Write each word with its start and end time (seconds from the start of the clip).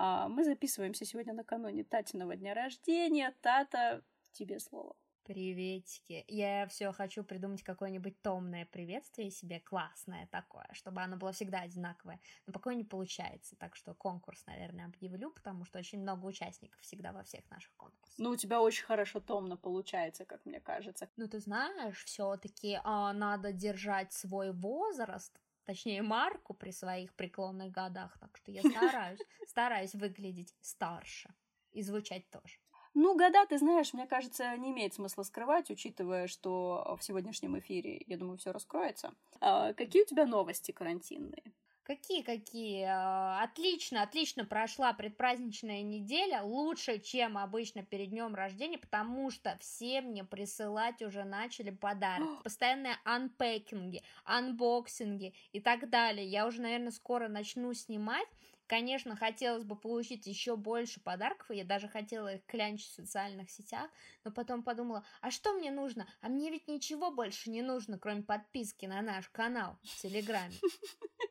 А 0.00 0.28
мы 0.28 0.44
записываемся 0.44 1.04
сегодня 1.04 1.32
накануне 1.32 1.82
Татиного 1.82 2.36
дня 2.36 2.54
рождения. 2.54 3.34
Тата, 3.40 4.04
тебе 4.30 4.60
слово. 4.60 4.94
Приветики. 5.24 6.24
Я 6.28 6.68
все 6.68 6.92
хочу 6.92 7.24
придумать 7.24 7.64
какое-нибудь 7.64 8.22
томное 8.22 8.64
приветствие 8.64 9.32
себе, 9.32 9.58
классное 9.58 10.28
такое, 10.28 10.68
чтобы 10.72 11.02
оно 11.02 11.16
было 11.16 11.32
всегда 11.32 11.62
одинаковое. 11.62 12.20
Но 12.46 12.52
пока 12.52 12.74
не 12.74 12.84
получается, 12.84 13.56
так 13.56 13.74
что 13.74 13.92
конкурс, 13.92 14.46
наверное, 14.46 14.86
объявлю, 14.86 15.32
потому 15.32 15.64
что 15.64 15.80
очень 15.80 16.00
много 16.00 16.26
участников 16.26 16.80
всегда 16.80 17.10
во 17.10 17.24
всех 17.24 17.50
наших 17.50 17.74
конкурсах. 17.76 18.18
Ну, 18.18 18.30
у 18.30 18.36
тебя 18.36 18.62
очень 18.62 18.84
хорошо 18.84 19.18
томно 19.18 19.56
получается, 19.56 20.24
как 20.24 20.46
мне 20.46 20.60
кажется. 20.60 21.10
Ну, 21.16 21.26
ты 21.26 21.40
знаешь, 21.40 22.04
все-таки 22.04 22.78
а, 22.84 23.12
надо 23.12 23.52
держать 23.52 24.12
свой 24.12 24.52
возраст, 24.52 25.38
точнее 25.68 26.00
марку 26.00 26.54
при 26.54 26.70
своих 26.70 27.12
преклонных 27.12 27.70
годах, 27.70 28.16
так 28.18 28.34
что 28.38 28.50
я 28.50 28.62
стараюсь, 28.62 29.20
стараюсь 29.46 29.94
выглядеть 29.94 30.54
старше 30.62 31.28
и 31.72 31.82
звучать 31.82 32.28
тоже. 32.30 32.56
Ну, 32.94 33.14
года, 33.14 33.44
ты 33.46 33.58
знаешь, 33.58 33.92
мне 33.92 34.06
кажется, 34.06 34.56
не 34.56 34.70
имеет 34.70 34.94
смысла 34.94 35.24
скрывать, 35.24 35.70
учитывая, 35.70 36.26
что 36.26 36.96
в 36.98 37.04
сегодняшнем 37.04 37.58
эфире, 37.58 38.02
я 38.06 38.16
думаю, 38.16 38.38
все 38.38 38.50
раскроется. 38.50 39.12
А, 39.40 39.74
какие 39.74 40.04
у 40.04 40.06
тебя 40.06 40.24
новости 40.24 40.72
карантинные? 40.72 41.52
Какие-какие? 41.88 42.84
А, 42.86 43.42
отлично, 43.42 44.02
отлично 44.02 44.44
прошла 44.44 44.92
предпраздничная 44.92 45.80
неделя, 45.80 46.42
лучше, 46.42 46.98
чем 46.98 47.38
обычно 47.38 47.82
перед 47.82 48.10
днем 48.10 48.34
рождения, 48.34 48.76
потому 48.76 49.30
что 49.30 49.56
все 49.58 50.02
мне 50.02 50.22
присылать 50.22 51.00
уже 51.00 51.24
начали 51.24 51.70
подарки. 51.70 52.28
Постоянные 52.44 52.96
unpacking 53.04 54.02
и, 54.24 54.44
unboxing 54.44 55.22
и 55.22 55.32
и 55.52 55.60
так 55.60 55.88
далее. 55.88 56.26
Я 56.26 56.46
уже, 56.46 56.60
наверное, 56.60 56.90
скоро 56.90 57.28
начну 57.28 57.72
снимать. 57.72 58.28
Конечно, 58.66 59.16
хотелось 59.16 59.64
бы 59.64 59.74
получить 59.74 60.26
еще 60.26 60.56
больше 60.56 61.00
подарков, 61.00 61.46
я 61.48 61.64
даже 61.64 61.88
хотела 61.88 62.34
их 62.34 62.44
клянчить 62.44 62.90
в 62.90 62.96
социальных 62.96 63.50
сетях, 63.50 63.90
но 64.24 64.30
потом 64.30 64.62
подумала, 64.62 65.06
а 65.22 65.30
что 65.30 65.54
мне 65.54 65.70
нужно? 65.70 66.06
А 66.20 66.28
мне 66.28 66.50
ведь 66.50 66.68
ничего 66.68 67.10
больше 67.10 67.48
не 67.48 67.62
нужно, 67.62 67.98
кроме 67.98 68.22
подписки 68.24 68.84
на 68.84 69.00
наш 69.00 69.30
канал 69.30 69.78
в 69.82 70.02
Телеграме. 70.02 70.52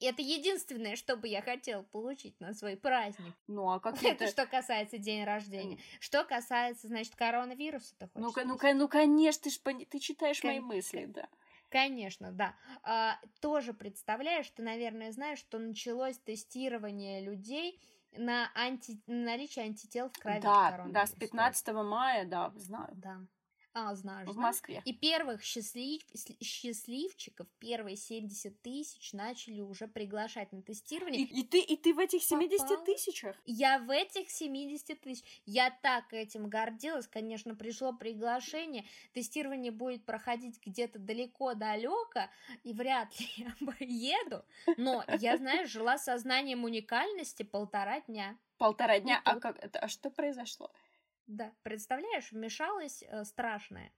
Это 0.00 0.22
единственное, 0.22 0.96
что 0.96 1.16
бы 1.16 1.26
я 1.28 1.42
хотела 1.42 1.82
получить 1.82 2.38
на 2.40 2.54
свой 2.54 2.76
праздник. 2.76 3.34
Ну, 3.46 3.68
а 3.70 3.80
как 3.80 4.02
это? 4.04 4.28
что 4.28 4.46
касается 4.46 4.98
день 4.98 5.24
рождения. 5.24 5.78
Что 6.00 6.24
касается, 6.24 6.88
значит, 6.88 7.14
коронавируса, 7.16 7.94
ты 7.98 8.06
хочешь 8.08 8.36
Ну, 8.36 8.56
ну, 8.56 8.74
ну 8.74 8.88
конечно, 8.88 9.42
ты, 9.42 9.50
ж, 9.50 9.86
ты 9.86 9.98
читаешь 9.98 10.42
мои 10.44 10.60
мысли, 10.60 11.06
да. 11.06 11.28
Конечно, 11.68 12.32
да. 12.32 12.54
А, 12.82 13.18
тоже 13.40 13.74
представляешь, 13.74 14.48
ты, 14.50 14.62
наверное, 14.62 15.12
знаешь, 15.12 15.38
что 15.38 15.58
началось 15.58 16.18
тестирование 16.18 17.20
людей 17.20 17.78
на 18.16 18.50
анти... 18.54 19.00
наличие 19.06 19.66
антител 19.66 20.08
в 20.08 20.18
крови. 20.18 20.40
Да, 20.40 20.86
да, 20.88 21.06
с 21.06 21.12
15 21.12 21.68
мая, 21.74 22.24
да, 22.24 22.52
знаю. 22.56 22.88
Да. 22.94 23.20
А, 23.80 23.94
знаешь, 23.94 24.28
В 24.28 24.34
да? 24.34 24.40
Москве. 24.40 24.82
И 24.84 24.92
первых 24.92 25.42
счастлив... 25.44 26.02
счастливчиков, 26.42 27.46
первые 27.60 27.96
70 27.96 28.60
тысяч 28.60 29.12
начали 29.12 29.60
уже 29.60 29.86
приглашать 29.86 30.52
на 30.52 30.62
тестирование. 30.62 31.22
И, 31.22 31.40
и, 31.40 31.44
ты, 31.44 31.60
и 31.60 31.76
ты 31.76 31.94
в 31.94 32.00
этих 32.00 32.24
70 32.24 32.58
Попала. 32.58 32.84
тысячах? 32.84 33.36
Я 33.46 33.78
в 33.78 33.90
этих 33.90 34.30
70 34.30 35.00
тысяч. 35.00 35.24
Я 35.46 35.70
так 35.70 36.12
этим 36.12 36.48
гордилась. 36.48 37.06
Конечно, 37.06 37.54
пришло 37.54 37.92
приглашение. 37.92 38.84
Тестирование 39.12 39.70
будет 39.70 40.04
проходить 40.04 40.58
где-то 40.66 40.98
далеко-далеко, 40.98 42.28
и 42.64 42.72
вряд 42.72 43.08
ли 43.20 43.26
я 43.36 43.54
поеду. 43.78 44.44
Но 44.76 45.04
я, 45.20 45.36
знаешь, 45.36 45.70
жила 45.70 45.98
сознанием 45.98 46.64
уникальности 46.64 47.44
полтора 47.44 48.00
дня. 48.00 48.36
Полтора 48.58 48.98
дня? 48.98 49.20
а, 49.24 49.38
как, 49.38 49.56
а 49.72 49.86
что 49.86 50.10
произошло? 50.10 50.72
Да, 51.28 51.52
представляешь, 51.62 52.32
вмешалась 52.32 53.04
э, 53.06 53.24
страшное 53.24 53.92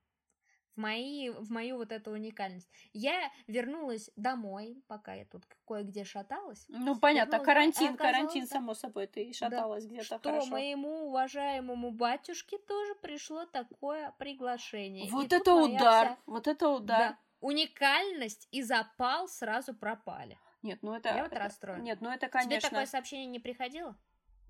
в, 0.74 0.80
мои, 0.80 1.30
в 1.30 1.50
мою 1.50 1.76
вот 1.76 1.92
эту 1.92 2.10
уникальность. 2.10 2.68
Я 2.92 3.30
вернулась 3.46 4.10
домой, 4.16 4.82
пока 4.88 5.14
я 5.14 5.24
тут 5.24 5.44
кое-где 5.64 6.04
шаталась. 6.04 6.64
Ну, 6.68 6.98
понятно, 6.98 7.38
вернулась, 7.38 7.46
карантин, 7.46 7.96
карантин, 7.96 8.46
само 8.46 8.74
собой, 8.74 9.06
ты 9.06 9.32
шаталась 9.32 9.84
да, 9.84 9.90
где-то 9.90 10.04
что 10.04 10.18
хорошо. 10.18 10.50
моему 10.50 11.06
уважаемому 11.06 11.92
батюшке 11.92 12.58
тоже 12.58 12.96
пришло 12.96 13.46
такое 13.46 14.12
приглашение. 14.18 15.08
Вот 15.10 15.32
И 15.32 15.36
это 15.36 15.54
удар, 15.54 16.06
вся... 16.06 16.18
вот 16.26 16.48
это 16.48 16.68
удар. 16.68 17.10
Да, 17.10 17.18
уникальность 17.40 18.48
и 18.50 18.62
запал 18.62 19.28
сразу 19.28 19.72
пропали. 19.72 20.36
Нет, 20.62 20.80
ну 20.82 20.94
это... 20.94 21.08
Я 21.10 21.22
вот 21.22 21.32
расстроена. 21.32 21.82
Нет, 21.82 22.00
ну 22.00 22.10
это, 22.10 22.28
конечно... 22.28 22.50
Тебе 22.50 22.60
такое 22.60 22.86
сообщение 22.86 23.26
не 23.26 23.38
приходило? 23.38 23.96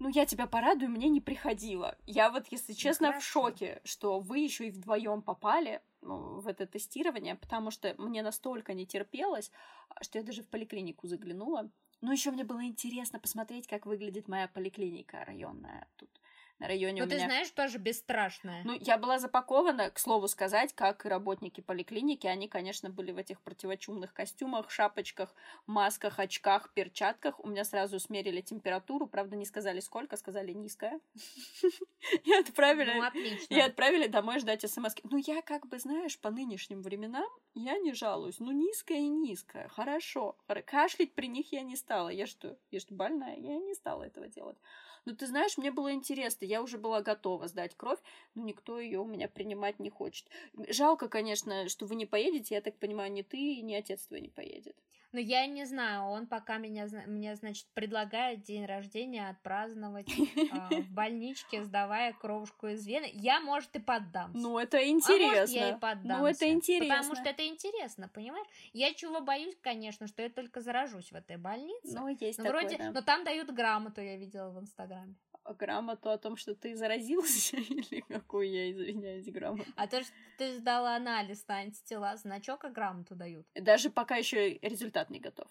Ну, 0.00 0.09
я 0.09 0.27
тебя 0.27 0.47
порадую, 0.47 0.91
мне 0.91 1.09
не 1.09 1.21
приходило. 1.21 1.97
Я 2.06 2.31
вот, 2.31 2.47
если 2.50 2.72
ну, 2.72 2.78
честно, 2.78 3.12
ну, 3.12 3.21
в 3.21 3.22
шоке, 3.22 3.81
что 3.84 4.19
вы 4.19 4.38
еще 4.38 4.66
и 4.66 4.71
вдвоем 4.71 5.22
попали 5.22 5.83
ну, 6.00 6.41
в 6.41 6.49
это 6.49 6.66
тестирование, 6.66 7.34
потому 7.34 7.71
что 7.71 7.94
мне 7.99 8.22
настолько 8.22 8.72
не 8.72 8.87
терпелось, 8.87 9.53
что 10.00 10.19
я 10.19 10.25
даже 10.25 10.43
в 10.43 10.49
поликлинику 10.49 11.06
заглянула. 11.06 11.71
Ну, 12.00 12.12
еще 12.12 12.31
мне 12.31 12.44
было 12.44 12.65
интересно 12.65 13.21
посмотреть, 13.21 13.66
как 13.66 13.84
выглядит 13.84 14.27
моя 14.27 14.49
поликлиника 14.49 15.22
районная 15.27 15.87
тут 15.97 16.19
на 16.60 16.69
районе 16.69 17.03
ну, 17.03 17.09
ты 17.09 17.16
меня... 17.16 17.25
знаешь, 17.25 17.50
тоже 17.50 17.78
бесстрашная. 17.78 18.62
Ну, 18.65 18.76
я 18.78 18.98
была 18.98 19.19
запакована, 19.19 19.91
к 19.91 19.98
слову 19.98 20.28
сказать, 20.28 20.75
как 20.75 21.06
и 21.06 21.09
работники 21.09 21.62
поликлиники. 21.62 22.26
Они, 22.26 22.48
конечно, 22.48 22.91
были 22.91 23.12
в 23.12 23.16
этих 23.16 23.41
противочумных 23.41 24.12
костюмах, 24.12 24.71
шапочках, 24.71 25.34
масках, 25.66 26.19
очках, 26.19 26.71
перчатках. 26.75 27.43
У 27.43 27.48
меня 27.48 27.65
сразу 27.65 27.98
смерили 27.98 28.43
температуру, 28.43 29.06
правда, 29.06 29.37
не 29.37 29.47
сказали 29.47 29.81
сколько, 29.81 30.19
сказали 30.19 30.53
низкая. 30.53 31.00
И 32.25 32.32
отправили... 32.34 32.92
Ну, 32.92 33.06
отлично. 33.06 33.54
И 33.54 33.59
отправили 33.59 34.06
домой 34.06 34.38
ждать 34.38 34.71
смс 34.71 34.94
Ну, 35.04 35.16
я 35.16 35.41
как 35.41 35.66
бы, 35.66 35.78
знаешь, 35.78 36.19
по 36.19 36.31
нынешним 36.31 36.82
временам 36.82 37.28
я 37.54 37.78
не 37.78 37.94
жалуюсь. 37.94 38.38
Ну, 38.38 38.53
низкая 38.53 38.98
и 38.98 39.09
низкая. 39.09 39.69
Хорошо. 39.69 40.37
Кашлять 40.66 41.15
при 41.15 41.28
них 41.28 41.53
я 41.53 41.62
не 41.62 41.77
стала. 41.77 42.10
Я 42.10 42.27
что? 42.27 42.59
Я 42.71 42.81
что, 42.81 42.94
больная? 42.94 43.37
Я 43.37 43.56
не 43.56 43.72
стала 43.72 44.03
этого 44.03 44.28
делать. 44.28 44.59
Но 45.05 45.15
ты 45.15 45.27
знаешь, 45.27 45.56
мне 45.59 45.71
было 45.71 45.93
интересно, 45.93 46.44
я 46.44 46.62
уже 46.62 46.78
была 46.78 47.03
готова 47.03 47.49
сдать 47.49 47.75
кровь, 47.77 47.99
но 48.34 48.43
никто 48.44 48.78
ее 48.81 49.00
у 49.00 49.05
меня 49.06 49.28
принимать 49.28 49.78
не 49.78 49.91
хочет. 49.91 50.27
Жалко, 50.69 51.09
конечно, 51.09 51.69
что 51.69 51.87
вы 51.87 51.97
не 51.97 52.06
поедете, 52.06 52.55
я 52.55 52.61
так 52.61 52.78
понимаю, 52.78 53.12
ни 53.12 53.22
ты, 53.22 53.60
ни 53.62 53.75
отец 53.75 54.06
твой 54.06 54.21
не 54.21 54.28
поедет. 54.28 54.77
Но 55.12 55.19
я 55.19 55.47
не 55.47 55.65
знаю, 55.65 56.04
он 56.04 56.26
пока 56.26 56.59
меня, 56.59 56.87
мне, 57.06 57.34
значит, 57.34 57.66
предлагает 57.75 58.43
день 58.43 58.65
рождения 58.65 59.28
отпраздновать 59.28 60.09
а, 60.53 60.69
в 60.71 60.88
больничке, 60.91 61.65
сдавая 61.65 62.12
кровушку 62.12 62.69
из 62.69 62.87
вены. 62.87 63.10
Я, 63.12 63.41
может, 63.41 63.75
и 63.75 63.81
поддамся. 63.81 64.38
Ну, 64.38 64.59
это 64.59 64.88
интересно. 64.88 65.25
А 65.25 65.41
может, 65.41 65.54
я 65.54 65.71
и 65.71 65.78
поддамся. 65.81 66.19
Ну, 66.19 66.26
это 66.26 66.53
интересно. 66.53 66.97
Потому 66.97 67.15
что 67.16 67.28
это 67.28 67.47
интересно, 67.47 68.09
понимаешь? 68.09 68.47
Я 68.72 68.94
чего 68.94 69.21
боюсь, 69.21 69.56
конечно, 69.60 70.06
что 70.06 70.22
я 70.22 70.28
только 70.28 70.60
заражусь 70.60 71.10
в 71.10 71.16
этой 71.16 71.37
больнице. 71.37 71.98
Ну, 71.98 72.09
есть 72.09 72.38
но 72.38 72.44
такое, 72.44 72.60
вроде, 72.60 72.78
да. 72.78 72.91
Но 72.92 73.03
там 73.03 73.25
дают 73.25 73.50
грамоту, 73.50 74.00
я 74.00 74.16
видела 74.16 74.50
в 74.50 74.60
Инстаграме 74.60 75.16
грамоту 75.55 76.11
о 76.11 76.19
том, 76.19 76.37
что 76.37 76.55
ты 76.55 76.75
заразился, 76.75 77.56
или 77.71 78.00
какую 78.00 78.50
я, 78.50 78.71
извиняюсь, 78.71 79.27
грамоту? 79.27 79.71
А 79.77 79.87
то, 79.87 80.03
что 80.03 80.12
ты 80.38 80.56
сдала 80.59 80.97
анализ 80.97 81.47
на 81.49 81.56
антитела, 81.56 82.16
значок 82.16 82.65
и 82.65 82.69
грамоту 82.69 83.15
дают. 83.15 83.47
Даже 83.55 83.91
пока 83.91 84.16
еще 84.16 84.55
результат 84.59 85.10
не 85.10 85.21
готов. 85.21 85.49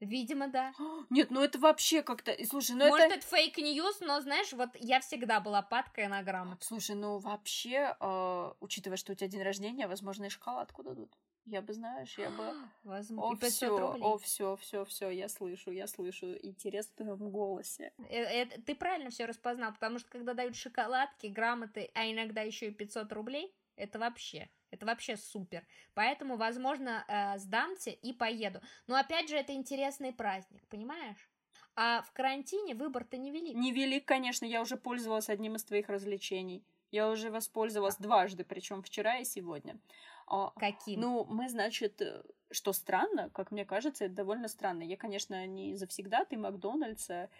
Видимо, 0.00 0.48
да. 0.48 0.72
Нет, 1.10 1.30
ну 1.30 1.42
это 1.42 1.58
вообще 1.58 2.02
как-то... 2.02 2.36
Слушай, 2.44 2.76
ну 2.76 2.86
Может, 2.88 3.06
это... 3.06 3.16
это 3.16 3.26
fake 3.26 3.59
news, 3.59 4.00
но, 4.00 4.20
знаешь, 4.20 4.52
вот 4.52 4.70
я 4.74 5.00
всегда 5.00 5.40
была 5.40 5.62
падкой 5.62 6.08
на 6.08 6.22
грамоту. 6.22 6.64
Слушай, 6.64 6.96
ну 6.96 7.18
вообще, 7.18 7.96
э, 7.98 8.52
учитывая, 8.60 8.98
что 8.98 9.12
у 9.12 9.14
тебя 9.14 9.28
день 9.28 9.42
рождения, 9.42 9.88
возможно, 9.88 10.26
и 10.26 10.28
шоколадку 10.28 10.82
дадут. 10.82 11.16
Я 11.46 11.62
бы, 11.62 11.72
знаешь, 11.72 12.18
я 12.18 12.30
бы... 12.30 12.52
Возможно. 12.84 13.46
О, 13.46 13.50
все, 13.50 13.68
о, 13.70 14.18
все, 14.18 14.56
все, 14.56 14.84
все, 14.84 15.10
я 15.10 15.28
слышу, 15.28 15.70
я 15.70 15.86
слышу 15.86 16.36
интерес 16.42 16.86
в 16.88 16.94
твоем 16.94 17.30
голосе. 17.30 17.92
Это, 18.08 18.60
ты 18.62 18.74
правильно 18.74 19.10
все 19.10 19.26
распознал, 19.26 19.72
потому 19.72 19.98
что 19.98 20.10
когда 20.10 20.34
дают 20.34 20.56
шоколадки, 20.56 21.28
грамоты, 21.28 21.90
а 21.94 22.10
иногда 22.10 22.42
еще 22.42 22.68
и 22.68 22.72
500 22.72 23.12
рублей, 23.12 23.54
это 23.76 23.98
вообще, 23.98 24.48
это 24.70 24.86
вообще 24.86 25.16
супер. 25.16 25.64
Поэтому, 25.94 26.36
возможно, 26.36 27.04
э, 27.06 27.38
сдамся 27.38 27.90
и 27.90 28.12
поеду. 28.12 28.60
Но 28.86 28.96
опять 28.96 29.28
же, 29.28 29.36
это 29.36 29.52
интересный 29.52 30.12
праздник, 30.12 30.66
понимаешь? 30.68 31.30
А 31.76 32.02
в 32.02 32.12
карантине 32.12 32.74
выбор-то 32.74 33.18
невелик. 33.18 33.54
Невелик, 33.54 34.06
конечно, 34.06 34.46
я 34.46 34.62
уже 34.62 34.76
пользовалась 34.76 35.28
одним 35.28 35.56
из 35.56 35.64
твоих 35.64 35.88
развлечений. 35.88 36.64
Я 36.90 37.10
уже 37.10 37.30
воспользовалась 37.30 37.96
дважды, 37.96 38.44
причем 38.44 38.82
вчера 38.82 39.18
и 39.18 39.24
сегодня. 39.24 39.78
А, 40.26 40.50
Каким? 40.56 41.00
Ну, 41.00 41.24
мы, 41.24 41.48
значит, 41.48 42.00
э, 42.02 42.22
что 42.50 42.72
странно, 42.72 43.30
как 43.30 43.50
мне 43.50 43.64
кажется, 43.64 44.04
это 44.06 44.14
довольно 44.14 44.48
странно. 44.48 44.82
Я, 44.82 44.96
конечно, 44.96 45.46
не 45.46 45.76
завсегдатай 45.76 46.36
Макдональдса, 46.36 47.30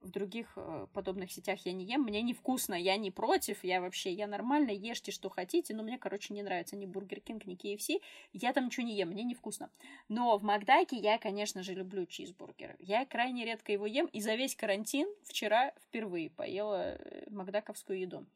в 0.00 0.10
других 0.10 0.52
э, 0.56 0.86
подобных 0.92 1.32
сетях 1.32 1.60
я 1.64 1.72
не 1.72 1.84
ем, 1.84 2.02
мне 2.02 2.22
невкусно, 2.22 2.74
я 2.74 2.96
не 2.96 3.10
против, 3.10 3.64
я 3.64 3.80
вообще, 3.80 4.12
я 4.12 4.26
нормально, 4.26 4.70
ешьте, 4.70 5.12
что 5.12 5.28
хотите, 5.28 5.74
но 5.74 5.82
мне, 5.82 5.98
короче, 5.98 6.34
не 6.34 6.42
нравится 6.42 6.76
ни 6.76 6.86
Бургер 6.86 7.20
Кинг, 7.20 7.46
ни 7.46 7.56
KFC, 7.56 8.00
я 8.32 8.52
там 8.52 8.66
ничего 8.66 8.86
не 8.86 8.96
ем, 8.96 9.08
мне 9.08 9.24
невкусно. 9.24 9.70
Но 10.08 10.36
в 10.38 10.42
Макдаке 10.42 10.96
я, 10.96 11.18
конечно 11.18 11.62
же, 11.62 11.74
люблю 11.74 12.06
чизбургер. 12.06 12.76
Я 12.78 13.04
крайне 13.06 13.44
редко 13.44 13.72
его 13.72 13.86
ем, 13.86 14.06
и 14.06 14.20
за 14.20 14.34
весь 14.34 14.54
карантин 14.54 15.08
вчера 15.24 15.72
впервые 15.86 16.30
поела 16.30 16.96
э, 16.96 17.30
макдаковскую 17.30 17.98
еду. 17.98 18.26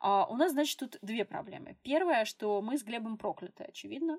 А, 0.00 0.26
у 0.26 0.36
нас, 0.36 0.52
значит, 0.52 0.78
тут 0.78 0.98
две 1.02 1.24
проблемы. 1.24 1.76
Первое, 1.82 2.24
что 2.24 2.60
мы 2.60 2.76
с 2.76 2.82
Глебом 2.82 3.16
прокляты, 3.16 3.64
очевидно, 3.64 4.18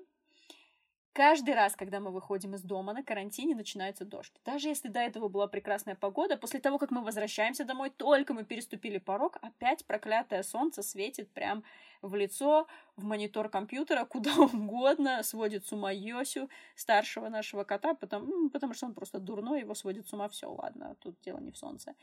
Каждый 1.16 1.54
раз, 1.54 1.74
когда 1.76 1.98
мы 1.98 2.10
выходим 2.10 2.54
из 2.56 2.62
дома 2.62 2.92
на 2.92 3.02
карантине, 3.02 3.54
начинается 3.54 4.04
дождь. 4.04 4.34
Даже 4.44 4.68
если 4.68 4.88
до 4.88 5.00
этого 5.00 5.28
была 5.28 5.46
прекрасная 5.46 5.94
погода, 5.94 6.36
после 6.36 6.60
того, 6.60 6.76
как 6.76 6.90
мы 6.90 7.02
возвращаемся 7.02 7.64
домой, 7.64 7.88
только 7.88 8.34
мы 8.34 8.44
переступили 8.44 8.98
порог, 8.98 9.38
опять 9.40 9.86
проклятое 9.86 10.42
солнце 10.42 10.82
светит 10.82 11.30
прям 11.30 11.64
в 12.02 12.14
лицо, 12.14 12.66
в 12.96 13.04
монитор 13.04 13.48
компьютера, 13.48 14.04
куда 14.14 14.34
угодно, 14.34 15.22
сводит 15.22 15.64
с 15.64 15.72
ума 15.72 15.90
Йосю, 15.90 16.50
старшего 16.74 17.30
нашего 17.30 17.64
кота, 17.64 17.94
потому, 17.94 18.50
потому 18.50 18.74
что 18.74 18.84
он 18.84 18.92
просто 18.92 19.18
дурной, 19.18 19.60
его 19.60 19.72
сводит 19.72 20.06
с 20.06 20.12
ума 20.12 20.28
все, 20.28 20.52
ладно, 20.52 20.96
тут 21.00 21.18
дело 21.22 21.38
не 21.38 21.50
в 21.50 21.56
солнце. 21.56 21.94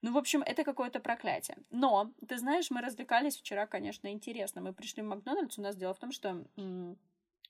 Ну, 0.00 0.14
в 0.14 0.16
общем, 0.16 0.40
это 0.40 0.64
какое-то 0.64 0.98
проклятие. 0.98 1.58
Но, 1.70 2.10
ты 2.26 2.38
знаешь, 2.38 2.70
мы 2.70 2.80
развлекались 2.80 3.36
вчера, 3.36 3.66
конечно, 3.66 4.10
интересно. 4.10 4.62
Мы 4.62 4.72
пришли 4.72 5.02
в 5.02 5.06
Макдональдс, 5.06 5.58
у 5.58 5.62
нас 5.62 5.76
дело 5.76 5.92
в 5.92 5.98
том, 5.98 6.10
что 6.10 6.42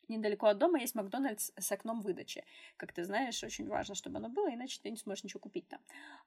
недалеко 0.09 0.47
от 0.47 0.59
дома 0.59 0.79
есть 0.81 0.95
Макдональдс 0.95 1.53
с 1.59 1.73
окном 1.73 2.01
выдачи. 2.01 2.45
Как 2.77 2.93
ты 2.93 3.05
знаешь, 3.05 3.43
очень 3.43 3.69
важно, 3.69 3.95
чтобы 3.95 4.19
оно 4.19 4.29
было, 4.29 4.53
иначе 4.53 4.79
ты 4.83 4.91
не 4.91 4.97
сможешь 4.97 5.25
ничего 5.25 5.41
купить 5.41 5.69
там. 5.69 5.81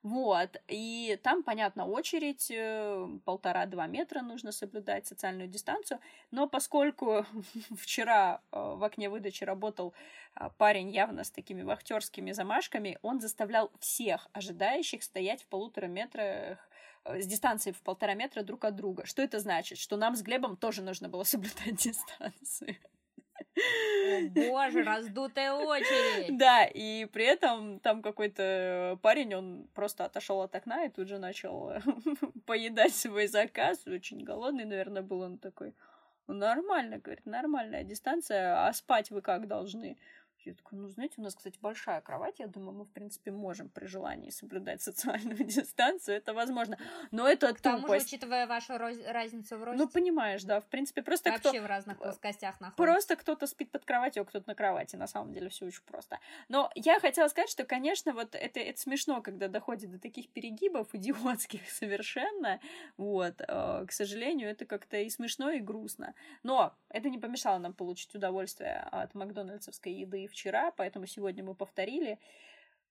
Вот. 0.04 0.62
И 0.68 1.19
там, 1.24 1.44
понятно, 1.44 1.86
очередь 1.86 2.50
э, 2.51 3.07
полтора-два 3.25 3.88
метра 3.88 4.22
нужно 4.22 4.51
соблюдать 4.51 5.07
социальную 5.07 5.48
дистанцию. 5.48 6.00
Но 6.31 6.48
поскольку 6.48 7.25
вчера 7.77 8.42
э, 8.51 8.57
в 8.57 8.83
окне 8.83 9.10
выдачи 9.10 9.44
работал 9.44 9.94
э, 10.36 10.50
парень 10.57 10.89
явно 10.92 11.24
с 11.24 11.31
такими 11.31 11.62
вахтерскими 11.62 12.31
замашками, 12.31 12.98
он 13.01 13.19
заставлял 13.19 13.72
всех 13.80 14.27
ожидающих 14.33 15.04
стоять 15.04 15.44
в 15.44 15.48
полутора 15.48 15.88
метрах 15.88 16.57
с 17.06 17.25
дистанцией 17.27 17.75
в 17.75 17.81
полтора 17.81 18.16
метра 18.16 18.42
друг 18.42 18.66
от 18.66 18.75
друга. 18.75 19.06
Что 19.06 19.22
это 19.22 19.39
значит? 19.39 19.77
Что 19.77 19.95
нам 19.95 20.16
с 20.16 20.22
Глебом 20.22 20.57
тоже 20.57 20.81
нужно 20.81 21.10
было 21.10 21.24
соблюдать 21.24 21.75
дистанцию. 21.75 22.77
О 23.55 24.29
боже, 24.29 24.83
раздутая 24.83 25.53
очередь. 25.53 26.37
Да, 26.37 26.65
и 26.65 27.05
при 27.05 27.25
этом 27.25 27.79
там 27.79 28.01
какой-то 28.01 28.99
парень, 29.01 29.35
он 29.35 29.67
просто 29.73 30.05
отошел 30.05 30.41
от 30.41 30.55
окна 30.55 30.85
и 30.85 30.89
тут 30.89 31.07
же 31.07 31.17
начал 31.17 31.73
поедать 32.45 32.95
свой 32.95 33.27
заказ. 33.27 33.85
Очень 33.87 34.23
голодный, 34.23 34.65
наверное, 34.65 35.01
был 35.01 35.21
он 35.21 35.37
такой. 35.37 35.73
Нормально, 36.27 36.97
говорит, 36.97 37.25
нормальная 37.25 37.83
дистанция, 37.83 38.67
а 38.67 38.73
спать 38.73 39.11
вы 39.11 39.21
как 39.21 39.47
должны? 39.47 39.97
Я 40.45 40.56
такой, 40.56 40.77
ну, 40.77 40.88
знаете, 40.89 41.15
у 41.18 41.21
нас, 41.21 41.36
кстати, 41.36 41.57
большая 41.62 42.01
кровать. 42.01 42.39
Я 42.39 42.47
думаю, 42.47 42.74
мы, 42.74 42.86
в 42.86 42.89
принципе, 42.89 43.31
можем 43.31 43.69
при 43.69 43.86
желании 43.86 44.30
соблюдать 44.30 44.81
социальную 44.81 45.44
дистанцию. 45.44 46.18
Это 46.18 46.33
возможно. 46.33 46.77
Но 47.12 47.27
это 47.27 47.53
К 47.53 47.62
тому 47.62 47.88
же, 47.88 47.97
учитывая 47.97 48.47
вашу 48.47 48.77
разницу 48.77 49.57
в 49.57 49.63
росте. 49.63 49.83
Ну, 49.83 49.89
понимаешь, 49.89 50.44
да. 50.44 50.59
В 50.59 50.65
принципе, 50.65 51.01
просто 51.01 51.31
Вообще 51.31 51.50
кто... 51.50 51.62
в 51.62 51.65
разных 51.65 51.97
плоскостях 51.97 52.59
находится. 52.59 52.83
Просто 52.83 53.15
кто-то 53.15 53.47
спит 53.47 53.71
под 53.71 53.86
кроватью, 53.86 54.24
а 54.24 54.25
кто-то 54.25 54.47
на 54.47 54.56
кровати. 54.56 54.95
На 54.95 55.07
самом 55.07 55.33
деле 55.33 55.50
все 55.50 55.65
очень 55.65 55.83
просто. 55.83 56.19
Но 56.50 56.71
я 56.75 57.00
хотела 57.00 57.27
сказать, 57.27 57.50
что, 57.50 57.63
конечно, 57.63 58.13
вот 58.13 58.36
это, 58.36 58.59
это 58.59 58.80
смешно, 58.80 59.21
когда 59.21 59.48
доходит 59.48 59.91
до 59.91 60.00
таких 60.00 60.30
перегибов 60.30 60.94
идиотских 60.94 61.69
совершенно. 61.69 62.59
Вот. 62.98 63.41
Э, 63.48 63.86
к 63.88 63.91
сожалению, 63.91 64.50
это 64.50 64.65
как-то 64.65 64.98
и 64.98 65.09
смешно, 65.09 65.51
и 65.51 65.59
грустно. 65.59 66.13
Но 66.44 66.75
это 66.89 67.09
не 67.09 67.18
помешало 67.18 67.57
нам 67.57 67.74
получить 67.74 68.13
удовольствие 68.15 68.80
от 68.91 69.15
макдональдсовской 69.15 69.94
еды 69.94 70.27
вчера, 70.35 70.71
поэтому 70.71 71.07
сегодня 71.07 71.43
мы 71.43 71.55
повторили. 71.55 72.19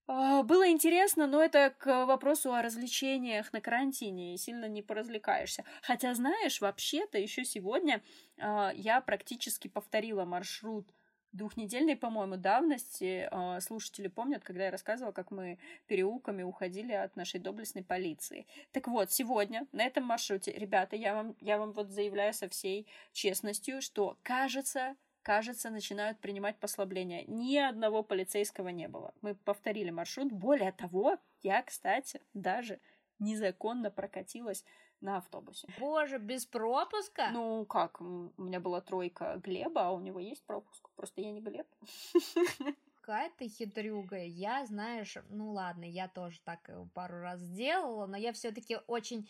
А, 0.07 0.43
было 0.43 0.69
интересно, 0.71 1.27
но 1.27 1.43
это 1.43 1.75
к 1.79 2.07
вопросу 2.07 2.53
о 2.53 2.63
развлечениях 2.63 3.53
на 3.53 3.61
карантине, 3.61 4.37
сильно 4.39 4.67
не 4.67 4.83
поразвлекаешься. 4.83 5.65
Хотя, 5.83 6.15
знаешь, 6.15 6.61
вообще-то 6.61 7.19
еще 7.19 7.45
сегодня 7.45 8.03
э, 8.37 8.71
я 8.75 9.01
практически 9.01 9.69
повторила 9.69 10.25
маршрут 10.25 10.87
двухнедельной, 11.33 11.97
по-моему, 11.97 12.37
давности. 12.37 13.29
Э, 13.31 13.61
слушатели 13.61 14.09
помнят, 14.09 14.45
когда 14.45 14.65
я 14.65 14.71
рассказывала, 14.71 15.13
как 15.13 15.31
мы 15.31 15.59
переулками 15.87 16.43
уходили 16.43 16.93
от 16.93 17.17
нашей 17.17 17.41
доблестной 17.41 17.83
полиции. 17.83 18.47
Так 18.73 18.89
вот, 18.89 19.11
сегодня 19.11 19.67
на 19.73 19.85
этом 19.85 20.05
маршруте, 20.05 20.53
ребята, 20.53 20.97
я 20.97 21.15
вам, 21.15 21.37
я 21.41 21.59
вам 21.59 21.73
вот 21.73 21.91
заявляю 21.91 22.33
со 22.35 22.49
всей 22.49 22.87
честностью, 23.13 23.83
что 23.83 24.19
кажется, 24.23 24.97
кажется, 25.25 25.71
начинают 25.71 26.21
принимать 26.21 26.57
послабления. 26.59 27.25
Ни 27.27 27.57
одного 27.57 28.05
полицейского 28.05 28.69
не 28.69 28.87
было. 28.87 29.13
Мы 29.23 29.35
повторили 29.35 29.91
маршрут. 29.91 30.31
Более 30.31 30.71
того, 30.71 31.19
я, 31.43 31.63
кстати, 31.63 32.21
даже 32.35 32.79
незаконно 33.19 33.91
прокатилась 33.91 34.65
на 35.01 35.17
автобусе. 35.17 35.67
Боже, 35.81 36.19
без 36.19 36.47
пропуска? 36.47 37.31
Ну, 37.33 37.65
как? 37.65 38.01
У 38.01 38.33
меня 38.37 38.61
была 38.61 38.81
тройка 38.81 39.41
Глеба, 39.43 39.89
а 39.89 39.91
у 39.93 40.01
него 40.01 40.21
есть 40.21 40.45
пропуск. 40.45 40.89
Просто 40.95 41.23
я 41.23 41.33
не 41.33 41.41
Глеб. 41.41 41.67
Какая 43.01 43.31
ты 43.37 43.49
хитрюга. 43.49 44.23
Я, 44.23 44.65
знаешь, 44.67 45.17
ну 45.29 45.53
ладно, 45.53 45.85
я 45.85 46.09
тоже 46.09 46.41
так 46.45 46.71
пару 46.95 47.21
раз 47.21 47.41
сделала, 47.41 48.07
но 48.07 48.17
я 48.17 48.33
все-таки 48.33 48.79
очень 48.87 49.29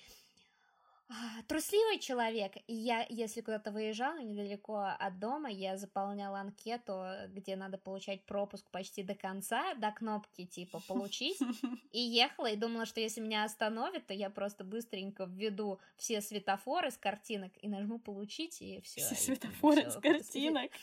трусливый 1.48 1.98
человек. 1.98 2.52
И 2.66 2.74
я, 2.74 3.06
если 3.08 3.40
куда-то 3.40 3.70
выезжала 3.70 4.18
недалеко 4.20 4.94
от 4.98 5.18
дома, 5.18 5.50
я 5.50 5.76
заполняла 5.76 6.40
анкету, 6.40 7.04
где 7.28 7.56
надо 7.56 7.78
получать 7.78 8.24
пропуск 8.24 8.70
почти 8.70 9.02
до 9.02 9.14
конца, 9.14 9.74
до 9.74 9.90
кнопки 9.92 10.46
типа 10.46 10.80
«получить», 10.86 11.38
и 11.92 12.00
ехала, 12.00 12.46
и 12.46 12.56
думала, 12.56 12.86
что 12.86 13.00
если 13.00 13.20
меня 13.20 13.44
остановят, 13.44 14.06
то 14.06 14.14
я 14.14 14.30
просто 14.30 14.64
быстренько 14.64 15.24
введу 15.24 15.78
все 15.96 16.20
светофоры 16.20 16.90
с 16.90 16.96
картинок 16.96 17.52
и 17.60 17.68
нажму 17.68 17.98
«получить», 17.98 18.60
и 18.62 18.80
все. 18.80 19.02
Все 19.02 19.14
светофоры 19.14 19.90
с 19.90 19.96
картинок. 19.96 20.70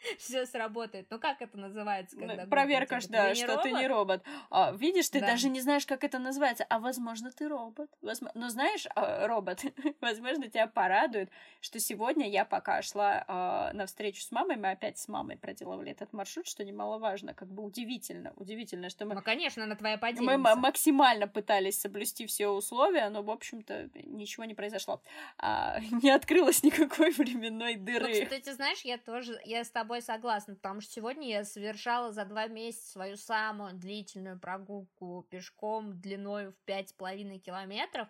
все 0.18 0.46
сработает. 0.46 1.06
Ну 1.10 1.18
как 1.18 1.42
это 1.42 1.58
называется, 1.58 2.16
когда 2.16 2.46
проверка, 2.46 3.00
типа, 3.00 3.12
да, 3.12 3.34
что 3.34 3.46
робот? 3.46 3.62
ты 3.62 3.72
не 3.72 3.86
робот. 3.86 4.22
А, 4.50 4.72
видишь, 4.72 5.08
ты 5.08 5.20
да. 5.20 5.28
даже 5.28 5.48
не 5.48 5.60
знаешь, 5.60 5.86
как 5.86 6.04
это 6.04 6.18
называется. 6.18 6.64
А 6.68 6.78
возможно, 6.78 7.30
ты 7.30 7.48
робот. 7.48 7.90
Возможно... 8.02 8.40
Ну 8.40 8.48
знаешь, 8.48 8.86
а, 8.94 9.26
робот, 9.26 9.62
возможно, 10.00 10.48
тебя 10.48 10.66
порадует, 10.66 11.30
что 11.60 11.78
сегодня 11.78 12.28
я 12.28 12.44
пока 12.44 12.82
шла 12.82 13.24
э, 13.26 13.76
на 13.76 13.86
встречу 13.86 14.22
с 14.22 14.30
мамой, 14.30 14.56
мы 14.56 14.70
опять 14.70 14.98
с 14.98 15.08
мамой 15.08 15.36
проделывали 15.36 15.90
этот 15.90 16.12
маршрут, 16.12 16.46
что 16.46 16.64
немаловажно, 16.64 17.34
как 17.34 17.48
бы 17.48 17.62
удивительно, 17.62 18.32
удивительно, 18.36 18.90
что 18.90 19.06
мы. 19.06 19.14
Ну 19.14 19.22
конечно, 19.22 19.66
на 19.66 19.76
твоя 19.76 19.98
подельница. 19.98 20.38
Мы 20.38 20.54
максимально 20.56 21.26
пытались 21.26 21.80
соблюсти 21.80 22.26
все 22.26 22.48
условия, 22.48 23.08
но 23.10 23.22
в 23.22 23.30
общем-то 23.30 23.90
ничего 24.04 24.44
не 24.44 24.54
произошло, 24.54 25.02
а, 25.38 25.80
не 26.02 26.10
открылось 26.10 26.62
никакой 26.62 27.10
временной 27.10 27.76
ну, 27.76 27.84
дыры. 27.84 28.08
Ну, 28.08 28.24
кстати, 28.24 28.52
знаешь, 28.52 28.80
я 28.82 28.98
тоже, 28.98 29.40
я 29.44 29.64
с 29.64 29.70
тобой 29.70 29.87
тобой 29.88 30.02
согласна, 30.02 30.54
потому 30.54 30.82
что 30.82 30.92
сегодня 30.92 31.28
я 31.28 31.44
совершала 31.44 32.12
за 32.12 32.26
два 32.26 32.46
месяца 32.46 32.90
свою 32.90 33.16
самую 33.16 33.72
длительную 33.72 34.38
прогулку 34.38 35.26
пешком 35.30 35.98
длиной 35.98 36.48
в 36.48 36.56
пять 36.66 36.90
с 36.90 36.92
половиной 36.92 37.38
километров, 37.38 38.06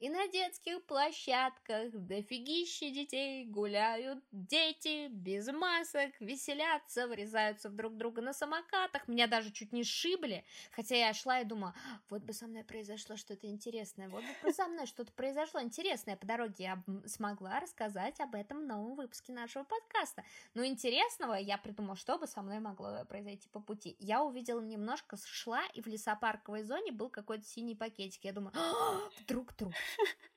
и 0.00 0.10
на 0.10 0.26
детских 0.26 0.84
площадках 0.84 1.92
дофигища 1.92 2.90
детей 2.90 3.46
гуляют 3.46 4.18
дети 4.32 5.06
без 5.10 5.46
масок, 5.46 6.10
веселятся, 6.18 7.06
врезаются 7.06 7.70
в 7.70 7.76
друг 7.76 7.96
друга 7.96 8.20
на 8.20 8.32
самокатах, 8.32 9.06
меня 9.06 9.28
даже 9.28 9.52
чуть 9.52 9.72
не 9.72 9.84
сшибли, 9.84 10.44
хотя 10.72 10.96
я 10.96 11.14
шла 11.14 11.38
и 11.38 11.44
думала, 11.44 11.72
вот 12.10 12.22
бы 12.22 12.32
со 12.32 12.48
мной 12.48 12.64
произошло 12.64 13.16
что-то 13.16 13.46
интересное, 13.46 14.08
вот 14.08 14.24
бы 14.42 14.52
со 14.52 14.66
мной 14.66 14.86
что-то 14.86 15.12
произошло 15.12 15.62
интересное 15.62 16.16
по 16.16 16.26
дороге, 16.26 16.54
я 16.58 16.82
смогла 17.06 17.60
рассказать 17.60 18.18
об 18.18 18.34
этом 18.34 18.64
в 18.64 18.66
новом 18.66 18.96
выпуске 18.96 19.32
нашего 19.32 19.62
подкаста. 19.62 20.24
Ну, 20.54 20.64
интересно, 20.64 21.11
интересного 21.12 21.34
я 21.34 21.58
придумала, 21.58 21.96
что 21.96 22.18
бы 22.18 22.26
со 22.26 22.42
мной 22.42 22.60
могло 22.60 23.04
произойти 23.08 23.48
по 23.48 23.60
пути. 23.60 23.96
Я 23.98 24.22
увидела 24.22 24.60
немножко, 24.60 25.16
шла, 25.24 25.62
и 25.74 25.82
в 25.82 25.86
лесопарковой 25.86 26.62
зоне 26.62 26.92
был 26.92 27.10
какой-то 27.10 27.44
синий 27.44 27.74
пакетик. 27.74 28.24
Я 28.24 28.32
думаю, 28.32 28.52
«А, 28.56 29.10
вдруг 29.20 29.52
труп. 29.52 29.74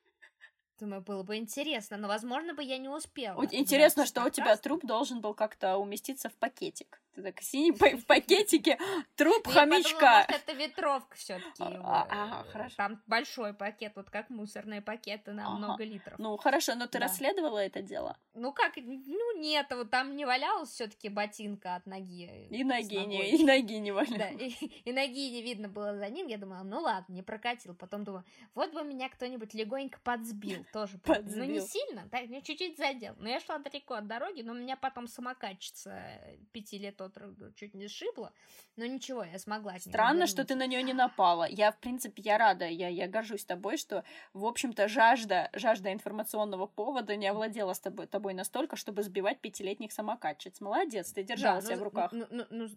Думаю, 0.80 1.02
было 1.02 1.24
бы 1.24 1.38
интересно, 1.38 1.96
но, 1.98 2.08
возможно, 2.08 2.54
бы 2.54 2.62
я 2.62 2.78
не 2.78 2.90
успела. 2.90 3.46
Интересно, 3.52 4.06
что 4.06 4.24
у 4.26 4.30
тебя 4.30 4.56
труп 4.58 4.86
должен 4.86 5.22
был 5.22 5.34
как-то 5.34 5.78
уместиться 5.78 6.30
в 6.30 6.34
пакетик. 6.34 7.00
Ты 7.16 7.24
так 7.24 7.42
синий 7.42 7.72
в 7.72 8.06
пакетике, 8.06 8.78
труп 9.16 9.48
хомячка. 9.48 10.26
это 10.28 10.52
ветровка 10.52 11.16
все-таки. 11.16 11.64
А, 11.64 12.06
ага, 12.10 12.50
хорошо. 12.52 12.76
Там 12.76 13.02
большой 13.08 13.54
пакет, 13.54 13.94
вот 13.96 14.10
как 14.10 14.30
мусорные 14.30 14.82
пакеты 14.82 15.32
на 15.32 15.50
много 15.52 15.86
литров. 15.86 16.20
Ну, 16.20 16.36
хорошо, 16.36 16.76
но 16.76 16.88
ты 16.88 17.00
расследовала 17.00 17.60
это 17.60 17.82
дело? 17.82 18.18
Ну 18.34 18.52
как, 18.52 18.76
ну 18.76 19.40
нет, 19.40 19.68
вот 19.70 19.92
там 19.92 20.18
не 20.18 20.26
валялась 20.26 20.72
все-таки 20.72 21.08
ботинка 21.08 21.76
от 21.76 21.86
ноги. 21.86 22.48
И 22.50 22.64
с 22.64 22.66
ноги 22.66 22.96
не, 22.96 23.32
и 23.32 23.46
ноги 23.46 23.76
не 23.76 23.92
и, 23.92 24.72
и 24.84 24.92
ноги 24.92 25.30
не 25.30 25.42
видно 25.42 25.70
было 25.70 25.96
за 25.96 26.10
ним. 26.10 26.28
Я 26.28 26.38
думала, 26.38 26.64
ну 26.64 26.82
ладно, 26.82 27.14
не 27.14 27.22
прокатил. 27.22 27.76
Потом 27.76 28.04
думаю, 28.04 28.26
вот 28.54 28.74
бы 28.74 28.84
меня 28.84 29.08
кто-нибудь 29.08 29.54
легонько 29.54 30.00
подсбил. 30.04 30.65
Тоже. 30.72 30.98
бы. 30.98 31.24
Ну 31.26 31.44
не 31.46 31.62
сильно, 31.62 32.08
так, 32.10 32.28
мне 32.28 32.42
чуть-чуть 32.42 32.78
задел. 32.78 33.16
Но 33.18 33.30
я 33.30 33.40
шла 33.40 33.58
далеко 33.60 33.96
от 33.96 34.08
дороги, 34.08 34.42
но 34.42 34.54
меня 34.54 34.76
потом 34.76 35.08
самокатчица 35.08 36.02
пяти 36.52 36.78
лет 36.78 37.02
от 37.02 37.18
роду 37.18 37.52
чуть 37.54 37.74
не 37.74 37.88
сшибла. 37.88 38.34
Но 38.76 38.86
ничего, 38.86 39.24
я 39.24 39.40
смогла 39.40 39.80
Странно, 39.80 40.28
что 40.28 40.44
ты 40.44 40.56
на 40.56 40.68
нее 40.68 40.84
не 40.84 40.94
напала. 40.94 41.48
Я, 41.48 41.72
в 41.72 41.78
принципе, 41.80 42.22
я 42.22 42.38
рада, 42.38 42.68
я, 42.68 42.88
я 42.90 43.08
горжусь 43.08 43.46
тобой, 43.46 43.78
что, 43.78 44.04
в 44.34 44.46
общем-то, 44.46 44.88
жажда, 44.88 45.50
жажда 45.54 45.94
информационного 45.94 46.68
повода 46.68 47.16
не 47.16 47.28
овладела 47.28 47.74
с 47.74 47.80
тобой, 47.80 48.08
тобой 48.08 48.34
настолько, 48.34 48.76
чтобы 48.76 49.04
сбивать 49.04 49.40
пятилетних 49.40 49.92
самокатчиц. 49.92 50.60
Молодец, 50.62 51.12
ты 51.12 51.24
держала 51.24 51.62
Да, 51.62 51.68
себя 51.68 51.76
ну, 51.76 51.82
в 51.82 51.84
руках. 51.84 52.12
Ну, 52.12 52.26
ну, 52.30 52.46
ну, 52.50 52.70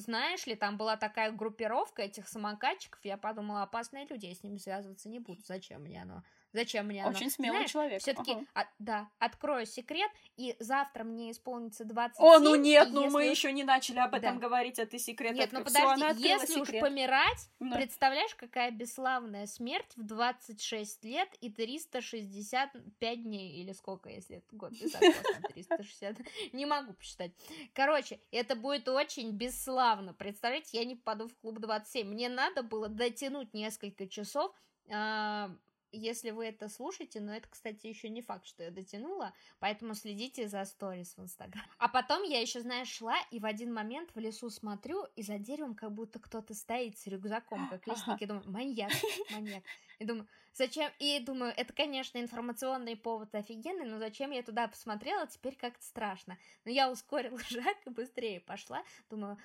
знаешь 0.00 0.46
ли, 0.46 0.54
там 0.54 0.76
была 0.76 0.96
такая 0.96 1.32
группировка 1.32 2.02
этих 2.02 2.28
самокатчиков, 2.28 3.00
я 3.04 3.16
подумала, 3.16 3.62
опасные 3.62 4.06
люди, 4.06 4.26
я 4.26 4.34
с 4.34 4.42
ними 4.42 4.58
связываться 4.58 5.08
не 5.08 5.18
буду. 5.18 5.40
Зачем 5.44 5.82
мне 5.82 6.02
оно? 6.02 6.22
Зачем 6.52 6.86
мне 6.86 7.02
оно? 7.02 7.10
Очень 7.10 7.28
смелый 7.30 7.56
Знаешь, 7.58 7.70
человек. 7.70 8.00
Все-таки, 8.00 8.36
Ага. 8.54 8.68
да, 8.78 9.10
открою 9.18 9.66
секрет, 9.66 10.10
и 10.36 10.56
завтра 10.58 11.04
мне 11.04 11.30
исполнится 11.32 11.84
27. 11.84 12.24
О, 12.24 12.38
ну 12.38 12.54
нет, 12.54 12.88
ну 12.92 13.10
мы 13.10 13.24
если- 13.24 13.30
еще 13.30 13.52
не 13.52 13.62
начали 13.64 13.98
об 13.98 14.14
этом 14.14 14.36
Да. 14.38 14.40
говорить, 14.46 14.78
а 14.78 14.86
ты 14.86 14.98
секрет 14.98 15.34
Нет, 15.34 15.52
ну 15.52 15.60
откры- 15.60 15.70
Всё, 15.70 15.82
подожди, 15.94 16.04
открыла 16.28 16.40
если 16.40 16.60
уж 16.60 16.66
секрет. 16.68 16.82
помирать, 16.82 17.50
Да. 17.60 17.76
представляешь, 17.76 18.34
какая 18.36 18.70
бесславная 18.70 19.46
смерть 19.46 19.92
в 19.96 20.02
26 20.04 21.04
лет 21.04 21.28
и 21.42 21.50
365 21.50 23.22
дней, 23.22 23.52
или 23.60 23.72
сколько, 23.72 24.08
если 24.08 24.38
это 24.38 24.56
год 24.56 24.70
без 24.80 24.94
откоса, 24.94 25.42
360, 25.52 26.16
не 26.52 26.64
могу 26.64 26.94
посчитать. 26.94 27.32
Короче, 27.74 28.20
это 28.30 28.56
будет 28.56 28.88
очень 28.88 29.30
бесславно. 29.32 29.85
Представляете, 30.18 30.78
я 30.78 30.84
не 30.84 30.96
попаду 30.96 31.28
в 31.28 31.36
клуб 31.36 31.58
27. 31.58 32.08
Мне 32.08 32.28
надо 32.28 32.62
было 32.62 32.88
дотянуть 32.88 33.54
несколько 33.54 34.08
часов, 34.08 34.52
а, 34.90 35.50
если 35.92 36.30
вы 36.30 36.46
это 36.46 36.68
слушаете, 36.68 37.20
но 37.20 37.34
это, 37.34 37.48
кстати, 37.48 37.86
еще 37.86 38.08
не 38.08 38.22
факт, 38.22 38.46
что 38.46 38.64
я 38.64 38.70
дотянула, 38.70 39.32
поэтому 39.58 39.94
следите 39.94 40.48
за 40.48 40.64
сторис 40.64 41.16
в 41.16 41.22
Инстаграм. 41.22 41.64
А 41.78 41.88
потом 41.88 42.22
я 42.22 42.40
еще, 42.40 42.60
знаешь, 42.60 42.88
шла 42.88 43.16
и 43.30 43.38
в 43.38 43.46
один 43.46 43.72
момент 43.72 44.10
в 44.14 44.18
лесу 44.18 44.50
смотрю, 44.50 45.04
и 45.16 45.22
за 45.22 45.38
деревом 45.38 45.74
как 45.74 45.92
будто 45.92 46.18
кто-то 46.18 46.54
стоит 46.54 46.98
с 46.98 47.06
рюкзаком, 47.06 47.68
как 47.68 47.86
лесник, 47.86 48.20
и 48.20 48.26
думаю, 48.26 48.44
маньяк, 48.50 48.92
маньяк. 49.30 49.62
И 49.98 50.04
думаю, 50.04 50.26
зачем? 50.56 50.90
И 50.98 51.20
думаю, 51.20 51.52
это, 51.56 51.72
конечно, 51.72 52.18
информационный 52.18 52.96
повод 52.96 53.34
офигенный, 53.34 53.86
но 53.86 53.98
зачем 53.98 54.30
я 54.30 54.42
туда 54.42 54.68
посмотрела, 54.68 55.26
теперь 55.26 55.56
как-то 55.56 55.84
страшно. 55.84 56.38
Но 56.64 56.70
я 56.70 56.90
ускорила 56.90 57.38
шаг 57.44 57.76
и 57.86 57.90
быстрее 57.90 58.40
пошла. 58.40 58.82
Думаю, 59.10 59.38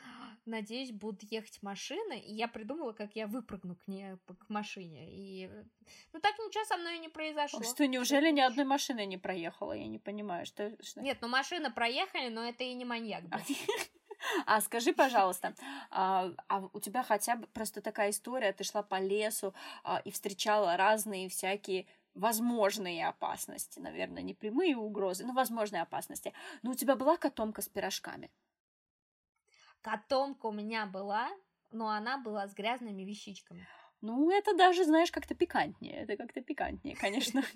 надеюсь, 0.45 0.91
будут 0.91 1.23
ехать 1.23 1.61
машины, 1.61 2.19
и 2.19 2.33
я 2.33 2.47
придумала, 2.47 2.93
как 2.93 3.15
я 3.15 3.27
выпрыгну 3.27 3.75
к 3.75 3.87
ней, 3.87 4.15
к 4.25 4.49
машине. 4.49 5.07
И, 5.11 5.49
ну, 6.13 6.19
так 6.19 6.37
ничего 6.39 6.65
со 6.65 6.77
мной 6.77 6.97
и 6.97 6.99
не 6.99 7.09
произошло. 7.09 7.61
Что, 7.63 7.87
неужели 7.87 8.31
ни 8.31 8.41
одной 8.41 8.65
машины 8.65 9.05
не 9.05 9.17
проехала? 9.17 9.73
Я 9.73 9.87
не 9.87 9.99
понимаю, 9.99 10.45
что... 10.45 10.75
что... 10.83 11.01
Нет, 11.01 11.17
ну 11.21 11.27
машины 11.27 11.71
проехали, 11.71 12.29
но 12.29 12.43
это 12.43 12.63
и 12.63 12.73
не 12.73 12.85
маньяк 12.85 13.23
был. 13.27 13.39
А 14.45 14.61
скажи, 14.61 14.93
пожалуйста, 14.93 15.53
а, 15.89 16.31
а 16.47 16.69
у 16.73 16.79
тебя 16.79 17.03
хотя 17.03 17.35
бы 17.35 17.47
просто 17.47 17.81
такая 17.81 18.11
история, 18.11 18.53
ты 18.53 18.63
шла 18.63 18.83
по 18.83 18.99
лесу 18.99 19.53
а, 19.83 20.01
и 20.05 20.11
встречала 20.11 20.77
разные 20.77 21.29
всякие 21.29 21.87
возможные 22.13 23.07
опасности, 23.07 23.79
наверное, 23.79 24.21
не 24.21 24.33
прямые 24.33 24.75
угрозы, 24.75 25.25
но 25.25 25.33
возможные 25.33 25.81
опасности. 25.81 26.33
Но 26.61 26.71
у 26.71 26.75
тебя 26.75 26.95
была 26.95 27.17
котомка 27.17 27.61
с 27.61 27.69
пирожками? 27.69 28.31
Котомка 29.81 30.47
у 30.47 30.51
меня 30.51 30.85
была, 30.85 31.29
но 31.71 31.89
она 31.89 32.17
была 32.17 32.47
с 32.47 32.53
грязными 32.53 33.03
вещичками. 33.03 33.67
Ну, 34.01 34.31
это 34.31 34.55
даже, 34.55 34.83
знаешь, 34.83 35.11
как-то 35.11 35.35
пикантнее. 35.35 36.03
Это 36.03 36.17
как-то 36.17 36.41
пикантнее, 36.41 36.95
конечно. 36.95 37.43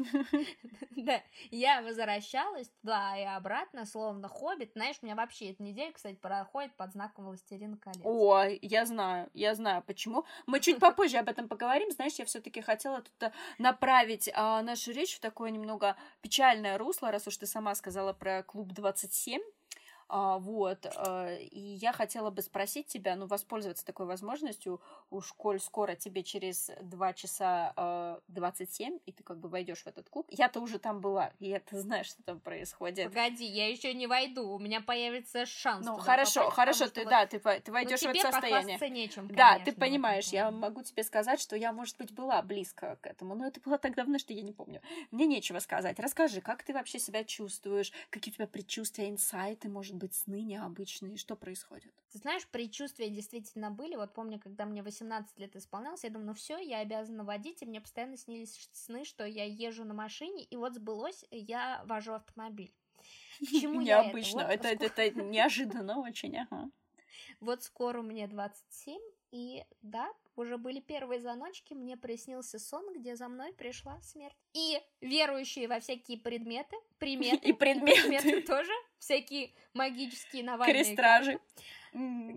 Да, 0.95 1.21
я 1.51 1.81
возвращалась 1.81 2.69
туда 2.81 3.17
и 3.17 3.23
обратно, 3.23 3.85
словно 3.85 4.27
хоббит. 4.27 4.71
Знаешь, 4.73 4.95
у 5.01 5.05
меня 5.05 5.15
вообще 5.15 5.51
эта 5.51 5.61
неделя, 5.61 5.91
кстати, 5.91 6.15
проходит 6.15 6.75
под 6.75 6.93
знаком 6.93 7.25
Властелина 7.25 7.77
колец. 7.77 8.01
Ой, 8.03 8.57
я 8.61 8.85
знаю, 8.85 9.29
я 9.33 9.53
знаю, 9.55 9.83
почему. 9.83 10.25
Мы 10.47 10.61
чуть 10.61 10.79
попозже 10.79 11.17
об 11.17 11.29
этом 11.29 11.47
поговорим. 11.47 11.91
Знаешь, 11.91 12.13
я 12.15 12.25
все-таки 12.25 12.61
хотела 12.61 13.01
тут 13.01 13.31
направить 13.59 14.29
а, 14.33 14.61
нашу 14.61 14.91
речь 14.93 15.15
в 15.15 15.19
такое 15.19 15.51
немного 15.51 15.95
печальное 16.21 16.77
русло, 16.77 17.11
раз 17.11 17.27
уж 17.27 17.37
ты 17.37 17.45
сама 17.45 17.75
сказала 17.75 18.13
про 18.13 18.41
клуб 18.43 18.71
27. 18.71 19.41
А, 20.07 20.37
вот, 20.37 20.85
а, 20.95 21.35
и 21.35 21.59
я 21.59 21.91
хотела 21.91 22.29
бы 22.29 22.41
спросить 22.41 22.87
тебя, 22.87 23.15
ну, 23.15 23.25
воспользоваться 23.25 23.85
такой 23.85 24.05
возможностью, 24.05 24.81
уж 25.09 25.33
коль 25.33 25.59
скоро 25.59 25.95
тебе 25.95 26.23
через 26.23 26.69
2 26.81 27.13
часа 27.13 27.73
а, 27.75 28.19
27, 28.27 28.99
и 29.05 29.11
ты 29.11 29.23
как 29.23 29.39
бы 29.39 29.49
войдешь 29.49 29.83
в 29.83 29.87
этот 29.87 30.09
клуб. 30.09 30.27
Я-то 30.29 30.59
уже 30.59 30.79
там 30.79 31.01
была, 31.01 31.31
и 31.39 31.49
я-то 31.49 31.79
знаю, 31.79 32.03
что 32.05 32.21
там 32.23 32.39
происходит. 32.39 33.07
Погоди, 33.07 33.45
я 33.45 33.69
еще 33.69 33.93
не 33.93 34.07
войду, 34.07 34.49
у 34.49 34.59
меня 34.59 34.81
появится 34.81 35.45
шанс. 35.45 35.85
Ну, 35.85 35.97
хорошо, 35.97 36.41
попасть, 36.41 36.55
хорошо, 36.55 36.87
ты, 36.87 37.01
что 37.01 37.09
да, 37.09 37.25
ты, 37.25 37.39
ты 37.39 37.61
ну, 37.67 37.73
войдешь 37.73 37.99
в 37.99 38.03
тебе 38.03 38.19
это 38.19 38.31
состояние. 38.31 38.79
нечем, 38.89 39.27
Да, 39.27 39.59
ты 39.59 39.71
в 39.71 39.75
понимаешь, 39.75 40.27
я 40.27 40.51
могу 40.51 40.83
тебе 40.83 41.03
сказать, 41.03 41.39
что 41.41 41.55
я, 41.55 41.73
может 41.73 41.97
быть, 41.97 42.11
была 42.13 42.41
близко 42.41 42.97
к 43.01 43.07
этому, 43.07 43.35
но 43.35 43.47
это 43.47 43.59
было 43.59 43.77
так 43.77 43.95
давно, 43.95 44.17
что 44.17 44.33
я 44.33 44.41
не 44.41 44.53
помню. 44.53 44.81
Мне 45.11 45.25
нечего 45.25 45.59
сказать. 45.59 45.99
Расскажи, 45.99 46.41
как 46.41 46.63
ты 46.63 46.73
вообще 46.73 46.99
себя 46.99 47.23
чувствуешь, 47.23 47.91
какие 48.09 48.31
у 48.33 48.35
тебя 48.35 48.47
предчувствия, 48.47 49.09
инсайты, 49.09 49.69
может 49.69 49.94
быть, 49.95 50.13
сны 50.13 50.41
необычные, 50.41 51.17
что 51.17 51.35
происходит? 51.35 51.93
Ты 52.11 52.19
знаешь, 52.19 52.47
предчувствия 52.47 53.09
действительно 53.09 53.71
были. 53.71 53.95
Вот 53.95 54.13
помню, 54.13 54.39
когда 54.39 54.65
мне 54.65 54.83
18 54.83 55.39
лет 55.39 55.55
исполнялось, 55.55 56.03
я 56.03 56.09
думаю, 56.09 56.27
ну 56.27 56.33
все, 56.33 56.57
я 56.57 56.79
обязана 56.79 57.23
водить, 57.23 57.61
и 57.61 57.65
мне 57.65 57.81
постоянно 57.81 58.17
снились 58.17 58.69
сны, 58.73 59.05
что 59.05 59.25
я 59.25 59.45
езжу 59.45 59.83
на 59.83 59.93
машине, 59.93 60.43
и 60.43 60.55
вот 60.55 60.75
сбылось, 60.75 61.25
я 61.31 61.83
вожу 61.85 62.13
автомобиль. 62.13 62.73
К 63.39 63.45
чему 63.45 63.81
я 63.81 63.99
это? 63.99 64.07
Необычно, 64.07 64.43
Вот 64.43 64.51
это, 64.51 64.85
это, 64.85 65.01
это 65.01 65.21
неожиданно 65.21 65.99
очень, 65.99 66.37
ага. 66.37 66.69
Вот 67.39 67.63
скоро 67.63 68.01
мне 68.01 68.27
27, 68.27 68.99
и 69.31 69.63
да, 69.81 70.11
уже 70.35 70.57
были 70.57 70.79
первые 70.79 71.19
звоночки, 71.21 71.73
мне 71.73 71.97
приснился 71.97 72.59
сон, 72.59 72.93
где 72.93 73.15
за 73.15 73.27
мной 73.27 73.53
пришла 73.53 73.99
смерть. 74.01 74.35
И 74.53 74.79
верующие 75.01 75.67
во 75.67 75.79
всякие 75.79 76.17
предметы, 76.17 76.75
приметы, 76.97 77.47
И 77.49 77.53
предметы. 77.53 78.01
предметы 78.01 78.41
тоже, 78.41 78.71
всякие 78.99 79.51
магические 79.73 80.43
навальные 80.43 80.83
Крестражи. 80.85 81.31
карты, 81.33 81.63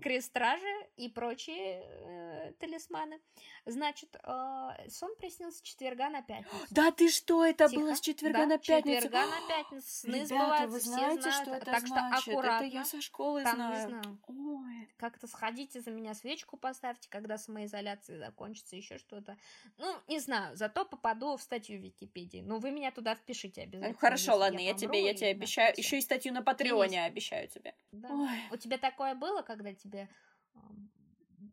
крестражи 0.01 0.87
и 0.97 1.09
прочие 1.09 1.83
э, 1.83 2.53
талисманы. 2.59 3.19
Значит, 3.65 4.15
э, 4.23 4.89
сон 4.89 5.15
приснился 5.17 5.59
с 5.59 5.61
четверга 5.61 6.09
на 6.09 6.21
пятницу. 6.21 6.55
Да 6.71 6.91
ты 6.91 7.09
что, 7.09 7.45
это 7.45 7.67
Тихо. 7.67 7.81
было 7.81 7.95
с 7.95 8.01
четверга 8.01 8.39
Да, 8.39 8.45
на 8.45 8.57
пятницу? 8.57 9.01
четверга 9.07 9.25
на 9.27 9.47
пятницу. 9.47 9.87
Сны 9.87 10.11
Ребята, 10.15 10.25
сбываются, 10.27 10.67
вы 10.67 10.79
все 10.79 10.89
знаете, 10.89 11.21
знают. 11.21 11.41
что 11.43 11.55
это 11.55 11.65
так 11.65 11.87
значит? 11.87 12.21
что 12.21 12.31
аккуратно. 12.31 12.65
Это 12.65 12.75
я 12.75 12.85
со 12.85 13.01
школы 13.01 13.43
Там 13.43 13.55
знаю. 13.55 13.73
не 13.73 13.87
знаю. 14.01 14.19
Ой. 14.27 14.89
Как-то 14.97 15.27
сходите 15.27 15.81
за 15.81 15.91
меня 15.91 16.13
свечку 16.13 16.57
поставьте, 16.57 17.09
когда 17.09 17.37
самоизоляция 17.37 18.17
закончится, 18.17 18.75
еще 18.75 18.97
что-то. 18.97 19.37
Ну, 19.77 19.95
не 20.07 20.19
знаю, 20.19 20.55
зато 20.55 20.85
попаду 20.85 21.35
в 21.37 21.41
статью 21.41 21.79
в 21.79 21.83
Википедии. 21.83 22.41
Ну, 22.41 22.59
вы 22.59 22.71
меня 22.71 22.91
туда 22.91 23.15
впишите 23.15 23.63
обязательно. 23.63 23.93
Ну, 23.93 23.97
хорошо, 23.99 24.35
ладно, 24.35 24.59
я 24.59 24.73
помру, 24.73 24.79
тебе, 24.87 25.05
я 25.05 25.13
тебе 25.13 25.29
обещаю. 25.29 25.73
Еще 25.77 25.97
и 25.97 26.01
статью 26.01 26.33
на 26.33 26.41
Патреоне 26.41 27.03
обещаю 27.05 27.47
тебе. 27.47 27.75
Да. 27.91 28.09
Ой. 28.09 28.29
У 28.51 28.57
тебя 28.57 28.77
такое 28.77 29.15
было, 29.15 29.41
когда 29.49 29.73
тебе 29.73 30.07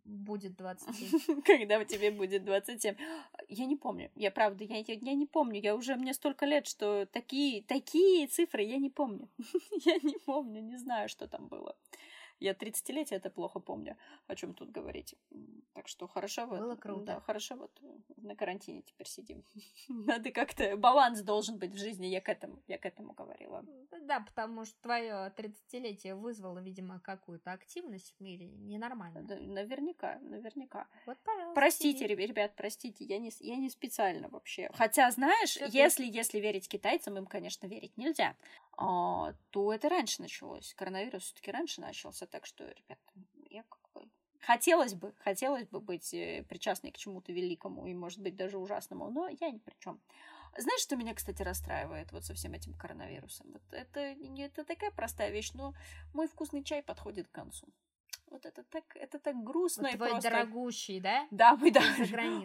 будет 0.04 0.56
27? 0.56 1.42
Когда 1.42 1.84
тебе 1.84 2.10
будет 2.10 2.44
27. 2.44 2.96
Я 3.48 3.66
не 3.66 3.76
помню. 3.76 4.10
Я 4.14 4.30
правда, 4.30 4.64
я, 4.64 4.76
я, 4.76 4.94
я 4.94 5.14
не 5.14 5.26
помню. 5.26 5.60
Я 5.60 5.74
уже, 5.74 5.96
мне 5.96 6.12
столько 6.14 6.46
лет, 6.46 6.66
что 6.66 7.06
такие, 7.06 7.62
такие 7.62 8.26
цифры 8.26 8.62
я 8.62 8.76
не 8.76 8.90
помню. 8.90 9.28
я 9.84 9.96
не 10.02 10.18
помню, 10.26 10.60
не 10.60 10.76
знаю, 10.78 11.08
что 11.08 11.26
там 11.26 11.48
было. 11.48 11.74
Я 12.40 12.52
30-летие 12.52 13.16
это 13.16 13.30
плохо 13.30 13.60
помню, 13.60 13.96
о 14.26 14.34
чем 14.36 14.54
тут 14.54 14.70
говорить. 14.70 15.14
Так 15.72 15.88
что 15.88 16.06
хорошо 16.06 16.46
вот. 16.46 16.60
Было 16.60 16.76
круто. 16.76 17.04
Да, 17.04 17.20
хорошо 17.20 17.56
вот 17.56 17.70
э, 17.82 17.86
на 18.16 18.36
карантине 18.36 18.82
теперь 18.82 19.06
сидим. 19.08 19.44
Надо 19.88 20.30
как-то 20.30 20.76
баланс 20.76 21.22
должен 21.22 21.58
быть 21.58 21.72
в 21.72 21.78
жизни. 21.78 22.06
Я 22.06 22.20
к 22.20 22.28
этому, 22.28 22.62
я 22.66 22.78
к 22.78 22.86
этому 22.86 23.12
говорила. 23.14 23.64
Да, 24.02 24.20
потому 24.20 24.64
что 24.64 24.80
твое 24.82 25.32
30-летие 25.36 26.14
вызвало, 26.14 26.58
видимо, 26.58 27.00
какую-то 27.00 27.52
активность 27.52 28.14
в 28.18 28.22
мире 28.22 28.48
ненормально. 28.48 29.22
Да, 29.22 29.36
Наверняка, 29.36 30.18
наверняка. 30.20 30.86
Вот, 31.06 31.18
пожалуйста. 31.24 31.54
Простите, 31.54 32.06
сиди. 32.08 32.26
ребят, 32.26 32.52
простите, 32.56 33.04
я 33.04 33.18
не, 33.18 33.32
я 33.40 33.56
не 33.56 33.70
специально 33.70 34.28
вообще. 34.28 34.70
Хотя, 34.74 35.10
знаешь, 35.10 35.54
ты- 35.54 35.68
если, 35.70 36.04
если 36.06 36.38
верить 36.38 36.68
китайцам, 36.68 37.16
им, 37.16 37.26
конечно, 37.26 37.66
верить 37.66 37.96
нельзя. 37.96 38.36
А, 38.76 39.34
то 39.50 39.72
это 39.72 39.88
раньше 39.88 40.22
началось. 40.22 40.74
Коронавирус 40.74 41.24
все-таки 41.24 41.50
раньше 41.50 41.80
начался, 41.80 42.26
так 42.26 42.46
что, 42.46 42.64
ребята, 42.64 43.02
я. 43.50 43.64
Хотелось 44.40 44.94
бы, 44.94 45.12
хотелось 45.18 45.66
бы 45.66 45.80
быть 45.80 46.14
э, 46.14 46.44
причастной 46.48 46.92
к 46.92 46.98
чему-то 46.98 47.32
великому 47.32 47.86
и, 47.86 47.94
может 47.94 48.20
быть, 48.20 48.36
даже 48.36 48.58
ужасному, 48.58 49.10
но 49.10 49.28
я 49.28 49.50
ни 49.50 49.58
при 49.58 49.74
чем. 49.80 50.00
Знаешь, 50.56 50.80
что 50.80 50.94
меня, 50.94 51.14
кстати, 51.14 51.42
расстраивает 51.42 52.12
вот 52.12 52.24
со 52.24 52.32
всем 52.34 52.52
этим 52.52 52.72
коронавирусом? 52.74 53.50
Вот 53.50 53.62
это, 53.72 54.00
это 54.00 54.64
такая 54.64 54.90
простая 54.92 55.30
вещь, 55.30 55.50
но 55.52 55.74
мой 56.14 56.28
вкусный 56.28 56.62
чай 56.62 56.82
подходит 56.82 57.26
к 57.26 57.32
концу. 57.32 57.66
Вот 58.30 58.46
это 58.46 58.62
так, 58.64 58.84
это 58.96 59.18
так 59.18 59.42
грустно 59.42 59.84
вот 59.84 59.94
и 59.94 59.96
твой 59.96 60.10
просто... 60.10 60.30
дорогущий, 60.30 61.00
да? 61.00 61.26
Да, 61.30 61.56
мой, 61.56 61.70
да, 61.70 61.82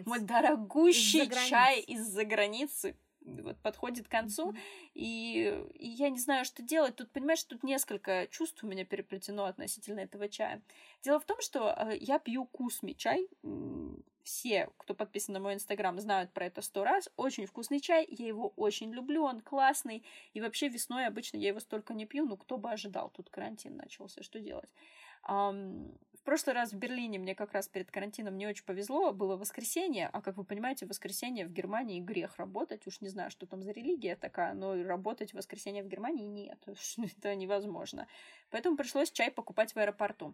мой 0.04 0.20
дорогущий 0.20 1.28
чай 1.48 1.80
из-за 1.80 2.24
границы 2.24 2.96
вот 3.24 3.58
подходит 3.58 4.08
к 4.08 4.10
концу, 4.10 4.54
и, 4.94 5.64
и 5.74 5.88
я 5.88 6.10
не 6.10 6.18
знаю, 6.18 6.44
что 6.44 6.62
делать. 6.62 6.96
Тут, 6.96 7.10
понимаешь, 7.10 7.42
тут 7.44 7.62
несколько 7.62 8.26
чувств 8.28 8.62
у 8.62 8.66
меня 8.66 8.84
переплетено 8.84 9.44
относительно 9.44 10.00
этого 10.00 10.28
чая. 10.28 10.62
Дело 11.02 11.20
в 11.20 11.24
том, 11.24 11.40
что 11.40 11.74
э, 11.76 11.96
я 11.98 12.18
пью 12.18 12.44
кусми 12.46 12.96
чай. 12.96 13.28
Все, 14.22 14.70
кто 14.76 14.94
подписан 14.94 15.32
на 15.34 15.40
мой 15.40 15.54
инстаграм, 15.54 15.98
знают 15.98 16.32
про 16.32 16.46
это 16.46 16.62
сто 16.62 16.84
раз. 16.84 17.08
Очень 17.16 17.46
вкусный 17.46 17.80
чай, 17.80 18.06
я 18.08 18.28
его 18.28 18.52
очень 18.56 18.92
люблю, 18.92 19.24
он 19.24 19.40
классный. 19.40 20.04
И 20.32 20.40
вообще 20.40 20.68
весной 20.68 21.06
обычно 21.06 21.38
я 21.38 21.48
его 21.48 21.58
столько 21.58 21.92
не 21.92 22.06
пью, 22.06 22.24
ну 22.24 22.36
кто 22.36 22.56
бы 22.56 22.70
ожидал, 22.70 23.10
тут 23.10 23.30
карантин 23.30 23.76
начался, 23.76 24.22
что 24.22 24.38
делать? 24.38 24.70
В 26.22 26.24
прошлый 26.24 26.54
раз 26.54 26.72
в 26.72 26.76
Берлине 26.76 27.18
мне 27.18 27.34
как 27.34 27.52
раз 27.52 27.66
перед 27.66 27.90
карантином 27.90 28.38
не 28.38 28.46
очень 28.46 28.64
повезло, 28.64 29.12
было 29.12 29.36
воскресенье, 29.36 30.08
а 30.12 30.22
как 30.22 30.36
вы 30.36 30.44
понимаете, 30.44 30.86
в 30.86 30.90
воскресенье 30.90 31.44
в 31.44 31.52
Германии 31.52 31.98
грех 31.98 32.36
работать, 32.36 32.86
уж 32.86 33.00
не 33.00 33.08
знаю, 33.08 33.32
что 33.32 33.44
там 33.44 33.64
за 33.64 33.72
религия 33.72 34.14
такая, 34.14 34.54
но 34.54 34.80
работать 34.84 35.32
в 35.32 35.34
воскресенье 35.34 35.82
в 35.82 35.88
Германии 35.88 36.24
нет, 36.24 36.64
это 37.18 37.34
невозможно. 37.34 38.06
Поэтому 38.50 38.76
пришлось 38.76 39.10
чай 39.10 39.32
покупать 39.32 39.74
в 39.74 39.78
аэропорту. 39.78 40.32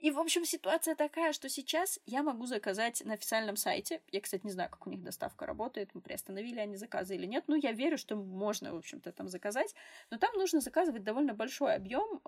И, 0.00 0.10
в 0.10 0.18
общем, 0.18 0.44
ситуация 0.44 0.96
такая, 0.96 1.32
что 1.32 1.48
сейчас 1.48 2.00
я 2.04 2.24
могу 2.24 2.46
заказать 2.46 3.04
на 3.04 3.14
официальном 3.14 3.54
сайте. 3.54 4.00
Я, 4.10 4.20
кстати, 4.20 4.44
не 4.44 4.50
знаю, 4.50 4.70
как 4.70 4.88
у 4.88 4.90
них 4.90 5.04
доставка 5.04 5.46
работает, 5.46 5.90
мы 5.94 6.00
приостановили 6.00 6.58
они 6.58 6.74
заказы 6.74 7.14
или 7.14 7.26
нет. 7.26 7.44
Но 7.46 7.54
я 7.54 7.70
верю, 7.70 7.96
что 7.96 8.16
можно, 8.16 8.72
в 8.72 8.76
общем-то, 8.76 9.12
там 9.12 9.28
заказать. 9.28 9.72
Но 10.10 10.18
там 10.18 10.34
нужно 10.36 10.60
заказывать 10.60 11.04
довольно 11.04 11.32
большой 11.32 11.74
объем 11.74 12.20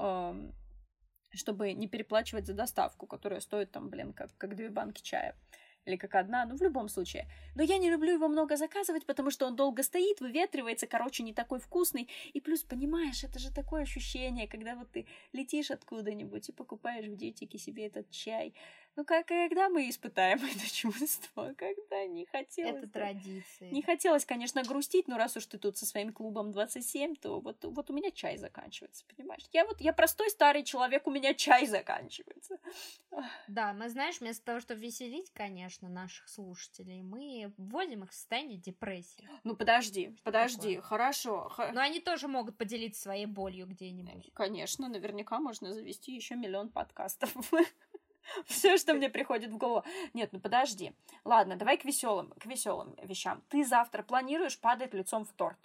чтобы 1.32 1.72
не 1.72 1.88
переплачивать 1.88 2.46
за 2.46 2.54
доставку, 2.54 3.06
которая 3.06 3.40
стоит 3.40 3.70
там, 3.70 3.88
блин, 3.88 4.12
как, 4.12 4.36
как 4.36 4.56
две 4.56 4.68
банки 4.68 5.02
чая 5.02 5.36
или 5.86 5.96
как 5.96 6.14
одна, 6.14 6.44
ну, 6.44 6.56
в 6.56 6.62
любом 6.62 6.88
случае. 6.88 7.26
Но 7.54 7.62
я 7.62 7.78
не 7.78 7.90
люблю 7.90 8.12
его 8.12 8.28
много 8.28 8.56
заказывать, 8.56 9.06
потому 9.06 9.30
что 9.30 9.46
он 9.46 9.56
долго 9.56 9.82
стоит, 9.82 10.20
выветривается, 10.20 10.86
короче, 10.86 11.22
не 11.22 11.32
такой 11.32 11.58
вкусный. 11.58 12.08
И 12.32 12.40
плюс, 12.40 12.62
понимаешь, 12.62 13.24
это 13.24 13.38
же 13.38 13.52
такое 13.52 13.82
ощущение, 13.82 14.46
когда 14.46 14.74
вот 14.74 14.90
ты 14.90 15.06
летишь 15.32 15.70
откуда-нибудь 15.70 16.48
и 16.48 16.52
покупаешь 16.52 17.06
в 17.06 17.16
дьютике 17.16 17.58
себе 17.58 17.86
этот 17.86 18.10
чай. 18.10 18.54
Ну, 18.96 19.04
как, 19.04 19.26
когда 19.26 19.68
мы 19.68 19.88
испытаем 19.88 20.38
это 20.44 20.72
чувство? 20.72 21.54
Когда 21.56 22.06
не 22.06 22.26
хотелось... 22.26 22.82
Это 22.82 22.88
традиция. 22.88 23.70
Не 23.70 23.82
хотелось, 23.82 24.24
конечно, 24.24 24.62
грустить, 24.62 25.08
но 25.08 25.16
раз 25.16 25.36
уж 25.36 25.46
ты 25.46 25.58
тут 25.58 25.78
со 25.78 25.86
своим 25.86 26.12
клубом 26.12 26.50
27, 26.52 27.16
то 27.16 27.40
вот, 27.40 27.64
вот 27.64 27.90
у 27.90 27.92
меня 27.92 28.10
чай 28.10 28.36
заканчивается, 28.36 29.04
понимаешь? 29.06 29.44
Я 29.52 29.64
вот, 29.64 29.80
я 29.80 29.92
простой 29.92 30.30
старый 30.30 30.64
человек, 30.64 31.06
у 31.06 31.10
меня 31.10 31.34
чай 31.34 31.66
заканчивается. 31.66 32.58
Да, 33.48 33.72
мы, 33.72 33.88
знаешь, 33.88 34.20
вместо 34.20 34.44
того, 34.44 34.60
чтобы 34.60 34.80
веселить, 34.80 35.30
конечно, 35.32 35.88
наших 35.88 36.28
слушателей, 36.28 37.02
мы 37.02 37.52
вводим 37.56 38.04
их 38.04 38.10
в 38.10 38.14
состояние 38.14 38.58
депрессии. 38.58 39.28
Ну, 39.44 39.56
подожди, 39.56 40.12
Что 40.14 40.24
подожди, 40.24 40.76
такое? 40.76 40.82
хорошо. 40.82 41.52
Но 41.72 41.80
они 41.80 42.00
тоже 42.00 42.28
могут 42.28 42.56
поделиться 42.56 43.02
своей 43.02 43.26
болью 43.26 43.66
где-нибудь. 43.66 44.30
Конечно, 44.34 44.88
наверняка 44.88 45.38
можно 45.38 45.72
завести 45.72 46.14
еще 46.14 46.36
миллион 46.36 46.68
подкастов. 46.70 47.32
Все, 48.46 48.76
что 48.76 48.94
мне 48.94 49.08
приходит 49.08 49.50
в 49.50 49.56
голову. 49.56 49.84
Нет, 50.14 50.32
ну 50.32 50.40
подожди. 50.40 50.92
Ладно, 51.24 51.56
давай 51.56 51.76
к 51.76 51.84
веселым, 51.84 52.30
к 52.32 52.46
веселым 52.46 52.94
вещам. 53.02 53.42
Ты 53.48 53.64
завтра 53.64 54.02
планируешь 54.02 54.58
падать 54.58 54.94
лицом 54.94 55.24
в 55.24 55.32
торт? 55.32 55.58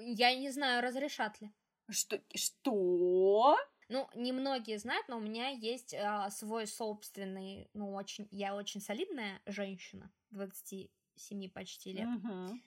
Я 0.00 0.34
не 0.36 0.50
знаю, 0.50 0.82
разрешат 0.82 1.40
ли. 1.40 1.50
Что? 1.90 2.20
Что? 2.34 3.56
Ну, 3.88 4.08
немногие 4.14 4.78
знают, 4.78 5.06
но 5.08 5.18
у 5.18 5.20
меня 5.20 5.48
есть 5.48 5.94
а, 5.94 6.30
свой 6.30 6.66
собственный, 6.66 7.68
ну, 7.74 7.92
очень, 7.92 8.26
я 8.30 8.56
очень 8.56 8.80
солидная 8.80 9.42
женщина, 9.44 10.10
27 10.30 11.50
почти 11.50 11.92
лет. 11.92 12.08
Угу. 12.08 12.58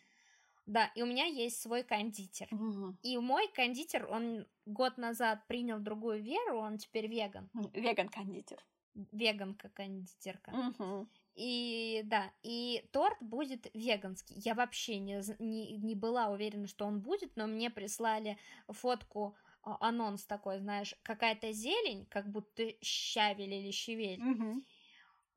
Да, 0.67 0.91
и 0.95 1.01
у 1.01 1.07
меня 1.07 1.25
есть 1.25 1.59
свой 1.59 1.83
кондитер. 1.83 2.47
Угу. 2.51 2.97
И 3.01 3.17
мой 3.17 3.47
кондитер, 3.47 4.07
он 4.11 4.45
год 4.67 4.97
назад 4.97 5.47
принял 5.47 5.79
другую 5.79 6.21
веру, 6.21 6.59
он 6.59 6.77
теперь 6.77 7.07
веган. 7.07 7.49
Веган-кондитер 7.73 8.63
веганка-кондитерка. 9.11 10.51
Угу. 10.51 11.07
И 11.35 12.01
да, 12.05 12.31
и 12.41 12.87
торт 12.91 13.17
будет 13.21 13.67
веганский. 13.73 14.39
Я 14.39 14.55
вообще 14.55 14.97
не, 14.99 15.21
не, 15.39 15.77
не 15.77 15.95
была 15.95 16.29
уверена, 16.29 16.67
что 16.67 16.85
он 16.85 16.99
будет, 16.99 17.35
но 17.35 17.45
мне 17.45 17.69
прислали 17.69 18.37
фотку, 18.67 19.35
а, 19.61 19.77
анонс 19.87 20.25
такой, 20.25 20.59
знаешь, 20.59 20.95
какая-то 21.03 21.51
зелень, 21.51 22.05
как 22.07 22.27
будто 22.29 22.63
щавель 22.81 23.53
или 23.53 23.71
щавель, 23.71 24.21
угу. 24.21 24.61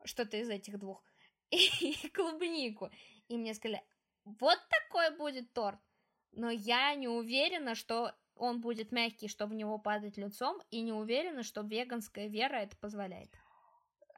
что-то 0.05 0.39
из 0.39 0.49
этих 0.49 0.79
двух, 0.79 1.05
и 1.51 2.09
клубнику. 2.15 2.91
И 3.29 3.37
мне 3.37 3.53
сказали, 3.55 3.83
вот 4.25 4.59
такой 4.69 5.17
будет 5.17 5.53
торт. 5.53 5.79
Но 6.33 6.49
я 6.49 6.95
не 6.95 7.09
уверена, 7.09 7.75
что 7.75 8.15
он 8.37 8.61
будет 8.61 8.93
мягкий, 8.93 9.29
чтобы 9.29 9.53
в 9.53 9.57
него 9.57 9.79
падать 9.79 10.17
лицом, 10.17 10.63
и 10.71 10.81
не 10.81 10.93
уверена, 10.93 11.43
что 11.43 11.61
веганская 11.61 12.29
вера 12.29 12.57
это 12.57 12.77
позволяет. 12.77 13.31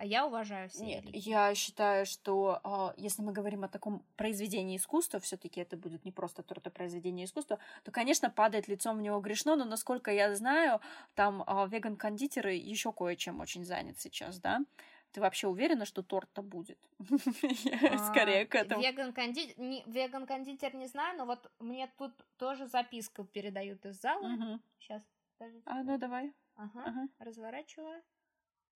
А 0.02 0.04
я 0.04 0.26
уважаю 0.26 0.68
все 0.68 0.84
Нет, 0.84 1.04
религии. 1.04 1.28
я 1.30 1.54
считаю, 1.54 2.06
что 2.06 2.60
э, 2.64 3.00
если 3.00 3.22
мы 3.22 3.30
говорим 3.30 3.62
о 3.62 3.68
таком 3.68 4.02
произведении 4.16 4.76
искусства, 4.76 5.20
все-таки 5.20 5.60
это 5.60 5.76
будет 5.76 6.04
не 6.04 6.10
просто 6.10 6.42
а 6.42 6.70
произведение 6.70 7.24
искусства, 7.24 7.60
то, 7.84 7.92
конечно, 7.92 8.28
падает 8.28 8.66
лицом 8.66 8.98
в 8.98 9.00
него 9.00 9.20
грешно, 9.20 9.54
но 9.54 9.64
насколько 9.64 10.10
я 10.10 10.34
знаю, 10.34 10.80
там 11.14 11.44
э, 11.46 11.68
веган-кондитеры 11.68 12.52
еще 12.52 12.92
кое-чем 12.92 13.38
очень 13.38 13.64
занят 13.64 14.00
сейчас, 14.00 14.40
да? 14.40 14.62
Ты 15.12 15.20
вообще 15.20 15.46
уверена, 15.46 15.84
что 15.84 16.02
торт-то 16.02 16.42
будет? 16.42 16.80
Скорее 18.10 18.44
к 18.46 18.56
этому. 18.56 18.82
Веган-кондитер 18.82 19.54
веган 19.86 20.24
-кондитер 20.24 20.74
не 20.74 20.88
знаю, 20.88 21.16
но 21.16 21.26
вот 21.26 21.48
мне 21.60 21.88
тут 21.96 22.12
тоже 22.38 22.66
записку 22.66 23.22
передают 23.22 23.86
из 23.86 24.00
зала. 24.00 24.58
Сейчас, 24.80 25.02
А, 25.64 25.84
ну 25.84 25.96
давай. 25.96 26.32
Ага, 26.56 27.06
разворачиваю. 27.20 28.02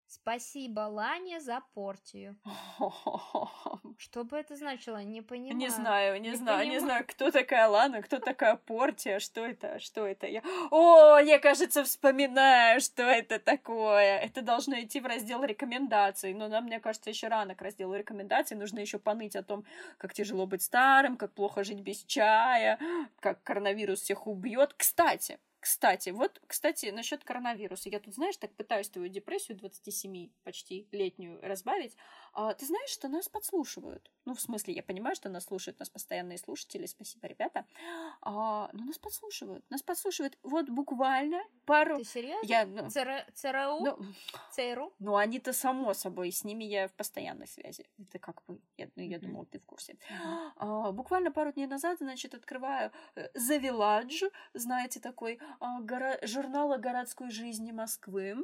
Спасибо, 0.08 0.80
Лане, 0.80 1.40
за 1.40 1.60
портию. 1.74 2.36
Что 3.98 4.24
бы 4.24 4.36
это 4.36 4.54
значило? 4.54 5.02
Не 5.02 5.20
понимаю. 5.20 5.56
Не 5.56 5.68
знаю, 5.68 6.20
не, 6.20 6.30
не 6.30 6.36
знаю, 6.36 6.58
понимаю. 6.58 6.68
не 6.68 6.78
знаю, 6.78 7.04
кто 7.08 7.30
такая 7.30 7.66
Лана, 7.68 8.02
кто 8.02 8.18
такая 8.18 8.56
Портия, 8.56 9.18
что 9.18 9.44
это, 9.44 9.80
что 9.80 10.06
это 10.06 10.26
я. 10.26 10.42
О, 10.70 11.18
я, 11.18 11.38
кажется, 11.38 11.82
вспоминаю, 11.82 12.80
что 12.80 13.02
это 13.02 13.40
такое. 13.40 14.18
Это 14.18 14.42
должно 14.42 14.80
идти 14.80 15.00
в 15.00 15.06
раздел 15.06 15.42
рекомендаций, 15.42 16.34
но 16.34 16.46
нам, 16.48 16.64
мне 16.64 16.78
кажется, 16.78 17.10
еще 17.10 17.26
рано 17.28 17.54
к 17.54 17.62
разделу 17.62 17.94
рекомендаций. 17.94 18.56
Нужно 18.56 18.78
еще 18.78 18.98
поныть 18.98 19.34
о 19.34 19.42
том, 19.42 19.64
как 19.98 20.14
тяжело 20.14 20.46
быть 20.46 20.62
старым, 20.62 21.16
как 21.16 21.32
плохо 21.32 21.64
жить 21.64 21.80
без 21.80 22.04
чая, 22.04 22.78
как 23.18 23.42
коронавирус 23.42 24.02
всех 24.02 24.26
убьет. 24.26 24.72
Кстати, 24.76 25.38
кстати, 25.66 26.10
вот, 26.10 26.40
кстати, 26.46 26.86
насчет 26.86 27.24
коронавируса. 27.24 27.88
Я 27.88 27.98
тут, 27.98 28.14
знаешь, 28.14 28.36
так 28.36 28.54
пытаюсь 28.54 28.88
твою 28.88 29.08
депрессию 29.08 29.58
27 29.58 30.30
почти 30.44 30.86
летнюю 30.92 31.40
разбавить. 31.42 31.96
А, 32.38 32.52
ты 32.52 32.66
знаешь, 32.66 32.90
что 32.90 33.08
нас 33.08 33.30
подслушивают? 33.30 34.10
Ну, 34.26 34.34
в 34.34 34.40
смысле, 34.42 34.74
я 34.74 34.82
понимаю, 34.82 35.16
что 35.16 35.30
нас 35.30 35.44
слушают 35.44 35.78
нас 35.78 35.88
постоянные 35.88 36.36
слушатели. 36.36 36.84
Спасибо, 36.84 37.26
ребята. 37.28 37.64
А, 38.20 38.68
но 38.74 38.84
нас 38.84 38.98
подслушивают. 38.98 39.64
Нас 39.70 39.82
подслушивают 39.82 40.36
вот 40.42 40.68
буквально 40.68 41.42
пару... 41.64 41.96
Ты 41.96 42.04
серьезно? 42.04 42.46
Я, 42.46 42.66
ну, 42.66 42.90
ЦР... 42.90 43.24
ЦРУ? 43.32 43.80
Ну, 43.80 43.98
ЦРУ? 44.52 44.92
Ну, 44.98 45.16
они-то 45.16 45.54
само 45.54 45.94
собой, 45.94 46.30
с 46.30 46.44
ними 46.44 46.64
я 46.64 46.88
в 46.88 46.92
постоянной 46.92 47.46
связи. 47.46 47.88
Это 47.98 48.18
как 48.18 48.42
бы, 48.46 48.60
я, 48.76 48.90
ну, 48.96 49.02
я 49.02 49.18
думала, 49.18 49.46
ты 49.46 49.58
в 49.58 49.64
курсе. 49.64 49.96
А, 50.56 50.92
буквально 50.92 51.32
пару 51.32 51.52
дней 51.52 51.66
назад, 51.66 51.98
значит, 52.00 52.34
открываю 52.34 52.92
э, 53.14 53.28
The 53.34 53.58
Village, 53.62 54.30
знаете, 54.52 55.00
такой 55.00 55.40
а, 55.58 55.80
горо... 55.80 56.18
журнала 56.22 56.76
городской 56.76 57.30
жизни 57.30 57.72
Москвы. 57.72 58.36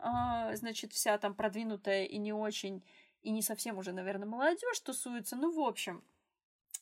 А, 0.00 0.56
значит, 0.56 0.92
вся 0.92 1.16
там 1.18 1.32
продвинутая 1.32 2.06
и 2.06 2.18
не 2.18 2.32
очень 2.32 2.82
и 3.26 3.30
не 3.30 3.42
совсем 3.42 3.76
уже, 3.78 3.92
наверное, 3.92 4.28
молодежь 4.28 4.80
тусуется. 4.80 5.34
Ну, 5.34 5.50
в 5.50 5.60
общем, 5.60 6.04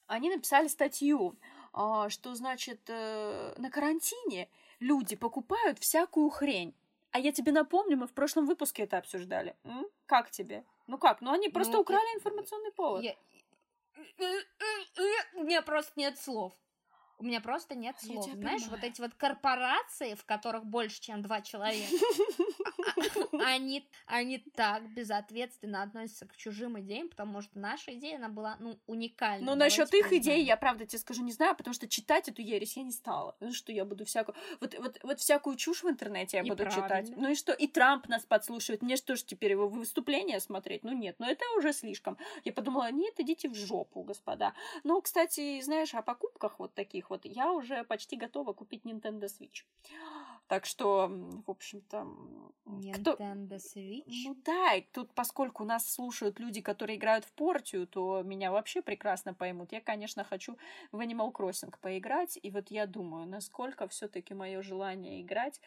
они 0.06 0.28
написали 0.28 0.68
статью, 0.68 1.36
а, 1.72 2.10
что, 2.10 2.34
значит, 2.34 2.80
э, 2.88 3.54
на 3.56 3.70
карантине 3.70 4.50
люди 4.78 5.16
покупают 5.16 5.78
всякую 5.78 6.28
хрень. 6.28 6.74
А 7.12 7.18
я 7.18 7.32
тебе 7.32 7.50
напомню, 7.52 7.96
мы 7.96 8.06
в 8.06 8.12
прошлом 8.12 8.44
выпуске 8.44 8.82
это 8.82 8.98
обсуждали. 8.98 9.56
М? 9.64 9.86
Как 10.04 10.30
тебе? 10.30 10.64
Ну 10.86 10.98
как? 10.98 11.22
Ну 11.22 11.32
они 11.32 11.48
просто 11.48 11.74
ну, 11.74 11.80
украли 11.80 12.14
информационный 12.14 12.72
повод. 12.72 13.02
Я... 13.02 13.14
У 15.36 15.44
меня 15.44 15.62
просто 15.62 15.92
нет 15.96 16.18
слов. 16.18 16.52
У 17.18 17.24
меня 17.24 17.40
просто 17.40 17.74
нет 17.74 17.96
слов. 18.00 18.24
Знаешь, 18.24 18.62
понимаю. 18.62 18.70
вот 18.70 18.84
эти 18.84 19.00
вот 19.00 19.14
корпорации, 19.14 20.14
в 20.14 20.24
которых 20.24 20.64
больше, 20.64 21.00
чем 21.00 21.22
два 21.22 21.40
человека, 21.42 21.92
они, 23.44 23.86
они 24.06 24.38
так 24.38 24.92
безответственно 24.94 25.82
относятся 25.82 26.26
к 26.26 26.36
чужим 26.36 26.78
идеям, 26.80 27.08
потому 27.08 27.40
что 27.42 27.58
наша 27.58 27.94
идея, 27.94 28.16
она 28.16 28.28
была, 28.28 28.56
ну, 28.60 28.78
уникальна. 28.86 29.46
Ну, 29.46 29.54
насчет 29.54 29.92
их 29.94 30.12
идей, 30.12 30.44
я 30.44 30.56
правда 30.56 30.86
тебе 30.86 30.98
скажу, 30.98 31.22
не 31.22 31.32
знаю, 31.32 31.54
потому 31.56 31.74
что 31.74 31.88
читать 31.88 32.28
эту 32.28 32.42
ересь 32.42 32.76
я 32.76 32.82
не 32.82 32.92
стала. 32.92 33.36
Ну, 33.40 33.52
что 33.52 33.72
я 33.72 33.84
буду 33.84 34.04
всякую... 34.04 34.36
Вот, 34.60 34.74
вот, 34.78 34.98
вот 35.02 35.20
всякую 35.20 35.56
чушь 35.56 35.82
в 35.82 35.88
интернете 35.88 36.38
я 36.38 36.42
И 36.42 36.48
буду 36.48 36.64
читать. 36.64 36.88
правильно. 36.88 37.16
Ну 37.16 37.30
и 37.30 37.34
что? 37.34 37.52
И 37.52 37.66
Трамп 37.66 38.08
нас 38.08 38.24
подслушивает. 38.24 38.82
Мне 38.82 38.96
что 38.96 39.16
ж 39.16 39.22
теперь 39.22 39.52
его 39.52 39.68
выступления 39.68 40.40
смотреть? 40.40 40.84
Ну 40.84 40.92
нет, 40.92 41.16
ну 41.18 41.26
это 41.26 41.44
уже 41.56 41.72
слишком. 41.72 42.18
Я 42.44 42.52
подумала, 42.52 42.90
нет, 42.90 43.14
идите 43.18 43.48
в 43.48 43.54
жопу, 43.54 44.02
господа. 44.02 44.54
Ну, 44.82 45.00
кстати, 45.00 45.60
знаешь, 45.60 45.94
о 45.94 46.02
покупках 46.02 46.58
вот 46.58 46.74
таких 46.74 47.03
вот 47.10 47.24
я 47.24 47.52
уже 47.52 47.84
почти 47.84 48.16
готова 48.16 48.52
купить 48.52 48.84
Nintendo 48.84 49.24
Switch. 49.24 49.64
Так 50.46 50.66
что, 50.66 51.08
в 51.08 51.50
общем-то, 51.50 51.98
м, 51.98 52.52
кто... 52.92 53.12
Nintendo 53.12 53.56
Switch. 53.56 54.24
Ну 54.24 54.36
да, 54.44 54.74
и 54.74 54.82
тут, 54.82 55.14
поскольку 55.14 55.64
нас 55.64 55.90
слушают 55.90 56.38
люди, 56.38 56.60
которые 56.60 56.98
играют 56.98 57.24
в 57.24 57.32
Портию, 57.32 57.86
то 57.86 58.22
меня 58.22 58.50
вообще 58.50 58.82
прекрасно 58.82 59.32
поймут. 59.32 59.72
Я, 59.72 59.80
конечно, 59.80 60.22
хочу 60.22 60.58
в 60.92 61.00
Animal 61.00 61.32
Crossing 61.32 61.74
поиграть, 61.80 62.38
и 62.42 62.50
вот 62.50 62.70
я 62.70 62.86
думаю, 62.86 63.26
насколько 63.26 63.88
все-таки 63.88 64.34
мое 64.34 64.62
желание 64.62 65.22
играть 65.22 65.60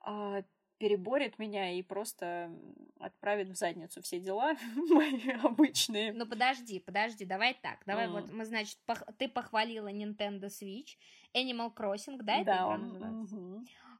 а, 0.00 0.42
переборет 0.78 1.38
меня 1.38 1.70
и 1.72 1.82
просто 1.82 2.50
отправит 2.98 3.48
в 3.48 3.54
задницу 3.54 4.02
все 4.02 4.18
дела 4.20 4.54
мои 4.90 5.30
обычные. 5.42 6.12
Ну 6.12 6.26
подожди, 6.26 6.80
подожди, 6.80 7.24
давай 7.24 7.54
так. 7.54 7.82
Давай 7.86 8.06
М. 8.06 8.12
вот 8.12 8.30
мы, 8.32 8.44
значит, 8.44 8.78
пох- 8.86 9.06
ты 9.18 9.28
похвалила 9.28 9.92
Nintendo 9.92 10.44
Switch, 10.44 10.96
Animal 11.34 11.74
Crossing, 11.74 12.18
да, 12.18 12.36
да, 12.36 12.42
игра 12.42 12.66
он- 12.68 12.80
называется? 12.82 13.36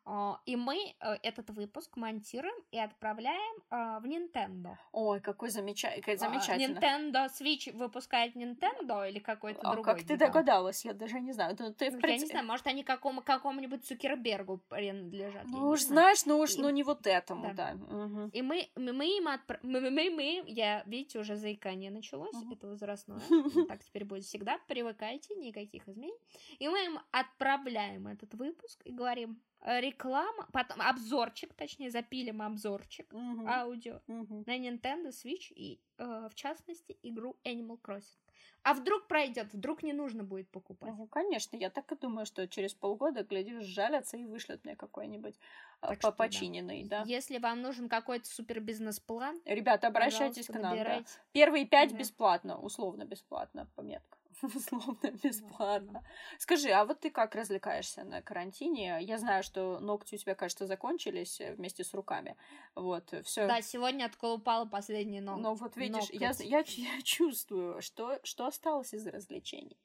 А, 0.07 0.39
И 0.45 0.55
мы 0.57 0.77
э, 1.01 1.15
этот 1.23 1.49
выпуск 1.51 1.97
монтируем 1.97 2.55
и 2.71 2.79
отправляем 2.79 3.55
а, 3.71 4.01
в 4.01 4.05
Nintendo. 4.05 4.77
Ой, 4.93 5.21
какой 5.21 5.49
замеча- 5.49 5.95
какая 5.97 6.17
А, 6.17 6.19
замечательно. 6.19 6.79
Nintendo 6.79 7.29
Switch 7.41 7.73
выпускает 7.75 8.37
Nintendo 8.37 9.09
или 9.09 9.19
какой-то 9.19 9.61
А 9.63 9.73
другой? 9.73 9.95
как 9.95 10.05
ты 10.07 10.17
догадалась? 10.19 10.85
Я 10.85 10.93
даже 10.93 11.21
не 11.21 11.33
знаю. 11.33 11.57
Ты, 11.57 11.73
ты, 11.73 11.91
в 11.91 11.95
Ну, 12.01 12.07
Я 12.09 12.19
не 12.19 12.27
знаю, 12.27 12.47
может, 12.47 12.67
они 12.67 12.85
какому, 12.85 13.23
какому-нибудь 13.23 13.87
Цукербергу 13.87 14.59
принадлежат. 14.69 15.45
Ну 15.47 15.69
уж 15.69 15.81
знаешь, 15.83 16.27
ну 16.27 16.39
уж, 16.39 16.55
И- 16.57 16.61
ну 16.61 16.69
не 16.71 16.83
вот 16.83 17.07
этому, 17.07 17.55
Да. 17.55 17.55
да. 17.55 17.75
Мгм. 17.75 18.29
И 18.29 18.43
мы, 18.43 18.69
мы, 18.77 19.07
им 19.19 19.29
отпра- 19.29 19.61
мы, 19.63 19.81
мы, 19.91 20.11
мы, 20.11 20.43
я, 20.47 20.83
видите, 20.85 21.19
уже 21.19 21.37
заикание 21.37 21.91
началось, 21.91 22.35
Мгм. 22.35 22.53
это 22.53 22.67
возрастное. 22.67 23.21
Ну, 23.31 23.45
Так 23.71 23.83
теперь 23.83 24.05
будет 24.05 24.25
всегда, 24.25 24.59
привыкайте, 24.69 25.35
никаких 25.37 25.89
изменений. 25.89 26.19
И 26.59 26.69
мы 26.69 26.85
им 26.85 26.99
отправляем 27.11 28.07
этот 28.07 28.35
выпуск 28.35 28.81
и 28.85 28.93
говорим, 28.93 29.41
реклама, 29.65 30.49
потом 30.53 30.81
обзорчик, 30.83 31.55
точнее, 31.55 31.91
запилим 31.91 32.43
обзорчик 32.43 33.13
Мгм. 33.13 33.47
аудио 33.47 34.01
Мгм. 34.07 34.45
на 34.47 34.59
Nintendo 34.59 35.09
Switch 35.09 35.53
и, 35.55 35.81
э, 35.99 36.29
в 36.31 36.35
частности, 36.35 36.99
игру 37.03 37.37
Animal 37.45 37.81
Crossing. 37.81 38.19
А 38.63 38.75
вдруг 38.75 39.09
пройдет, 39.09 39.53
вдруг 39.55 39.83
не 39.83 39.93
нужно 39.93 40.25
будет 40.25 40.51
покупать. 40.51 40.95
Ну, 40.99 41.07
конечно, 41.09 41.57
я 41.57 41.69
так 41.71 41.91
и 41.93 41.97
думаю, 41.97 42.27
что 42.27 42.47
через 42.47 42.75
полгода, 42.75 43.25
глядишь, 43.25 43.65
жалятся 43.65 44.17
и 44.17 44.25
вышлют 44.27 44.65
мне 44.65 44.77
какой-нибудь 44.77 45.39
а, 45.81 45.95
по 45.95 46.13
да. 46.19 46.19
починенный, 46.19 46.85
да. 46.85 47.09
Если 47.09 47.39
вам 47.39 47.61
нужен 47.63 47.89
какой-то 47.89 48.29
супер 48.29 48.61
бизнес-план, 48.61 49.41
Ребята, 49.47 49.87
обращайтесь 49.87 50.51
к 50.51 50.59
нам, 50.59 50.83
да. 50.83 51.03
Первые 51.33 51.65
пять 51.67 51.93
Да. 51.93 51.97
бесплатно, 51.97 52.59
условно 52.61 53.05
бесплатно, 53.07 53.71
пометка. 53.75 54.19
Условно 54.43 55.11
бесплатно. 55.23 55.93
да. 55.93 56.03
Скажи, 56.39 56.71
а 56.71 56.85
вот 56.85 57.01
ты 57.01 57.11
как 57.11 57.35
развлекаешься 57.35 58.05
на 58.05 58.23
карантине? 58.23 58.99
Я 59.01 59.19
знаю, 59.19 59.43
что 59.43 59.79
ногти 59.81 60.15
у 60.15 60.19
тебя, 60.19 60.35
кажется, 60.35 60.67
закончились 60.67 61.41
э, 61.41 61.55
вместе 61.55 61.85
с 61.85 61.95
руками. 61.95 62.37
Вот, 62.75 63.15
все. 63.25 63.47
Да, 63.47 63.63
сегодня 63.63 64.07
отколупала 64.07 64.65
последний 64.65 65.21
ног. 65.21 65.39
Но 65.41 65.55
вот 65.55 65.77
видишь, 65.77 66.11
я, 66.11 66.29
ноготь. 66.29 66.41
я, 66.47 66.59
я 66.97 67.03
чувствую, 67.03 67.81
что, 67.83 68.19
что 68.23 68.47
осталось 68.47 68.95
из 68.95 69.07
развлечений. 69.07 69.79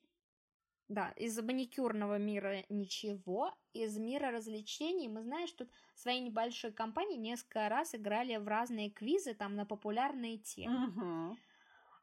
Да, 0.89 1.11
из 1.17 1.39
маникюрного 1.39 2.17
мира 2.17 2.65
ничего, 2.67 3.53
из 3.73 3.99
мира 3.99 4.31
развлечений 4.31 5.07
мы, 5.07 5.21
знаешь, 5.21 5.51
тут 5.51 5.69
своей 5.93 6.19
небольшой 6.19 6.71
компании 6.71 7.15
несколько 7.15 7.69
раз 7.69 7.93
играли 7.93 8.37
в 8.37 8.47
разные 8.47 8.89
квизы 8.89 9.35
там 9.35 9.55
на 9.55 9.67
популярные 9.67 10.39
темы. 10.39 10.87
Мгм, 10.87 11.39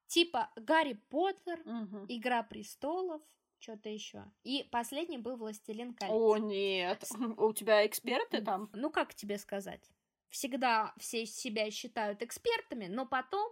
Типа 0.06 0.50
Гарри 0.56 0.94
Поттер, 1.10 1.60
мгм. 1.64 2.06
Игра 2.08 2.42
престолов, 2.42 3.22
что-то 3.58 3.88
еще. 3.88 4.24
И 4.44 4.68
последний 4.70 5.18
был 5.18 5.36
Властелин 5.36 5.94
колец. 5.94 6.12
О, 6.14 6.36
нет. 6.36 7.04
У 7.38 7.52
тебя 7.52 7.86
эксперты 7.86 8.40
там? 8.42 8.70
Ну, 8.72 8.90
как 8.90 9.14
тебе 9.14 9.38
сказать? 9.38 9.90
Всегда 10.28 10.92
все 10.98 11.24
себя 11.24 11.70
считают 11.70 12.22
экспертами, 12.22 12.86
но 12.86 13.06
потом 13.06 13.50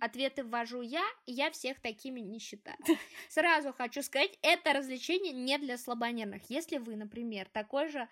ответы 0.00 0.44
ввожу 0.44 0.80
я, 0.80 1.04
и 1.26 1.32
я 1.32 1.50
всех 1.50 1.80
такими 1.80 2.20
не 2.20 2.38
считаю. 2.38 2.78
Сразу 3.28 3.72
хочу 3.72 4.02
сказать, 4.02 4.38
это 4.42 4.72
развлечение 4.72 5.32
не 5.32 5.58
для 5.58 5.76
слабонервных. 5.76 6.48
Если 6.48 6.78
вы, 6.78 6.96
например, 6.96 7.48
такой 7.52 7.88
же 7.88 8.08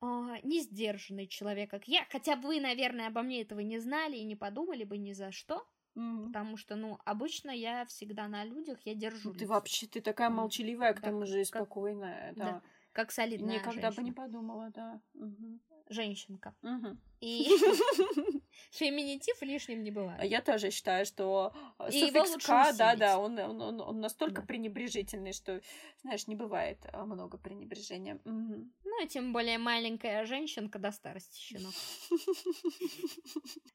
а, 0.00 0.38
несдержанный 0.42 1.26
человек, 1.26 1.70
как 1.70 1.86
я, 1.86 2.06
хотя 2.10 2.36
вы, 2.36 2.60
наверное, 2.60 3.08
обо 3.08 3.22
мне 3.22 3.42
этого 3.42 3.60
не 3.60 3.78
знали 3.78 4.16
и 4.16 4.24
не 4.24 4.36
подумали 4.36 4.84
бы 4.84 4.96
ни 4.98 5.12
за 5.12 5.30
что, 5.30 5.66
Мгм. 5.94 6.26
потому 6.28 6.56
что, 6.56 6.76
ну, 6.76 6.98
обычно 7.04 7.50
я 7.50 7.84
всегда 7.86 8.28
на 8.28 8.44
людях, 8.44 8.78
я 8.84 8.94
держу 8.94 9.30
Ну, 9.32 9.34
Ты 9.34 9.46
вообще, 9.46 9.86
ты 9.86 10.00
такая 10.00 10.30
молчаливая, 10.30 10.92
к 10.94 11.00
да, 11.00 11.08
тому 11.08 11.26
же 11.26 11.40
и 11.42 11.44
как- 11.44 11.62
спокойная, 11.64 12.32
да, 12.36 12.44
да. 12.44 12.62
как 12.92 13.10
солидная 13.12 13.58
Никогда 13.58 13.88
бы 13.90 13.96
не 14.02 14.10
женщина. 14.10 14.14
подумала, 14.14 14.70
да. 14.70 15.00
Мгм. 15.14 15.60
женщинка. 15.88 16.54
Мгм. 16.62 17.00
И 17.20 17.48
феминитив 18.70 19.40
лишним 19.42 19.82
не 19.82 19.90
бывает. 19.90 20.22
Я 20.24 20.40
тоже 20.42 20.70
считаю, 20.70 21.04
что 21.06 21.52
э, 21.78 21.88
И 21.90 22.00
суффикс 22.00 22.44
«к», 22.44 22.46
да, 22.48 22.70
усилить. 22.70 22.98
да, 22.98 23.18
он, 23.18 23.38
он, 23.38 23.60
он, 23.62 23.80
он 23.80 24.00
настолько 24.00 24.40
Да. 24.42 24.46
пренебрежительный, 24.46 25.32
что, 25.32 25.60
знаешь, 26.02 26.26
не 26.26 26.34
бывает 26.36 26.78
а, 26.92 27.04
много 27.04 27.38
пренебрежения. 27.38 28.20
Мгм. 28.24 28.72
Ну, 28.84 29.04
и 29.04 29.08
тем 29.08 29.32
более 29.32 29.58
маленькая 29.58 30.24
женщинка 30.26 30.78
до 30.78 30.92
старости 30.92 31.38
щенок. 31.38 31.72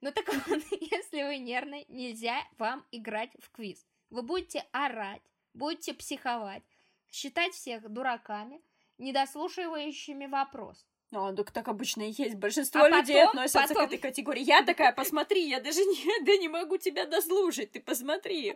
Ну 0.01 0.11
так 0.11 0.27
вот, 0.47 0.61
если 0.81 1.23
вы 1.23 1.37
нервный, 1.37 1.85
нельзя 1.89 2.37
вам 2.57 2.85
играть 2.91 3.31
в 3.39 3.49
квиз. 3.51 3.85
Вы 4.09 4.21
будете 4.21 4.63
орать, 4.71 5.21
будете 5.53 5.93
психовать, 5.93 6.63
считать 7.11 7.53
всех 7.53 7.89
дураками, 7.89 8.61
недослушивающими 8.97 10.25
вопрос. 10.27 10.85
Ну, 11.15 11.35
так, 11.35 11.51
так 11.51 11.67
обычно 11.67 12.03
и 12.09 12.11
есть. 12.11 12.35
Большинство 12.35 12.81
А 12.83 12.89
людей 12.89 13.15
потом- 13.15 13.29
относятся 13.29 13.59
потом- 13.73 13.83
к 13.83 13.87
этой 13.93 13.97
категории. 13.97 14.43
Я 14.43 14.63
такая, 14.63 14.91
посмотри, 14.91 15.47
я 15.47 15.59
даже 15.59 15.79
не, 15.79 16.25
да 16.25 16.37
не 16.37 16.47
могу 16.47 16.77
тебя 16.77 17.05
дослушать, 17.05 17.71
ты 17.71 17.79
посмотри. 17.79 18.55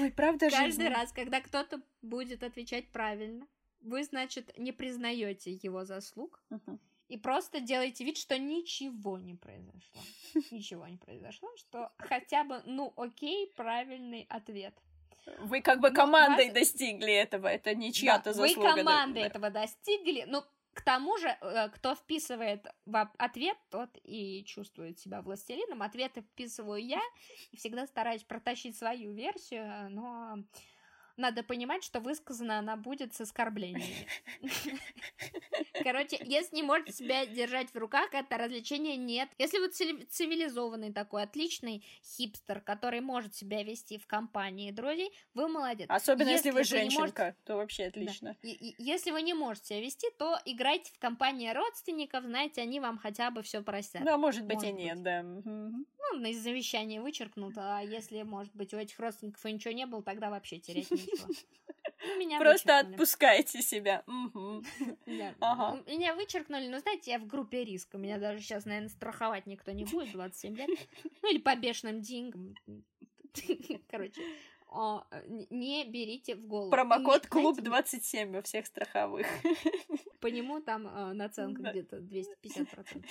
Ой, 0.00 0.10
правда 0.10 0.50
Каждый 0.50 0.66
жизнь. 0.66 0.88
раз, 0.88 1.12
когда 1.12 1.40
кто-то 1.40 1.80
будет 2.02 2.42
отвечать 2.42 2.88
правильно, 2.90 3.46
вы, 3.80 4.02
значит, 4.04 4.56
не 4.58 4.72
признаете 4.72 5.52
его 5.52 5.84
заслуг 5.84 6.42
Мгм. 6.50 6.80
и 7.08 7.18
просто 7.18 7.60
делаете 7.60 8.04
вид, 8.04 8.16
что 8.16 8.38
ничего 8.38 9.18
не 9.18 9.34
произошло. 9.34 10.00
Ничего 10.50 10.86
не 10.88 10.96
произошло, 10.96 11.48
что 11.56 11.92
хотя 11.98 12.44
бы, 12.44 12.62
ну, 12.64 12.92
окей, 12.96 13.52
правильный 13.56 14.26
ответ. 14.30 14.74
Вы 15.38 15.60
как 15.62 15.80
бы 15.80 15.88
Ну, 15.90 15.94
командой 15.96 16.46
вас- 16.46 16.54
достигли 16.54 17.12
этого, 17.12 17.46
это 17.48 17.74
не 17.74 17.92
чья-то 17.92 18.24
Да, 18.24 18.32
заслуга. 18.34 18.68
Вы 18.70 18.76
да, 18.76 18.84
команды 18.84 19.20
да. 19.20 19.26
этого 19.26 19.50
достигли. 19.50 20.24
Ну, 20.26 20.42
к 20.74 20.82
тому 20.82 21.16
же, 21.18 21.28
э, 21.28 21.68
кто 21.70 21.94
вписывает 21.94 22.66
в 22.84 23.10
ответ, 23.18 23.56
тот 23.70 23.90
и 24.02 24.44
чувствует 24.44 24.98
себя 24.98 25.22
властелином. 25.22 25.82
Ответы 25.82 26.22
вписываю 26.22 26.84
я 26.84 27.00
и 27.52 27.56
всегда 27.56 27.86
стараюсь 27.86 28.24
протащить 28.24 28.76
свою 28.76 29.12
версию, 29.12 29.90
но 29.90 30.38
надо 31.16 31.42
понимать, 31.42 31.84
что 31.84 32.00
высказана 32.00 32.58
она 32.58 32.76
будет 32.76 33.14
с 33.14 33.20
оскорблениями. 33.20 34.06
Короче, 35.82 36.18
если 36.24 36.56
не 36.56 36.62
можете 36.62 36.92
себя 36.92 37.26
держать 37.26 37.70
в 37.72 37.76
руках, 37.76 38.12
это 38.12 38.36
развлечение 38.38 38.96
нет. 38.96 39.28
Если 39.38 39.58
вы 39.58 39.68
цивили- 39.68 40.04
цивилизованный 40.04 40.92
такой, 40.92 41.22
отличный 41.22 41.84
хипстер, 42.02 42.60
который 42.60 43.00
может 43.00 43.34
себя 43.34 43.62
вести 43.62 43.98
в 43.98 44.06
компании 44.06 44.70
друзей, 44.70 45.12
вы 45.34 45.48
молодец. 45.48 45.86
Особенно 45.90 46.28
если, 46.28 46.50
вы 46.50 46.60
Если 46.60 46.74
вы 46.76 46.80
женщинка, 46.80 47.00
можете- 47.02 47.36
то 47.44 47.56
вообще 47.56 47.84
отлично. 47.86 48.36
И- 48.42 48.52
и- 48.52 48.74
Если 48.82 49.10
вы 49.10 49.22
не 49.22 49.34
можете 49.34 49.66
себя 49.66 49.80
вести, 49.80 50.08
то 50.18 50.38
играйте 50.44 50.92
в 50.92 50.98
компании 50.98 51.50
родственников, 51.52 52.24
знаете, 52.24 52.62
они 52.62 52.80
вам 52.80 52.98
хотя 52.98 53.30
бы 53.30 53.42
все 53.42 53.62
простят. 53.62 54.04
Да, 54.04 54.16
может 54.16 54.44
быть 54.46 54.62
и 54.62 54.66
Может 54.72 54.78
нет, 54.78 54.94
быть. 54.94 55.02
да. 55.04 55.22
Мгм. 55.22 55.86
Ну, 56.12 56.20
на 56.20 56.32
завещание 56.32 57.00
вычеркнуто, 57.00 57.78
а 57.78 57.80
если, 57.80 58.22
может 58.22 58.54
быть, 58.54 58.74
у 58.74 58.76
этих 58.76 58.98
родственников 58.98 59.44
и 59.46 59.52
ничего 59.52 59.72
не 59.72 59.86
было, 59.86 60.02
тогда 60.02 60.30
вообще 60.30 60.58
терять 60.58 60.90
нечего. 60.90 61.28
Ну, 62.06 62.18
меня 62.18 62.38
Просто 62.38 62.74
вычеркнули. 62.74 62.94
отпускайте 62.94 63.62
себя. 63.62 64.02
Меня 64.06 66.14
вычеркнули, 66.14 66.68
но 66.68 66.78
знаете, 66.80 67.12
я 67.12 67.18
в 67.18 67.26
группе 67.26 67.64
риска. 67.64 67.96
Меня 67.96 68.18
даже 68.18 68.42
сейчас, 68.42 68.66
наверное, 68.66 68.90
страховать 68.90 69.46
никто 69.46 69.72
не 69.72 69.86
будет, 69.86 70.12
27 70.12 70.54
лет. 70.54 70.68
Ну, 71.22 71.30
или 71.30 71.38
по 71.38 71.56
бешеным 71.56 72.02
деньгам. 72.02 72.54
Короче, 73.88 74.20
о, 74.74 75.04
не 75.50 75.84
берите 75.84 76.34
в 76.34 76.46
голову. 76.46 76.70
Промокод 76.70 77.28
клуб 77.28 77.60
27 77.60 78.32
во 78.32 78.42
всех 78.42 78.66
страховых. 78.66 79.26
По 80.20 80.26
нему 80.26 80.60
там 80.60 80.86
э, 80.86 81.12
наценка 81.12 81.62
да. 81.62 81.70
где-то 81.70 81.98
250%. 81.98 83.04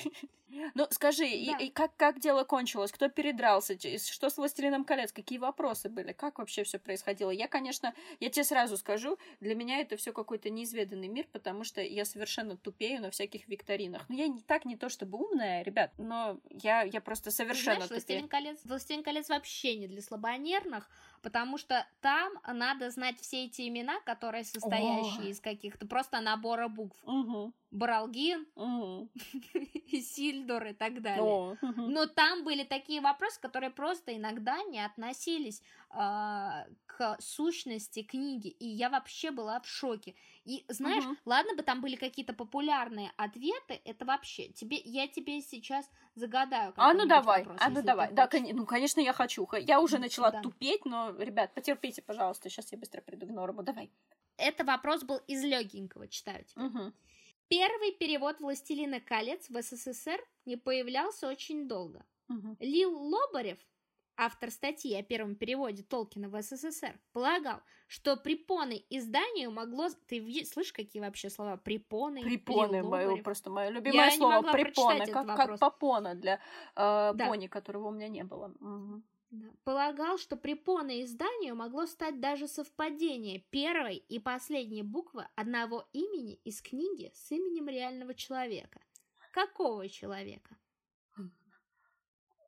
Ну, 0.73 0.87
скажи, 0.89 1.23
да. 1.23 1.57
и, 1.59 1.65
и 1.65 1.69
как, 1.69 1.95
как 1.95 2.19
дело 2.19 2.43
кончилось? 2.43 2.91
Кто 2.91 3.09
передрался? 3.09 3.77
Что 3.77 4.29
с 4.29 4.37
«Властелином 4.37 4.85
колец»? 4.85 5.11
Какие 5.11 5.39
вопросы 5.39 5.89
были? 5.89 6.11
Как 6.11 6.39
вообще 6.39 6.63
все 6.63 6.79
происходило? 6.79 7.31
Я, 7.31 7.47
конечно, 7.47 7.93
я 8.19 8.29
тебе 8.29 8.43
сразу 8.43 8.77
скажу, 8.77 9.17
для 9.39 9.55
меня 9.55 9.79
это 9.79 9.97
все 9.97 10.13
какой-то 10.13 10.49
неизведанный 10.49 11.07
мир, 11.07 11.27
потому 11.31 11.63
что 11.63 11.81
я 11.81 12.05
совершенно 12.05 12.57
тупею 12.57 13.01
на 13.01 13.11
всяких 13.11 13.47
викторинах. 13.47 14.03
Ну, 14.09 14.15
я 14.15 14.27
не 14.27 14.41
так 14.41 14.65
не 14.65 14.75
то 14.75 14.89
чтобы 14.89 15.17
умная, 15.17 15.63
ребят, 15.63 15.91
но 15.97 16.39
я, 16.49 16.83
я 16.83 17.01
просто 17.01 17.31
совершенно 17.31 17.75
Знаешь, 17.85 17.91
«Властелин 17.91 18.27
колец», 18.27 18.59
«Властелин 18.63 19.03
колец» 19.03 19.29
вообще 19.29 19.75
не 19.75 19.87
для 19.87 20.01
слабонервных, 20.01 20.89
потому 21.21 21.57
что 21.57 21.85
там 22.01 22.33
надо 22.47 22.89
знать 22.91 23.19
все 23.19 23.45
эти 23.45 23.67
имена, 23.67 23.99
которые 24.01 24.43
состоящие 24.43 25.27
О. 25.27 25.29
из 25.29 25.39
каких-то 25.39 25.87
просто 25.87 26.19
набора 26.21 26.67
букв. 26.67 26.97
Угу. 27.03 27.53
Баралгин, 27.73 28.45
угу. 28.55 29.09
Сильдор 29.91 30.67
и 30.67 30.73
так 30.73 31.01
далее. 31.01 31.23
О, 31.23 31.57
угу. 31.59 31.81
Но 31.81 32.05
там 32.05 32.43
были 32.43 32.63
такие 32.63 33.01
вопросы, 33.01 33.41
которые 33.41 33.71
просто 33.71 34.15
иногда 34.15 34.61
не 34.63 34.79
относились 34.79 35.63
э, 35.89 35.95
к 36.85 37.17
сущности 37.19 38.03
книги, 38.03 38.49
и 38.49 38.67
я 38.67 38.89
вообще 38.89 39.31
была 39.31 39.59
в 39.59 39.67
шоке. 39.67 40.13
И 40.45 40.63
знаешь, 40.67 41.03
угу. 41.03 41.15
ладно 41.25 41.55
бы 41.55 41.63
там 41.63 41.81
были 41.81 41.95
какие-то 41.95 42.33
популярные 42.33 43.11
ответы, 43.17 43.81
это 43.85 44.05
вообще 44.05 44.49
тебе, 44.49 44.77
я 44.85 45.07
тебе 45.07 45.41
сейчас 45.41 45.89
загадаю. 46.13 46.73
А 46.77 46.93
ну 46.93 47.07
давай, 47.07 47.41
вопрос, 47.41 47.57
а 47.59 47.69
ну 47.69 47.81
давай, 47.81 48.11
да, 48.11 48.27
кон- 48.27 48.49
ну 48.53 48.65
конечно 48.67 49.01
я 49.01 49.13
хочу, 49.13 49.47
я 49.61 49.81
уже 49.81 49.97
начала 49.97 50.29
да. 50.29 50.41
тупеть, 50.41 50.85
но 50.85 51.09
ребят, 51.17 51.55
потерпите, 51.55 52.03
пожалуйста, 52.03 52.49
сейчас 52.49 52.71
я 52.71 52.77
быстро 52.77 53.01
приду 53.01 53.25
в 53.25 53.31
норму, 53.31 53.63
давай. 53.63 53.89
Это 54.37 54.63
вопрос 54.63 55.03
был 55.03 55.17
из 55.27 55.43
легенького, 55.43 56.07
читаю 56.07 56.43
тебе. 56.45 56.65
Угу. 56.65 56.93
Первый 57.47 57.91
перевод 57.91 58.39
«Властелина 58.39 58.99
колец» 58.99 59.49
в 59.49 59.61
СССР 59.61 60.19
не 60.45 60.55
появлялся 60.55 61.27
очень 61.27 61.67
долго. 61.67 62.05
Угу. 62.29 62.57
Лил 62.59 62.97
Лобарев, 62.97 63.59
автор 64.17 64.51
статьи 64.51 64.95
о 64.95 65.03
первом 65.03 65.35
переводе 65.35 65.83
Толкина 65.83 66.29
в 66.29 66.41
СССР, 66.41 66.99
полагал, 67.11 67.61
что 67.87 68.15
препоной 68.17 68.85
изданию 68.89 69.51
могло... 69.51 69.89
Ты 70.07 70.45
слышишь, 70.45 70.73
какие 70.73 71.01
вообще 71.01 71.29
слова? 71.29 71.57
Препоны? 71.57 72.23
Препоны, 72.23 72.83
мое, 72.83 73.21
просто 73.21 73.49
мое 73.49 73.69
любимое 73.69 74.09
Я 74.09 74.11
слово. 74.11 74.51
Препоны, 74.51 75.05
как, 75.07 75.27
как 75.27 75.59
попона 75.59 76.15
для 76.15 76.35
э, 76.75 77.11
да. 77.13 77.27
пони, 77.27 77.47
которого 77.47 77.89
у 77.89 77.91
меня 77.91 78.07
не 78.07 78.23
было. 78.23 78.53
Угу. 78.59 79.03
Да. 79.33 79.47
Полагал, 79.63 80.19
что 80.19 80.37
препоной 80.37 81.03
изданию 81.03 81.55
могло 81.55 81.87
стать 81.87 82.19
даже 82.19 82.47
совпадение 82.47 83.39
первой 83.39 83.95
и 83.95 84.19
последней 84.19 84.83
буквы 84.83 85.27
одного 85.33 85.89
имени 85.91 86.35
из 86.43 86.61
книги 86.61 87.11
с 87.15 87.31
именем 87.31 87.67
реального 87.67 88.13
человека. 88.13 88.79
Какого 89.31 89.89
человека? 89.89 90.55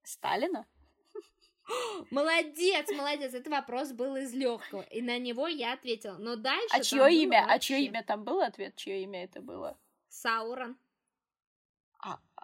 Сталина? 0.04 0.68
Молодец, 2.12 2.92
молодец. 2.92 3.34
Это 3.34 3.50
вопрос 3.50 3.92
был 3.92 4.16
из 4.18 4.36
легкого. 4.36 4.84
И 4.84 5.02
на 5.02 5.18
него 5.18 5.48
я 5.48 5.74
ответила. 5.74 6.18
Но 6.20 6.36
дальше. 6.36 6.68
А 6.70 6.84
чье 6.84 7.12
имя? 7.12 7.48
А 7.50 7.58
чье 7.58 7.84
имя 7.84 8.04
там 8.04 8.24
было 8.24 8.46
ответ? 8.46 8.76
Чье 8.76 9.02
имя 9.02 9.24
это 9.24 9.42
было? 9.42 9.76
Саурон. 10.08 10.78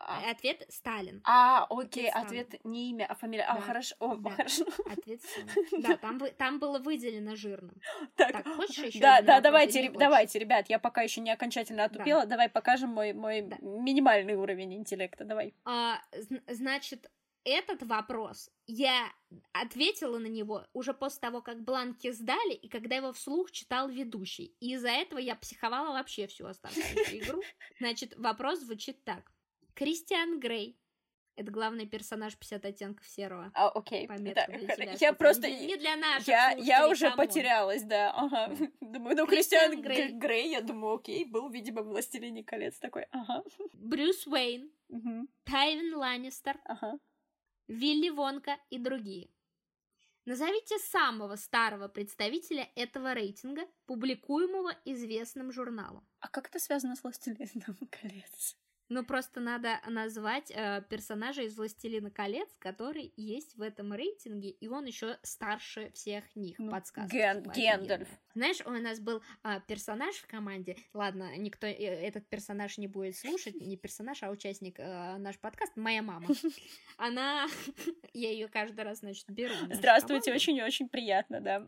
А, 0.06 0.20
а... 0.20 0.32
Ответ 0.32 0.66
Сталин. 0.70 1.22
А, 1.24 1.66
окей, 1.70 2.10
ответ, 2.10 2.48
ответ 2.48 2.66
не 2.66 2.90
имя, 2.90 3.06
а 3.08 3.16
фамилия. 3.16 3.44
А, 3.44 3.56
да. 3.56 3.60
А, 3.60 3.62
хорошо, 3.62 3.96
о, 4.00 4.16
да. 4.16 4.30
хорошо. 4.32 4.66
Ответ 4.90 5.22
Да, 5.84 5.98
там, 5.98 6.20
там 6.38 6.60
было 6.60 6.80
выделено 6.80 7.36
жирным. 7.36 7.80
Так, 8.16 8.32
так 8.32 8.48
хочешь 8.56 8.86
еще 8.86 9.00
Да, 9.00 9.22
да, 9.22 9.42
давайте, 9.42 9.82
ре- 9.82 9.92
давайте, 9.92 10.40
ребят, 10.40 10.70
я 10.70 10.80
пока 10.80 11.02
еще 11.02 11.22
не 11.22 11.32
окончательно 11.32 11.86
отупела, 11.86 12.22
да. 12.24 12.30
давай 12.32 12.50
покажем 12.50 12.90
мой, 12.90 13.14
мой 13.14 13.42
да. 13.42 13.58
минимальный 13.62 14.36
уровень 14.36 14.74
интеллекта, 14.76 15.24
давай. 15.24 15.54
А, 15.66 16.02
значит, 16.48 17.10
этот 17.44 17.84
вопрос 17.84 18.50
я 18.68 19.12
ответила 19.54 20.18
на 20.18 20.28
него 20.28 20.66
уже 20.74 20.94
после 20.94 21.20
того, 21.20 21.42
как 21.42 21.64
бланки 21.64 22.12
сдали, 22.12 22.54
и 22.54 22.68
когда 22.68 22.96
его 22.98 23.14
вслух 23.14 23.52
читал 23.52 23.90
ведущий. 23.90 24.56
И 24.60 24.74
из-за 24.74 24.90
этого 24.90 25.20
я 25.20 25.36
психовала 25.36 25.94
вообще 25.94 26.28
всю 26.28 26.46
оставшуюся 26.46 27.18
игру. 27.18 27.42
Значит, 27.80 28.16
вопрос 28.18 28.60
звучит 28.60 29.04
так. 29.04 29.32
Кристиан 29.82 30.40
Грей. 30.40 30.80
Это 31.36 31.50
главный 31.50 31.88
персонаж 31.88 32.38
50 32.38 32.66
оттенков 32.66 33.08
серого. 33.08 33.50
А, 33.56 33.68
окей. 33.70 34.08
Да, 34.08 34.46
я 35.00 35.12
просто... 35.12 35.50
Не 35.50 35.76
для 35.76 35.96
наших 35.96 36.28
Я, 36.28 36.52
я 36.52 36.88
уже 36.88 37.10
come 37.10 37.15
on. 37.15 37.18
потерялась, 37.18 37.82
да. 37.82 38.12
Ага. 38.12 38.56
Думаю, 38.80 39.18
ну, 39.18 39.26
Кристиан 39.26 39.82
Грей. 39.82 40.12
Грей, 40.12 40.52
я 40.52 40.62
думаю, 40.62 40.98
окей, 40.98 41.26
был, 41.26 41.50
видимо, 41.50 41.82
Властелине 41.82 42.44
колец 42.44 42.78
такой. 42.78 43.08
Ага. 43.10 43.44
Брюс 43.74 44.28
Уэйн. 44.28 44.72
Угу. 44.90 45.28
Тайвин 45.46 45.96
Ланнистер. 45.96 46.60
Ага. 46.66 47.00
Вилли 47.68 48.10
Вонка 48.10 48.60
и 48.70 48.78
другие. 48.78 49.32
Назовите 50.26 50.78
самого 50.78 51.38
старого 51.38 51.88
представителя 51.88 52.70
этого 52.76 53.14
рейтинга, 53.16 53.64
публикуемого 53.88 54.76
известным 54.86 55.52
журналом. 55.52 56.08
А 56.20 56.28
как 56.28 56.50
это 56.50 56.60
связано 56.60 56.96
с 56.96 57.04
«Властелином 57.04 57.78
колец»? 57.90 58.56
Ну, 58.94 59.06
просто 59.06 59.40
надо 59.40 59.80
назвать 59.88 60.52
э, 60.52 60.84
персонажа 60.90 61.44
из 61.44 61.56
«Властелина 61.56 62.12
колец», 62.12 62.50
который 62.60 63.14
есть 63.16 63.56
в 63.56 63.62
этом 63.62 63.94
рейтинге, 63.94 64.50
и 64.50 64.68
он 64.68 64.84
еще 64.84 65.18
старше 65.24 65.92
всех 65.94 66.36
них, 66.36 66.60
ну, 66.60 66.72
подсказки. 66.72 67.16
Ген- 67.16 67.50
Гендальф. 67.56 68.10
Знаешь, 68.34 68.58
у 68.66 68.72
нас 68.72 69.00
был 69.00 69.22
э, 69.46 69.62
персонаж 69.66 70.16
в 70.18 70.28
команде, 70.28 70.76
ладно, 70.94 71.38
никто 71.38 71.68
э, 71.68 71.72
этот 71.74 72.28
персонаж 72.28 72.78
не 72.78 72.88
будет 72.88 73.16
слушать, 73.16 73.56
не 73.62 73.78
персонаж, 73.78 74.24
а 74.24 74.30
участник 74.30 74.76
э, 74.78 75.18
наш 75.20 75.40
подкаст, 75.40 75.78
моя 75.78 76.02
мама. 76.02 76.28
Она, 76.98 77.48
я 78.14 78.30
ее 78.30 78.50
каждый 78.50 78.84
раз, 78.84 79.00
значит, 79.00 79.26
беру. 79.30 79.54
Здравствуйте, 79.72 80.34
очень-очень 80.34 80.90
приятно, 80.90 81.40
да. 81.40 81.66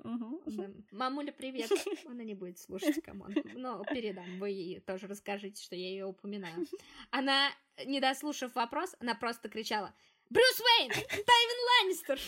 Мамуля, 0.92 1.32
привет. 1.32 1.72
Она 2.06 2.26
не 2.26 2.34
будет 2.34 2.60
слушать, 2.60 3.02
come 3.02 3.20
on. 3.20 3.34
Но 3.56 3.82
передам, 3.86 4.26
вы 4.40 4.50
ей 4.50 4.80
тоже 4.82 5.08
расскажите, 5.08 5.64
что 5.64 5.78
я 5.78 5.88
ее 5.88 6.06
упоминаю. 6.06 6.66
Она, 7.16 7.52
не 7.86 8.00
дослушав 8.00 8.56
вопрос, 8.56 8.96
она 9.00 9.14
просто 9.14 9.48
кричала 9.48 9.94
Брюс 10.32 10.60
Уэйн! 10.60 10.90
Тайвин 10.90 11.60
Ланнистер! 11.70 12.20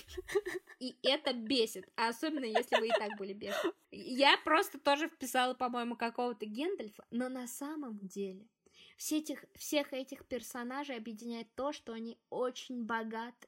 И 0.79 0.95
это 1.01 1.33
бесит, 1.33 1.89
а 1.95 2.09
особенно 2.09 2.45
если 2.45 2.75
вы 2.79 2.89
и 2.89 2.91
так 2.91 3.17
были 3.17 3.33
бешены. 3.33 3.73
Я 3.89 4.37
просто 4.45 4.77
тоже 4.79 5.09
вписала, 5.09 5.55
по-моему, 5.55 5.95
какого-то 5.95 6.45
Гендальфа, 6.45 7.03
но 7.09 7.29
на 7.29 7.47
самом 7.47 7.97
деле 7.97 8.47
все 8.95 9.17
этих, 9.17 9.43
всех 9.55 9.91
этих 9.91 10.23
персонажей 10.27 10.97
объединяет 10.97 11.47
то, 11.55 11.73
что 11.73 11.93
они 11.93 12.19
очень 12.29 12.85
богаты. 12.85 13.47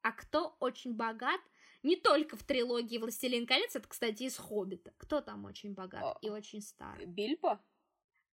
А 0.00 0.12
кто 0.12 0.56
очень 0.60 0.94
богат, 0.94 1.42
не 1.82 1.96
только 1.96 2.38
в 2.38 2.42
трилогии 2.42 2.96
«Властелин 2.96 3.46
колец», 3.46 3.76
это, 3.76 3.86
кстати, 3.86 4.22
из 4.22 4.38
«Хоббита». 4.38 4.94
Кто 4.96 5.20
там 5.20 5.44
очень 5.44 5.74
богат 5.74 6.16
и 6.22 6.30
очень 6.30 6.62
старый? 6.62 7.04
Бильбо? 7.04 7.62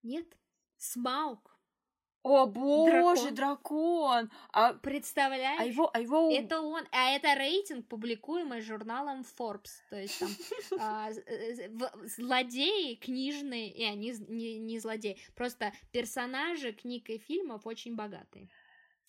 Нет, 0.02 0.28
Смаук. 0.78 1.53
О 2.24 2.46
боже, 2.46 3.32
дракон! 3.32 3.36
дракон. 3.36 4.32
А 4.54 4.74
представляешь? 4.74 5.60
А 5.60 5.66
его, 5.66 5.90
а 5.94 6.00
его... 6.00 6.32
Это 6.32 6.62
он, 6.62 6.84
а 6.92 7.12
это 7.12 7.36
рейтинг, 7.36 7.86
публикуемый 7.88 8.62
журналом 8.62 9.26
Forbes, 9.38 9.72
то 9.90 9.98
есть 9.98 10.20
там 10.20 10.30
а, 10.80 11.10
злодеи 12.06 12.96
книжные, 12.96 13.70
и 13.70 13.84
они 13.84 14.16
не, 14.30 14.58
не 14.58 14.80
злодеи, 14.80 15.18
просто 15.36 15.74
персонажи 15.92 16.72
книг 16.72 17.10
и 17.10 17.18
фильмов 17.18 17.68
очень 17.68 17.96
богатые. 17.96 18.50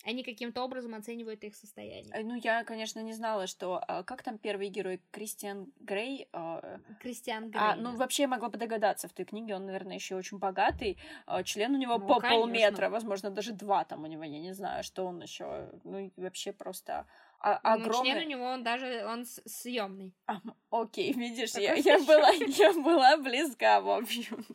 Они 0.05 0.23
каким-то 0.23 0.63
образом 0.63 0.93
оценивают 0.93 1.43
их 1.43 1.55
состояние. 1.55 2.13
Э, 2.13 2.23
ну, 2.23 2.35
я, 2.35 2.63
конечно, 2.63 2.99
не 2.99 3.13
знала, 3.13 3.47
что... 3.47 3.81
А, 3.87 4.03
как 4.03 4.21
там 4.21 4.37
первый 4.37 4.69
герой? 4.69 5.01
Кристиан 5.11 5.73
Грей? 5.79 6.29
А, 6.31 6.79
Кристиан 7.01 7.49
Грей. 7.49 7.59
А, 7.59 7.75
ну, 7.75 7.91
да. 7.91 7.97
вообще 7.97 8.23
я 8.23 8.27
могла 8.27 8.49
бы 8.49 8.59
догадаться, 8.59 9.07
в 9.07 9.13
той 9.13 9.25
книге 9.25 9.55
он, 9.55 9.65
наверное, 9.65 9.95
еще 9.95 10.15
очень 10.15 10.37
богатый. 10.37 10.99
А, 11.25 11.41
член 11.43 11.73
у 11.73 11.77
него 11.77 11.97
ну, 11.97 12.07
по 12.07 12.19
конечно. 12.19 12.39
полметра, 12.39 12.89
возможно, 12.89 13.31
даже 13.31 13.53
два 13.53 13.83
там 13.83 14.03
у 14.03 14.07
него, 14.07 14.23
я 14.23 14.39
не 14.39 14.53
знаю, 14.53 14.83
что 14.83 15.05
он 15.05 15.21
еще... 15.23 15.71
Ну, 15.83 16.11
вообще 16.17 16.53
просто 16.53 17.07
огромный. 17.39 17.87
Ну, 17.87 18.03
член 18.03 18.25
у 18.25 18.29
него, 18.29 18.45
он 18.45 18.63
даже, 18.63 19.05
он 19.07 19.25
съемный. 19.25 20.13
А, 20.27 20.39
окей, 20.69 21.13
видишь, 21.13 21.55
я, 21.55 21.73
я, 21.73 21.97
была, 21.99 22.29
я 22.29 22.73
была 22.73 23.17
близка, 23.17 23.81
в 23.81 23.89
общем 23.89 24.45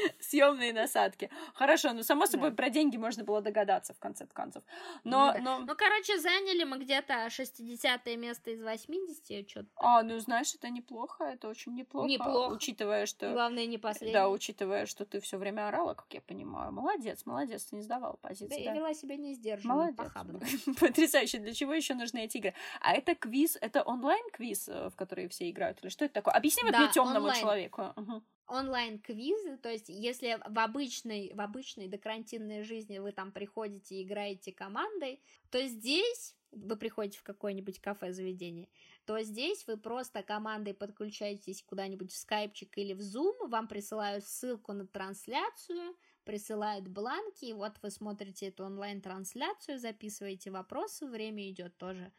Съемные 0.20 0.72
насадки. 0.72 1.30
Хорошо, 1.54 1.92
ну, 1.92 2.02
само 2.02 2.26
собой, 2.26 2.50
да. 2.50 2.56
про 2.56 2.70
деньги 2.70 2.96
можно 2.96 3.24
было 3.24 3.40
догадаться, 3.40 3.94
в 3.94 3.98
конце 3.98 4.26
концов. 4.26 4.62
Но, 5.04 5.34
ну, 5.38 5.42
но... 5.42 5.58
ну, 5.60 5.74
короче, 5.76 6.18
заняли 6.18 6.64
мы 6.64 6.78
где-то 6.78 7.28
60 7.30 8.06
место 8.16 8.50
из 8.50 8.62
80, 8.62 9.48
что-то. 9.48 9.68
А, 9.76 10.02
ну, 10.02 10.18
знаешь, 10.18 10.54
это 10.54 10.70
неплохо, 10.70 11.24
это 11.24 11.48
очень 11.48 11.74
неплохо. 11.74 12.08
Неплохо. 12.08 12.54
Учитывая, 12.54 13.06
что... 13.06 13.32
Главное, 13.32 13.66
не 13.66 13.78
последнее. 13.78 14.14
Да, 14.14 14.28
учитывая, 14.28 14.86
что 14.86 15.04
ты 15.04 15.20
все 15.20 15.38
время 15.38 15.68
орала, 15.68 15.94
как 15.94 16.06
я 16.14 16.20
понимаю. 16.20 16.72
Молодец, 16.72 17.26
молодец, 17.26 17.64
ты 17.64 17.76
не 17.76 17.82
сдавала 17.82 18.16
позиции. 18.16 18.48
Да, 18.48 18.56
да. 18.56 18.62
я 18.62 18.74
вела 18.74 18.94
себя 18.94 19.16
не 19.16 19.34
сдержанно, 19.34 19.74
Молодец. 19.74 19.96
похабно. 19.96 20.40
Потрясающе. 20.80 21.38
Для 21.38 21.54
чего 21.54 21.74
еще 21.74 21.94
нужны 21.94 22.24
эти 22.24 22.38
игры? 22.38 22.54
А 22.80 22.92
это 22.92 23.14
квиз, 23.14 23.56
это 23.60 23.82
онлайн-квиз, 23.82 24.68
э, 24.68 24.90
в 24.90 24.96
который 24.96 25.28
все 25.28 25.50
играют? 25.50 25.82
Или 25.82 25.90
что 25.90 26.04
это 26.04 26.14
такое? 26.14 26.34
Объясни 26.34 26.62
вот 26.62 26.72
да, 26.72 26.80
мне 26.80 26.92
темному 26.92 27.32
человеку. 27.34 27.92
Угу 27.96 28.22
онлайн-квизы, 28.52 29.56
то 29.56 29.70
есть 29.70 29.88
если 29.88 30.38
в 30.46 30.58
обычной, 30.58 31.32
в 31.34 31.40
обычной 31.40 31.88
докарантинной 31.88 32.62
жизни 32.64 32.98
вы 32.98 33.12
там 33.12 33.32
приходите 33.32 33.96
и 33.96 34.02
играете 34.02 34.52
командой, 34.52 35.22
то 35.50 35.66
здесь 35.66 36.36
вы 36.50 36.76
приходите 36.76 37.18
в 37.18 37.22
какое-нибудь 37.22 37.80
кафе-заведение, 37.80 38.68
то 39.06 39.20
здесь 39.22 39.66
вы 39.66 39.78
просто 39.78 40.22
командой 40.22 40.74
подключаетесь 40.74 41.62
куда-нибудь 41.62 42.12
в 42.12 42.16
скайпчик 42.16 42.76
или 42.76 42.92
в 42.92 43.00
зум, 43.00 43.34
вам 43.48 43.68
присылают 43.68 44.26
ссылку 44.26 44.74
на 44.74 44.86
трансляцию, 44.86 45.96
присылают 46.24 46.88
бланки, 46.88 47.46
и 47.46 47.54
вот 47.54 47.78
вы 47.80 47.90
смотрите 47.90 48.48
эту 48.48 48.64
онлайн-трансляцию, 48.64 49.78
записываете 49.78 50.50
вопросы, 50.50 51.06
время 51.06 51.48
идет 51.50 51.78
тоже 51.78 52.12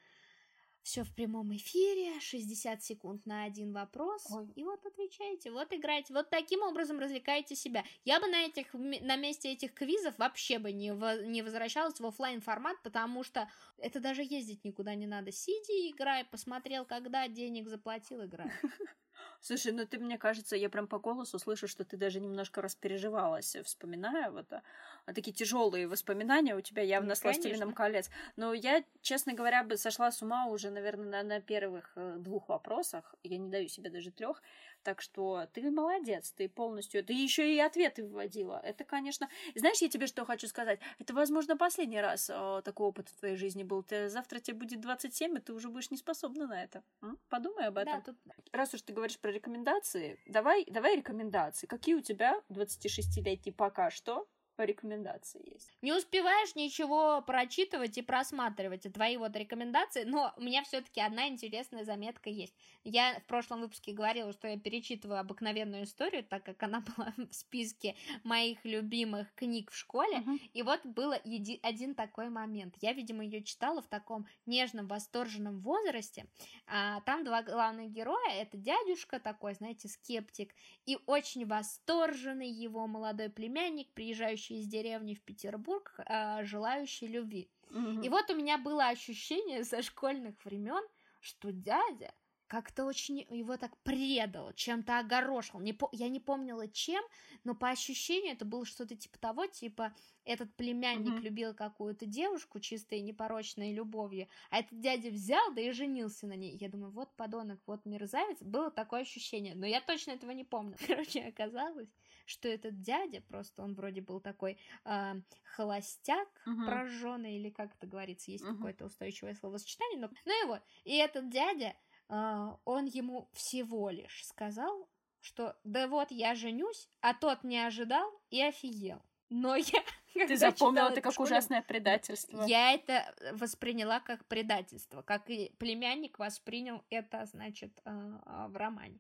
все 0.84 1.04
в 1.04 1.14
прямом 1.14 1.56
эфире, 1.56 2.20
60 2.20 2.84
секунд 2.84 3.26
на 3.26 3.46
один 3.46 3.74
вопрос, 3.74 4.26
Ой. 4.32 4.52
и 4.56 4.64
вот 4.64 4.86
отвечаете, 4.86 5.52
вот 5.52 5.74
играете, 5.74 6.14
вот 6.14 6.30
таким 6.30 6.62
образом 6.62 7.00
развлекаете 7.00 7.56
себя. 7.56 7.84
Я 8.04 8.20
бы 8.20 8.28
на 8.28 8.42
этих, 8.42 8.74
на 8.74 9.16
месте 9.16 9.52
этих 9.52 9.74
квизов 9.74 10.18
вообще 10.18 10.60
бы 10.60 10.72
не, 10.72 10.94
в, 10.94 11.26
не 11.26 11.42
возвращалась 11.42 12.00
в 12.00 12.06
офлайн 12.06 12.42
формат, 12.42 12.76
потому 12.84 13.24
что 13.24 13.50
это 13.78 14.00
даже 14.00 14.24
ездить 14.24 14.64
никуда 14.64 14.94
не 14.96 15.08
надо. 15.08 15.32
Сиди, 15.32 15.92
играй, 15.92 16.26
посмотрел, 16.26 16.86
когда 16.86 17.28
денег 17.28 17.70
заплатил, 17.70 18.26
играй. 18.26 18.52
Слушай, 19.42 19.74
ну 19.74 19.86
ты, 19.86 20.00
мне 20.00 20.18
кажется, 20.18 20.56
я 20.56 20.70
прям 20.70 20.88
по 20.88 21.00
голосу 21.00 21.40
слышу, 21.40 21.68
что 21.68 21.84
ты 21.84 21.98
даже 21.98 22.20
немножко 22.20 22.62
распереживалась, 22.62 23.56
вспоминая 23.64 24.32
вот 24.32 24.52
а, 24.54 24.62
а 25.06 25.14
такие 25.14 25.34
тяжелые 25.34 25.88
воспоминания 25.88 26.56
у 26.56 26.62
тебя 26.62 26.82
явно 26.82 27.10
ну, 27.10 27.16
с 27.16 27.24
«Властелином 27.24 27.74
колец». 27.74 28.10
Но 28.36 28.54
я, 28.54 28.84
честно 29.02 29.34
говоря, 29.34 29.64
бы 29.64 29.78
сошла 29.78 30.12
с 30.12 30.22
ума 30.22 30.46
уже, 30.46 30.70
наверное, 30.70 31.24
на, 31.24 31.24
на 31.24 31.42
первых 31.42 31.92
э, 31.96 32.16
двух 32.20 32.50
вопросах. 32.50 33.16
Я 33.24 33.38
не 33.38 33.50
даю 33.50 33.68
себе 33.68 33.90
даже 33.90 34.12
трех. 34.12 34.42
Так 34.84 35.02
что 35.02 35.48
ты 35.54 35.72
молодец, 35.72 36.32
ты 36.32 36.50
полностью... 36.50 37.04
Ты 37.04 37.14
еще 37.14 37.56
и 37.56 37.60
ответы 37.60 38.06
вводила. 38.06 38.60
Это, 38.64 38.84
конечно... 38.84 39.30
Знаешь, 39.56 39.82
я 39.82 39.90
тебе 39.90 40.08
что 40.08 40.26
хочу 40.26 40.48
сказать? 40.48 40.80
Это, 41.00 41.14
возможно, 41.14 41.58
последний 41.58 42.02
раз 42.02 42.30
о, 42.30 42.62
такой 42.62 42.88
опыт 42.88 43.10
в 43.10 43.20
твоей 43.20 43.36
жизни 43.36 43.64
был. 43.64 43.84
Ты, 43.84 44.10
завтра 44.10 44.40
тебе 44.40 44.58
будет 44.58 44.82
27, 44.82 45.38
и 45.38 45.42
ты 45.42 45.54
уже 45.54 45.70
будешь 45.70 45.92
не 45.92 45.98
способна 45.98 46.48
на 46.48 46.64
это. 46.64 46.84
М? 47.02 47.18
Подумай 47.30 47.68
об 47.68 47.78
этом. 47.78 47.94
Да, 47.94 48.02
тут... 48.02 48.18
Раз 48.52 48.74
уж 48.74 48.82
ты 48.82 48.94
говоришь 48.94 49.20
про 49.20 49.32
рекомендации, 49.32 50.20
давай, 50.28 50.66
давай 50.66 50.98
рекомендации. 50.98 51.66
Какие 51.66 51.96
у 51.96 52.02
тебя 52.02 52.42
26-летний 52.50 53.52
пока 53.52 53.90
что 53.90 54.28
рекомендации 54.58 55.42
есть. 55.54 55.72
Не 55.82 55.94
успеваешь 55.94 56.56
ничего 56.56 57.22
прочитывать 57.22 57.98
и 57.98 58.02
просматривать, 58.02 58.92
твои 58.94 59.18
вот 59.18 59.36
рекомендации, 59.36 60.04
но 60.04 60.34
у 60.38 60.42
меня 60.42 60.64
все-таки 60.64 61.02
одна 61.02 61.28
интересная 61.28 61.84
заметка 61.84 62.30
есть. 62.30 62.54
Я 62.84 63.20
в 63.20 63.24
прошлом 63.28 63.62
выпуске 63.62 63.94
говорила, 63.94 64.32
что 64.34 64.48
я 64.48 64.60
перечитываю 64.60 65.20
обыкновенную 65.20 65.84
историю, 65.84 66.24
так 66.24 66.44
как 66.44 66.62
она 66.64 66.82
была 66.98 67.14
в 67.18 67.34
списке 67.34 67.96
моих 68.24 68.64
любимых 68.64 69.34
книг 69.36 69.72
в 69.72 69.76
школе, 69.76 70.18
uh-huh. 70.20 70.40
и 70.54 70.62
вот 70.62 70.86
был 70.86 71.14
еди- 71.14 71.60
один 71.64 71.96
такой 71.96 72.30
момент. 72.30 72.76
Я, 72.82 72.94
видимо, 72.94 73.24
ее 73.24 73.44
читала 73.44 73.82
в 73.82 73.88
таком 73.88 74.28
нежном, 74.46 74.88
восторженном 74.88 75.60
возрасте. 75.62 76.26
А, 76.68 77.02
там 77.02 77.24
два 77.24 77.42
главных 77.42 77.92
героя, 77.92 78.42
это 78.42 78.58
дядюшка 78.58 79.20
такой, 79.20 79.54
знаете, 79.56 79.88
скептик, 79.88 80.54
и 80.86 80.98
очень 81.06 81.46
восторженный 81.46 82.50
его 82.50 82.88
молодой 82.88 83.30
племянник, 83.30 83.92
приезжающий 83.94 84.43
приезжающий 84.44 84.60
из 84.60 84.68
деревни 84.68 85.14
в 85.14 85.22
Петербург, 85.22 86.00
э, 86.06 86.44
желающий 86.44 87.08
любви. 87.08 87.50
Mm-hmm. 87.70 88.06
И 88.06 88.10
вот 88.10 88.30
у 88.30 88.36
меня 88.36 88.58
было 88.58 88.88
ощущение 88.88 89.64
со 89.64 89.82
школьных 89.82 90.44
времен, 90.46 90.84
что 91.20 91.52
дядя 91.52 92.14
как-то 92.48 92.86
очень 92.86 93.26
его 93.32 93.58
так 93.58 93.76
предал, 93.84 94.54
чем-то 94.54 95.00
огорошил. 95.00 95.60
Не 95.60 95.74
по... 95.74 95.90
Я 95.92 96.08
не 96.10 96.20
помнила 96.20 96.68
чем, 96.68 97.04
но 97.44 97.56
по 97.56 97.70
ощущению 97.70 98.34
это 98.34 98.46
было 98.46 98.64
что-то 98.64 98.96
типа 98.96 99.18
того, 99.18 99.48
типа 99.48 99.92
этот 100.24 100.56
племянник 100.56 101.14
mm-hmm. 101.14 101.22
любил 101.22 101.56
какую-то 101.56 102.06
девушку 102.06 102.60
чистой 102.60 103.00
и 103.00 103.02
непорочной 103.02 103.74
любовью, 103.74 104.28
а 104.52 104.60
этот 104.60 104.80
дядя 104.80 105.10
взял, 105.10 105.54
да 105.54 105.62
и 105.62 105.72
женился 105.72 106.28
на 106.28 106.36
ней. 106.36 106.56
Я 106.58 106.70
думаю, 106.70 106.92
вот 106.92 107.16
подонок, 107.16 107.60
вот 107.66 107.86
мерзавец. 107.86 108.38
Было 108.42 108.70
такое 108.70 109.02
ощущение, 109.02 109.56
но 109.56 109.66
я 109.66 109.82
точно 109.82 110.12
этого 110.12 110.32
не 110.32 110.44
помню. 110.44 110.76
Короче, 110.88 111.22
оказалось, 111.22 111.90
что 112.26 112.48
этот 112.48 112.82
дядя, 112.82 113.22
просто 113.22 113.64
он 113.64 113.74
вроде 113.74 114.02
был 114.02 114.20
такой 114.20 114.58
э, 114.86 115.14
холостяк, 115.44 116.28
uh-huh. 116.48 116.66
прожженный, 116.66 117.36
или 117.36 117.50
как 117.50 117.76
это 117.76 117.88
говорится, 117.88 118.32
есть 118.32 118.44
uh-huh. 118.44 118.56
какое-то 118.56 118.86
устойчивое 118.86 119.36
словосочетание, 119.36 120.00
но... 120.00 120.10
Ну 120.26 120.44
и 120.44 120.48
вот, 120.48 120.62
и 120.84 120.96
этот 120.98 121.30
дядя, 121.30 121.76
э, 122.10 122.50
он 122.66 122.86
ему 122.86 123.30
всего 123.34 123.90
лишь 123.90 124.26
сказал, 124.26 124.90
что 125.20 125.56
да 125.64 125.88
вот 125.88 126.12
я 126.12 126.36
женюсь, 126.36 126.90
а 127.02 127.14
тот 127.14 127.44
не 127.44 127.60
ожидал 127.60 128.12
и 128.30 128.42
офигел. 128.42 129.02
Но 129.30 129.56
я... 129.56 129.84
Ты 130.28 130.38
запомнила 130.38 130.90
это 130.90 131.02
как 131.02 131.14
школе, 131.14 131.32
ужасное 131.32 131.64
предательство. 131.64 132.44
Я 132.46 132.74
это 132.74 133.16
восприняла 133.32 134.00
как 134.00 134.26
предательство, 134.26 135.02
как 135.02 135.28
и 135.30 135.52
племянник 135.58 136.20
воспринял 136.20 136.84
это, 136.90 137.26
значит, 137.26 137.82
в 137.84 138.56
романе. 138.56 139.00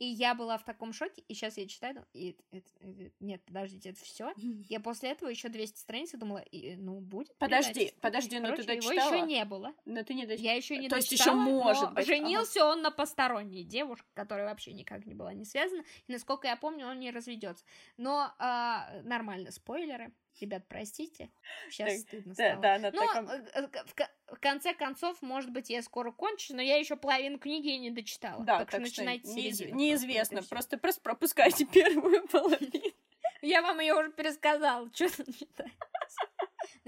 И 0.00 0.06
я 0.06 0.34
была 0.34 0.56
в 0.56 0.64
таком 0.64 0.94
шоке, 0.94 1.22
и 1.28 1.34
сейчас 1.34 1.58
я 1.58 1.68
читаю, 1.68 2.06
и 2.14 2.34
это, 2.52 2.70
это, 2.80 3.10
нет, 3.20 3.44
подождите, 3.44 3.90
это 3.90 4.02
все. 4.02 4.32
Я 4.66 4.80
после 4.80 5.10
этого 5.10 5.28
еще 5.28 5.50
200 5.50 5.78
страниц 5.78 6.14
и 6.14 6.16
думала, 6.16 6.38
и, 6.38 6.74
ну, 6.76 7.00
будет. 7.00 7.36
Подожди, 7.36 7.92
подожди, 8.00 8.40
но 8.40 8.56
ты 8.56 8.64
дочитала. 8.64 8.94
Его 8.94 9.14
еще 9.14 9.26
не 9.26 9.44
было. 9.44 9.74
Но 9.84 10.02
ты 10.02 10.14
не 10.14 10.24
дочитала. 10.24 10.52
Я 10.52 10.54
еще 10.54 10.78
не 10.78 10.88
То 10.88 10.96
дочитала, 10.96 11.10
есть 11.10 11.20
еще 11.20 11.32
может 11.34 11.92
быть. 11.92 12.06
Женился 12.06 12.60
ага. 12.60 12.72
он 12.72 12.82
на 12.82 12.90
посторонней 12.90 13.62
девушке, 13.62 14.08
которая 14.14 14.46
вообще 14.46 14.72
никак 14.72 15.04
не 15.04 15.12
была 15.12 15.34
не 15.34 15.44
связана. 15.44 15.84
И 16.06 16.12
насколько 16.12 16.48
я 16.48 16.56
помню, 16.56 16.86
он 16.86 16.98
не 16.98 17.10
разведется. 17.10 17.66
Но 17.98 18.32
а, 18.38 19.02
нормально, 19.02 19.50
спойлеры. 19.50 20.14
Ребят, 20.40 20.62
простите, 20.68 21.30
сейчас 21.68 21.90
так, 21.90 21.98
стыдно 22.00 22.34
стало. 22.34 22.56
Да, 22.56 22.78
да, 22.78 22.90
но 22.90 22.90
таком... 22.90 23.28
Э, 23.28 23.44
э, 23.54 23.66
в, 23.66 24.36
в 24.36 24.40
конце 24.40 24.72
концов, 24.74 25.20
может 25.22 25.50
быть, 25.50 25.68
я 25.70 25.82
скоро 25.82 26.12
кончу, 26.12 26.54
но 26.54 26.62
я 26.62 26.76
еще 26.76 26.96
половину 26.96 27.38
книги 27.38 27.68
не 27.70 27.90
дочитала. 27.90 28.44
Да, 28.44 28.58
так, 28.60 28.70
так 28.70 28.80
что 28.80 28.80
начинайте 28.80 29.28
неиз... 29.28 29.60
Неизвестно, 29.60 30.38
просто, 30.38 30.48
просто, 30.50 30.78
просто 30.78 31.00
пропускайте 31.02 31.64
первую 31.72 32.26
половину. 32.28 32.94
Я 33.42 33.62
вам 33.62 33.80
ее 33.80 33.94
уже 33.94 34.12
пересказала, 34.12 34.90
что 34.94 35.14
там 35.16 35.32
читать. 35.32 35.72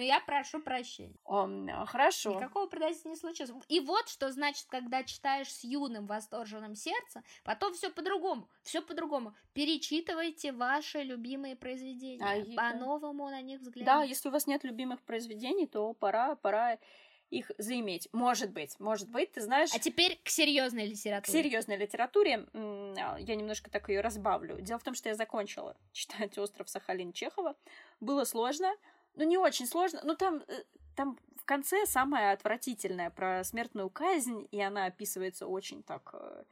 Но 0.03 0.07
я 0.07 0.19
прошу 0.19 0.61
прощения. 0.61 1.15
О, 1.25 1.87
хорошо. 1.87 2.35
Никакого 2.35 2.67
предательства 2.67 3.09
не 3.09 3.15
случилось. 3.15 3.53
И 3.69 3.79
вот 3.79 4.09
что 4.09 4.33
значит, 4.33 4.67
когда 4.69 5.05
читаешь 5.05 5.47
с 5.49 5.62
юным 5.62 6.07
восторженным 6.07 6.75
сердцем, 6.75 7.23
потом 7.45 7.73
все 7.73 7.88
по-другому. 7.88 8.49
Все 8.65 8.83
по-другому. 8.83 9.33
Перечитывайте 9.53 10.51
ваши 10.51 11.05
любимые 11.05 11.55
произведения. 11.55 12.25
А, 12.25 12.57
По-новому 12.57 13.29
на 13.29 13.41
них 13.43 13.61
взглянуть. 13.61 13.87
Да, 13.87 14.03
если 14.03 14.29
у 14.29 14.33
вас 14.33 14.49
нет 14.49 14.65
любимых 14.65 15.01
произведений, 15.03 15.69
то 15.69 15.93
пора, 15.93 16.35
пора 16.35 16.79
их 17.31 17.53
заиметь. 17.59 18.09
Может 18.12 18.51
быть, 18.51 18.79
может 18.81 19.09
быть, 19.09 19.31
ты 19.33 19.41
знаешь... 19.41 19.71
А 19.73 19.79
теперь 19.79 20.21
к 20.25 20.29
серьезной 20.29 20.87
литературе. 20.87 21.23
К 21.23 21.45
серьезной 21.45 21.77
литературе 21.77 22.47
а, 22.53 23.17
я 23.21 23.37
немножко 23.37 23.71
так 23.71 23.88
ее 23.88 24.01
разбавлю. 24.01 24.61
Дело 24.61 24.81
в 24.81 24.83
том, 24.83 24.95
что 24.95 25.09
я 25.09 25.15
закончила 25.15 25.77
читать 25.93 26.37
«Остров 26.38 26.69
Сахалин» 26.69 27.12
Чехова. 27.12 27.55
Было 28.01 28.25
сложно, 28.25 28.75
ну, 29.14 29.25
не 29.25 29.38
очень 29.38 29.66
сложно. 29.66 30.01
Ну, 30.05 30.14
там, 30.16 30.42
э, 30.48 30.62
там 30.96 31.18
в 31.37 31.44
конце 31.44 31.87
самое 31.87 32.33
отвратительное 32.33 33.11
про 33.11 33.44
смертную 33.44 33.90
казнь, 33.90 34.46
и 34.51 34.61
она 34.61 34.87
описывается 34.87 35.46
очень 35.46 35.83
так 35.83 36.11
э, 36.14 36.44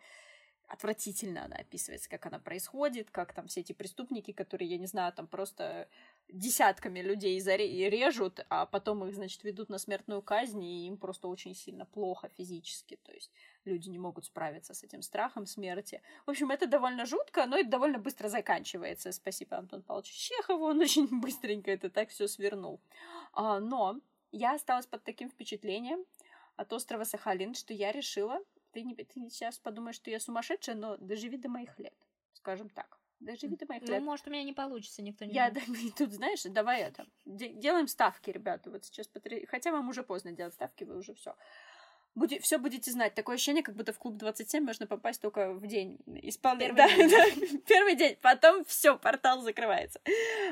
отвратительно 0.71 1.45
она 1.45 1.57
описывается, 1.57 2.09
как 2.09 2.27
она 2.27 2.39
происходит, 2.39 3.11
как 3.11 3.35
там 3.35 3.49
все 3.49 3.61
эти 3.61 3.73
преступники, 3.73 4.33
которые, 4.33 4.71
я 4.71 4.79
не 4.79 4.87
знаю, 4.87 5.13
там 5.13 5.27
просто 5.27 5.89
десятками 6.29 7.01
людей 7.01 7.41
режут, 7.41 8.47
а 8.49 8.67
потом 8.67 9.05
их, 9.05 9.15
значит, 9.17 9.43
ведут 9.43 9.69
на 9.69 9.79
смертную 9.79 10.23
казнь, 10.23 10.63
и 10.63 10.87
им 10.87 10.97
просто 10.97 11.27
очень 11.27 11.57
сильно 11.57 11.87
плохо 11.87 12.29
физически, 12.37 12.97
то 13.03 13.13
есть 13.13 13.33
люди 13.65 13.89
не 13.89 13.99
могут 13.99 14.25
справиться 14.27 14.75
с 14.75 14.83
этим 14.83 15.03
страхом 15.03 15.47
смерти. 15.47 16.03
В 16.27 16.31
общем, 16.31 16.51
это 16.51 16.67
довольно 16.67 17.07
жутко, 17.07 17.47
но 17.47 17.59
это 17.59 17.69
довольно 17.69 17.99
быстро 17.99 18.29
заканчивается. 18.29 19.13
Спасибо 19.13 19.57
Антон 19.57 19.83
Павловичу 19.83 20.15
Чехову, 20.15 20.65
он 20.67 20.81
очень 20.81 21.21
быстренько 21.21 21.71
это 21.71 21.91
так 21.91 22.09
все 22.11 22.29
свернул. 22.29 22.81
А, 23.33 23.61
но 23.61 24.01
я 24.33 24.55
осталась 24.55 24.87
под 24.87 25.05
таким 25.05 25.29
впечатлением 25.31 26.05
от 26.57 26.73
острова 26.73 27.05
Сахалин, 27.05 27.55
что 27.55 27.73
я 27.73 27.93
решила, 27.93 28.39
ты, 28.73 28.83
не, 28.83 28.95
ты 28.95 29.07
сейчас 29.31 29.59
подумаешь, 29.59 29.97
что 29.97 30.11
я 30.11 30.21
сумасшедшая, 30.21 30.77
но 30.77 30.97
доживи 30.97 31.37
до 31.37 31.49
моих 31.49 31.79
лет, 31.79 31.95
скажем 32.33 32.69
так. 32.69 33.01
Даже 33.21 33.47
виды 33.49 33.67
моих 33.69 33.83
Ну, 33.87 34.01
может, 34.01 34.27
у 34.27 34.31
меня 34.31 34.43
не 34.45 34.55
получится, 34.55 35.03
никто 35.03 35.27
не 35.27 35.35
Я 35.35 35.51
да, 35.51 35.61
тут, 35.99 36.13
знаешь, 36.13 36.43
давай 36.45 36.81
это. 36.81 37.07
де- 37.27 37.53
делаем 37.53 37.87
ставки, 37.87 38.31
ребята. 38.31 38.71
Вот 38.71 38.85
сейчас 38.87 39.09
потр- 39.09 39.47
Хотя 39.47 39.73
вам 39.73 39.91
уже 39.91 40.03
поздно 40.03 40.33
делать 40.33 40.55
ставки, 40.55 40.85
вы 40.85 40.97
уже 40.97 41.13
все. 41.13 41.37
Буде, 42.17 42.41
все 42.41 42.59
будете 42.59 42.91
знать. 42.91 43.15
Такое 43.15 43.37
ощущение, 43.37 43.63
как 43.63 43.77
будто 43.77 43.93
в 43.93 43.99
клуб 43.99 44.17
27 44.17 44.65
можно 44.65 44.87
попасть 44.87 45.21
только 45.23 45.53
в 45.53 45.67
день. 45.67 45.99
Первый 46.59 46.77
Да, 46.77 46.89
день. 46.89 47.09
да, 47.09 47.59
первый 47.67 47.95
день. 47.95 48.17
Потом 48.21 48.65
все, 48.65 48.99
портал 48.99 49.43
закрывается. 49.43 50.01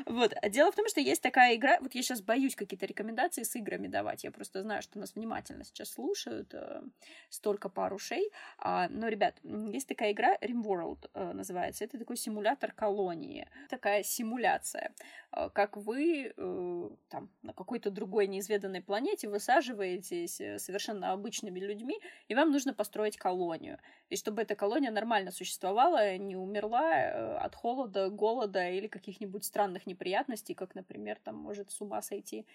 Вот. 0.05 0.33
А 0.41 0.49
дело 0.49 0.71
в 0.71 0.75
том, 0.75 0.87
что 0.87 1.01
есть 1.01 1.21
такая 1.21 1.55
игра. 1.55 1.77
Вот 1.81 1.93
я 1.95 2.01
сейчас 2.01 2.21
боюсь 2.21 2.55
какие-то 2.55 2.85
рекомендации 2.85 3.43
с 3.43 3.55
играми 3.55 3.87
давать. 3.87 4.23
Я 4.23 4.31
просто 4.31 4.61
знаю, 4.61 4.81
что 4.81 4.99
нас 4.99 5.15
внимательно 5.15 5.63
сейчас 5.65 5.89
слушают. 5.91 6.53
э, 6.53 6.81
Столько 7.29 7.67
пар 7.69 7.93
ушей. 7.93 8.31
А, 8.57 8.87
но, 8.89 9.07
ребят, 9.09 9.35
есть 9.43 9.87
такая 9.87 10.13
игра 10.13 10.37
RimWorld 10.37 11.09
э, 11.13 11.33
называется. 11.33 11.83
Это 11.83 11.99
такой 11.99 12.15
симулятор 12.17 12.71
колонии. 12.71 13.47
Такая 13.69 14.03
симуляция. 14.03 14.93
Э, 15.33 15.49
Как 15.53 15.75
вы 15.75 16.33
э, 16.35 16.89
там 17.09 17.29
на 17.41 17.53
какой-то 17.53 17.91
другой 17.91 18.27
неизведанной 18.27 18.81
планете 18.81 19.27
высаживаетесь 19.27 20.39
э, 20.39 20.57
совершенно 20.57 21.11
обычными 21.49 21.59
людьми, 21.59 21.99
и 22.29 22.35
вам 22.35 22.51
нужно 22.51 22.73
построить 22.73 23.17
колонию. 23.17 23.77
И 24.11 24.15
чтобы 24.15 24.41
эта 24.41 24.55
колония 24.55 24.91
нормально 24.91 25.31
существовала, 25.31 26.17
не 26.17 26.35
умерла 26.35 26.93
э, 26.93 27.37
от 27.37 27.55
холода, 27.55 28.09
голода 28.09 28.69
или 28.69 28.87
каких-нибудь 28.87 29.43
странных 29.43 29.87
неприятностей, 29.87 30.55
как, 30.55 30.75
например, 30.75 31.17
там 31.23 31.35
может 31.35 31.71
с 31.71 31.81
ума 31.81 32.01
сойти 32.01 32.45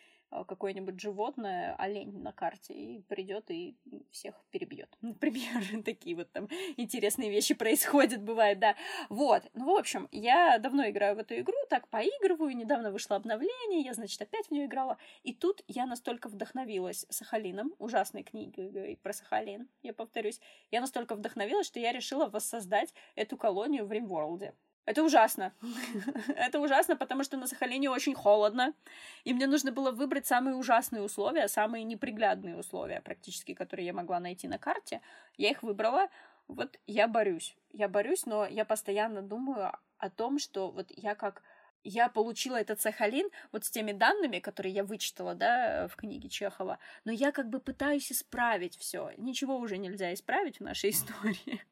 какое-нибудь 0.43 0.99
животное, 0.99 1.76
олень 1.76 2.18
на 2.18 2.32
карте, 2.32 2.74
и 2.74 3.03
придет 3.03 3.51
и 3.51 3.76
всех 4.11 4.35
перебьет. 4.51 4.89
Например, 5.01 5.62
такие 5.85 6.16
вот 6.16 6.32
там 6.32 6.49
интересные 6.76 7.30
вещи 7.30 7.55
происходят, 7.55 8.22
бывает, 8.22 8.59
да. 8.59 8.74
Вот. 9.09 9.43
Ну, 9.55 9.72
в 9.72 9.78
общем, 9.78 10.09
я 10.11 10.59
давно 10.59 10.89
играю 10.89 11.16
в 11.16 11.18
эту 11.18 11.39
игру, 11.39 11.57
так 11.70 11.89
поигрываю, 11.89 12.57
недавно 12.57 12.91
вышло 12.91 13.16
обновление, 13.16 13.82
я, 13.82 13.95
значит, 13.95 14.20
опять 14.20 14.49
в 14.49 14.51
нее 14.51 14.66
играла. 14.66 14.99
И 15.22 15.32
тут 15.32 15.62
я 15.68 15.87
настолько 15.87 16.28
вдохновилась 16.28 17.07
Сахалином, 17.11 17.74
ужасной 17.78 18.24
книгой 18.24 18.99
про 19.03 19.12
Сахалин, 19.12 19.68
я 19.82 19.93
повторюсь. 19.93 20.41
Я 20.70 20.80
настолько 20.80 21.14
вдохновилась, 21.14 21.66
что 21.66 21.78
я 21.78 21.93
решила 21.93 22.26
воссоздать 22.26 22.93
эту 23.14 23.37
колонию 23.37 23.87
в 23.87 23.93
Римворлде. 23.93 24.55
Это 24.87 25.03
ужасно. 25.03 25.53
Это 26.37 26.61
ужасно, 26.61 26.97
потому 26.97 27.24
что 27.24 27.37
на 27.37 27.47
Сахалине 27.47 27.91
очень 27.91 28.14
холодно, 28.14 28.74
и 29.24 29.32
мне 29.32 29.47
нужно 29.47 29.72
было 29.72 29.91
выбрать 29.91 30.26
самые 30.26 30.57
ужасные 30.57 31.03
условия, 31.03 31.49
самые 31.49 31.85
неприглядные 31.85 32.57
условия, 32.57 33.01
практически, 33.01 33.55
которые 33.55 33.87
я 33.87 33.93
могла 33.93 34.20
найти 34.20 34.49
на 34.49 34.59
карте. 34.59 35.01
Я 35.37 35.51
их 35.51 35.62
выбрала. 35.62 36.09
Вот 36.49 36.78
я 36.87 37.09
борюсь. 37.09 37.57
Я 37.72 37.89
борюсь, 37.89 38.26
но 38.26 38.47
я 38.47 38.64
постоянно 38.64 39.22
думаю 39.22 39.72
о 39.99 40.11
том, 40.11 40.39
что 40.39 40.70
вот 40.70 40.93
я 40.97 41.14
как 41.14 41.43
я 41.85 42.09
получила 42.09 42.57
этот 42.57 42.80
Сахалин 42.80 43.28
вот 43.53 43.64
с 43.64 43.70
теми 43.70 43.93
данными, 43.93 44.39
которые 44.39 44.74
я 44.74 44.85
вычитала, 44.85 45.35
да, 45.35 45.87
в 45.89 45.97
книге 45.97 46.28
Чехова, 46.30 46.78
но 47.05 47.12
я 47.12 47.30
как 47.30 47.51
бы 47.51 47.61
пытаюсь 47.61 48.11
исправить 48.11 48.76
все. 48.78 49.12
Ничего 49.18 49.59
уже 49.59 49.76
нельзя 49.76 50.12
исправить 50.14 50.59
в 50.59 50.62
нашей 50.62 50.91
истории, 50.91 51.62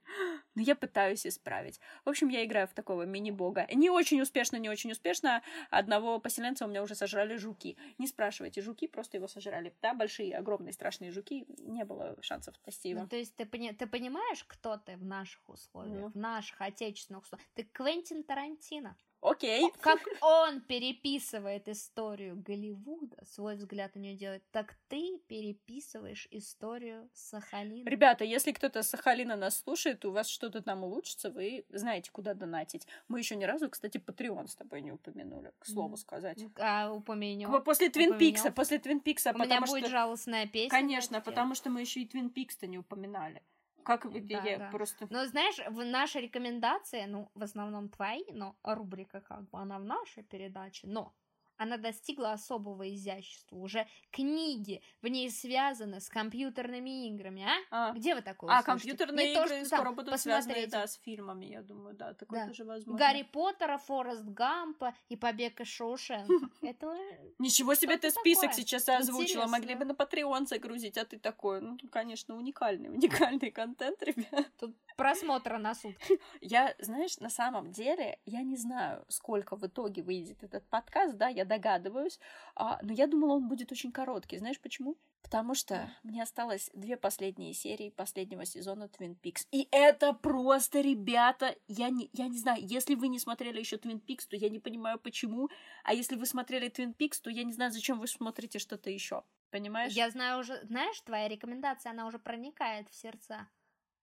но 0.54 0.62
я 0.62 0.74
пытаюсь 0.74 1.26
исправить. 1.26 1.80
В 2.04 2.08
общем, 2.08 2.28
я 2.28 2.44
играю 2.44 2.66
в 2.68 2.74
такого 2.74 3.02
мини-бога. 3.04 3.66
Не 3.72 3.90
очень 3.90 4.20
успешно, 4.20 4.56
не 4.56 4.68
очень 4.68 4.92
успешно. 4.92 5.42
Одного 5.70 6.18
поселенца 6.20 6.64
у 6.64 6.68
меня 6.68 6.82
уже 6.82 6.94
сожрали 6.94 7.36
жуки. 7.36 7.76
Не 7.98 8.06
спрашивайте, 8.06 8.60
жуки 8.62 8.86
просто 8.86 9.16
его 9.16 9.28
сожрали. 9.28 9.74
Да, 9.82 9.94
большие, 9.94 10.36
огромные, 10.36 10.72
страшные 10.72 11.10
жуки. 11.12 11.44
Не 11.58 11.84
было 11.84 12.16
шансов 12.22 12.54
спасти 12.56 12.90
его. 12.90 13.02
Ну, 13.02 13.08
то 13.08 13.16
есть 13.16 13.34
ты, 13.36 13.44
пони- 13.46 13.72
ты 13.72 13.86
понимаешь, 13.86 14.44
кто 14.44 14.76
ты 14.76 14.96
в 14.96 15.04
наших 15.04 15.48
условиях, 15.48 16.00
Ну. 16.00 16.08
в 16.10 16.16
наших 16.16 16.60
отечественных 16.60 17.22
условиях? 17.24 17.48
Ты 17.54 17.64
Квентин 17.64 18.22
Тарантино. 18.22 18.96
Окей. 19.22 19.70
Как 19.80 20.00
он 20.20 20.60
переписывает 20.62 21.68
историю 21.68 22.36
Голливуда, 22.36 23.16
свой 23.24 23.54
взгляд 23.54 23.94
на 23.94 24.00
нее 24.00 24.16
делает, 24.16 24.42
так 24.50 24.74
ты 24.88 25.18
переписываешь 25.28 26.26
историю 26.32 27.08
Сахалина. 27.14 27.88
Ребята, 27.88 28.24
если 28.24 28.50
кто-то 28.50 28.82
с 28.82 28.88
Сахалина 28.88 29.36
нас 29.36 29.60
слушает, 29.60 30.04
и 30.04 30.08
у 30.08 30.10
вас 30.10 30.28
что-то 30.28 30.60
там 30.60 30.82
улучшится, 30.82 31.30
вы 31.30 31.64
знаете, 31.68 32.10
куда 32.10 32.34
донатить. 32.34 32.86
Мы 33.06 33.20
еще 33.20 33.36
ни 33.36 33.44
разу, 33.44 33.70
кстати, 33.70 33.98
Патреон 33.98 34.48
с 34.48 34.56
тобой 34.56 34.82
не 34.82 34.90
упомянули, 34.90 35.52
к 35.58 35.66
слову 35.66 35.96
сказать. 35.96 36.44
А 36.56 36.92
упомянем. 36.92 37.50
По- 37.50 37.60
После 37.60 37.90
Твин. 37.90 38.18
Пикса, 38.18 38.50
после 38.50 38.78
Твин 38.80 39.00
Пикса, 39.00 39.32
У 39.34 39.38
меня 39.38 39.60
будет 39.60 39.84
что... 39.84 39.90
жалостная 39.90 40.46
песня. 40.46 40.70
Конечно, 40.70 41.20
потому 41.20 41.54
что 41.54 41.70
мы 41.70 41.80
еще 41.80 42.00
и 42.00 42.06
Твин 42.06 42.28
Пикс-то 42.28 42.66
не 42.66 42.78
упоминали. 42.78 43.42
Как 43.84 44.04
вы- 44.04 44.20
Да, 44.20 44.42
я 44.44 44.58
да. 44.58 44.70
просто... 44.70 45.06
Но 45.10 45.26
знаешь, 45.26 45.56
в 45.68 45.84
наши 45.84 46.20
рекомендации, 46.20 47.04
ну, 47.06 47.30
в 47.34 47.42
основном 47.42 47.88
твои, 47.88 48.24
но 48.32 48.56
рубрика 48.62 49.20
как 49.20 49.48
бы 49.50 49.58
она 49.58 49.78
в 49.78 49.84
нашей 49.84 50.22
передаче, 50.22 50.86
но 50.86 51.12
она 51.62 51.76
достигла 51.76 52.32
особого 52.32 52.92
изящества. 52.94 53.56
Уже 53.56 53.86
книги 54.10 54.82
в 55.00 55.06
ней 55.06 55.30
связаны 55.30 56.00
с 56.00 56.08
компьютерными 56.08 57.08
играми, 57.08 57.44
а? 57.44 57.90
А, 57.90 57.92
Где 57.92 58.14
вы 58.14 58.22
такое 58.22 58.50
а 58.50 58.60
услышите? 58.60 58.96
компьютерные 58.96 59.28
Не 59.28 59.34
то, 59.34 59.44
игры 59.44 59.56
что 59.58 59.66
скоро 59.66 59.84
там 59.84 59.94
будут 59.94 60.20
связаны, 60.20 60.54
посмотреть 60.54 60.70
да, 60.70 60.86
с 60.86 60.94
фильмами, 60.96 61.46
я 61.46 61.62
думаю, 61.62 61.94
да, 61.94 62.14
такое 62.14 62.40
Да. 62.40 62.48
тоже 62.48 62.64
возможно. 62.64 62.98
Гарри 62.98 63.22
Поттера, 63.22 63.78
Форест 63.78 64.24
Гампа 64.24 64.94
и 65.08 65.16
Побег 65.16 65.60
из 65.60 65.68
Шоушенка. 65.68 66.32
Это 66.62 66.96
Ничего 67.38 67.74
себе 67.74 67.96
ты 67.96 68.10
список 68.10 68.52
сейчас 68.54 68.88
озвучила, 68.88 69.46
могли 69.46 69.74
бы 69.74 69.84
на 69.84 69.92
Patreon 69.92 70.46
загрузить, 70.46 70.98
а 70.98 71.04
ты 71.04 71.18
такой, 71.18 71.60
ну, 71.60 71.78
конечно, 71.90 72.36
уникальный, 72.36 72.88
уникальный 72.90 73.50
контент, 73.50 74.02
ребят. 74.02 74.50
тут 74.58 74.76
просмотра 75.02 75.58
на 75.58 75.74
сутки. 75.74 76.20
Я, 76.40 76.74
знаешь, 76.78 77.18
на 77.18 77.28
самом 77.28 77.72
деле, 77.72 78.18
я 78.24 78.42
не 78.42 78.56
знаю, 78.56 79.04
сколько 79.08 79.56
в 79.56 79.66
итоге 79.66 80.02
выйдет 80.02 80.44
этот 80.44 80.68
подкаст, 80.68 81.16
да, 81.16 81.28
я 81.28 81.44
догадываюсь, 81.44 82.20
а, 82.54 82.78
но 82.82 82.92
я 82.92 83.06
думала, 83.06 83.34
он 83.34 83.48
будет 83.48 83.72
очень 83.72 83.90
короткий. 83.90 84.38
Знаешь 84.38 84.60
почему? 84.60 84.96
Потому 85.22 85.54
что 85.54 85.90
мне 86.02 86.22
осталось 86.22 86.70
две 86.74 86.96
последние 86.96 87.52
серии 87.52 87.90
последнего 87.90 88.44
сезона 88.44 88.84
Twin 88.84 89.16
Peaks. 89.20 89.46
И 89.50 89.66
это 89.72 90.12
просто, 90.12 90.80
ребята, 90.80 91.56
я 91.68 91.90
не, 91.90 92.08
я 92.12 92.28
не 92.28 92.38
знаю, 92.38 92.60
если 92.62 92.94
вы 92.94 93.08
не 93.08 93.18
смотрели 93.18 93.58
еще 93.58 93.76
Twin 93.76 94.00
Peaks, 94.00 94.26
то 94.28 94.36
я 94.36 94.48
не 94.50 94.60
понимаю, 94.60 94.98
почему. 94.98 95.48
А 95.84 95.94
если 95.94 96.16
вы 96.16 96.26
смотрели 96.26 96.70
Twin 96.70 96.94
Peaks, 96.96 97.20
то 97.22 97.30
я 97.30 97.44
не 97.44 97.52
знаю, 97.52 97.72
зачем 97.72 97.98
вы 97.98 98.06
смотрите 98.06 98.58
что-то 98.58 98.90
еще. 98.90 99.24
Понимаешь? 99.50 99.92
Я 99.92 100.10
знаю 100.10 100.40
уже, 100.40 100.60
знаешь, 100.64 101.00
твоя 101.00 101.28
рекомендация, 101.28 101.90
она 101.90 102.06
уже 102.06 102.18
проникает 102.18 102.88
в 102.88 102.94
сердца. 102.94 103.48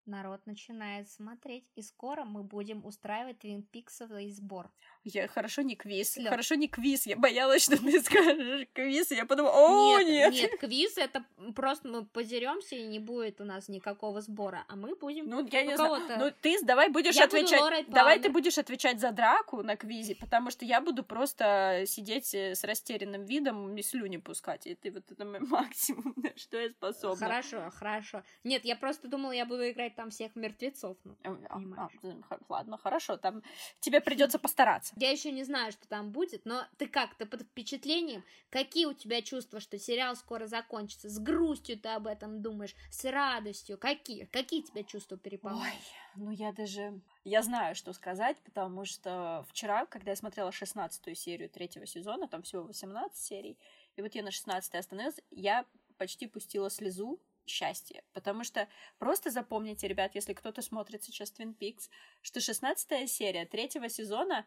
Народ 0.09 0.47
начинает 0.47 1.11
смотреть, 1.11 1.65
и 1.75 1.83
скоро 1.83 2.25
мы 2.25 2.43
будем 2.43 2.87
устраивать 2.87 3.41
Твин 3.41 3.63
Пиксовый 3.63 4.31
сбор. 4.31 4.71
Я 5.05 5.29
хорошо 5.29 5.61
не 5.61 5.77
квиз. 5.77 6.15
Слёт. 6.15 6.31
Хорошо 6.31 6.55
не 6.55 6.67
квиз. 6.67 7.07
Я 7.07 7.17
боялась, 7.17 7.65
что 7.65 7.77
ты 7.77 8.01
скажешь 8.01 8.67
квиз, 8.73 9.11
я 9.11 9.27
подумала, 9.27 9.53
о, 9.55 10.01
нет. 10.01 10.33
нет, 10.33 10.59
квиз 10.59 10.97
это 10.97 11.27
просто 11.55 11.89
мы 11.89 12.07
подеремся 12.07 12.75
и 12.75 12.87
не 12.87 12.99
будет 12.99 13.39
у 13.43 13.45
нас 13.45 13.69
никакого 13.69 14.23
сбора, 14.23 14.65
а 14.69 14.77
мы 14.77 14.97
будем. 14.97 15.29
Ну, 15.29 15.47
я 15.47 15.63
не 15.63 15.77
знаю. 15.77 16.03
Ну, 16.19 16.33
ты 16.41 16.57
давай 16.63 16.89
будешь 16.89 17.15
Я 17.15 17.25
отвечать. 17.25 17.91
Давай 17.91 18.19
ты 18.19 18.31
будешь 18.31 18.57
отвечать 18.57 19.01
за 19.01 19.13
драку 19.13 19.63
на 19.63 19.77
квизе, 19.77 20.15
потому 20.15 20.51
что 20.51 20.65
я 20.65 20.81
буду 20.81 21.05
просто 21.05 21.85
сидеть 21.87 22.35
э, 22.35 22.55
с 22.55 22.65
растерянным 22.65 23.27
видом 23.27 23.77
и 23.77 23.83
слюни 23.83 24.17
пускать. 24.17 24.67
И 24.67 24.75
ты 24.75 24.91
вот 24.91 25.11
это 25.11 25.27
мой 25.27 25.41
максимум, 25.41 26.15
на 26.17 26.35
что 26.35 26.59
я 26.59 26.71
способна. 26.71 27.27
Хорошо, 27.27 27.71
хорошо. 27.75 28.23
Нет, 28.43 28.65
я 28.65 28.75
просто 28.75 29.09
думала, 29.09 29.33
я 29.33 29.45
буду 29.45 29.69
играть 29.69 29.98
там 29.99 30.11
всех 30.11 30.37
мертвецов. 30.37 30.97
Ну, 31.03 31.17
А, 31.25 31.31
а, 31.49 31.55
понимаешь. 31.57 31.93
а, 32.31 32.39
ладно, 32.49 32.79
хорошо, 32.79 33.17
там 33.17 33.43
тебе 33.81 34.01
придется 34.01 34.39
постараться. 34.39 34.95
Я 34.97 35.11
еще 35.11 35.33
не 35.33 35.43
знаю, 35.43 35.73
что 35.73 35.89
там 35.89 36.13
будет, 36.13 36.45
но 36.45 36.65
ты 36.77 36.87
как? 36.87 37.17
Ты 37.17 37.27
под 37.27 37.43
впечатлением? 37.43 38.23
Какие 38.49 38.87
у 38.87 38.93
тебя 38.93 39.23
чувства, 39.23 39.59
что 39.59 39.77
сериал 39.77 40.15
скоро 40.15 40.47
закончится? 40.47 41.09
С 41.09 41.19
грустью 41.19 41.81
ты 41.81 41.89
об 41.89 42.07
этом 42.07 42.43
думаешь? 42.43 42.77
С 42.93 43.11
радостью? 43.11 43.77
Какие? 43.77 44.27
Какие 44.27 44.63
тебя 44.63 44.85
чувства 44.85 45.19
переполняют? 45.19 45.75
Ой, 45.75 45.83
ну 46.15 46.31
я 46.31 46.53
даже... 46.53 47.01
Я 47.25 47.43
знаю, 47.43 47.75
что 47.75 47.93
сказать, 47.93 48.37
потому 48.45 48.85
что 48.85 49.45
вчера, 49.49 49.85
когда 49.87 50.13
я 50.13 50.17
смотрела 50.17 50.53
16 50.53 51.19
серию 51.19 51.51
третьего 51.51 51.87
сезона, 51.87 52.29
там 52.29 52.43
всего 52.43 52.63
18 52.63 53.19
серий, 53.19 53.59
и 53.97 54.03
вот 54.03 54.15
я 54.15 54.23
на 54.23 54.31
16 54.31 54.77
остановилась, 54.77 55.21
я 55.33 55.67
почти 55.97 56.29
пустила 56.29 56.71
слезу 56.71 57.19
счастья, 57.49 58.03
потому 58.13 58.45
что 58.45 58.69
просто 58.99 59.31
запомните, 59.31 59.89
ребят, 59.89 60.15
если 60.15 60.33
кто-то 60.33 60.63
смотрит 60.63 61.03
сейчас 61.03 61.33
Twin 61.33 61.57
Peaks, 61.57 61.89
что 62.23 62.41
16 62.41 63.11
серия 63.11 63.47
третьего 63.47 63.89
сезона 63.89 64.47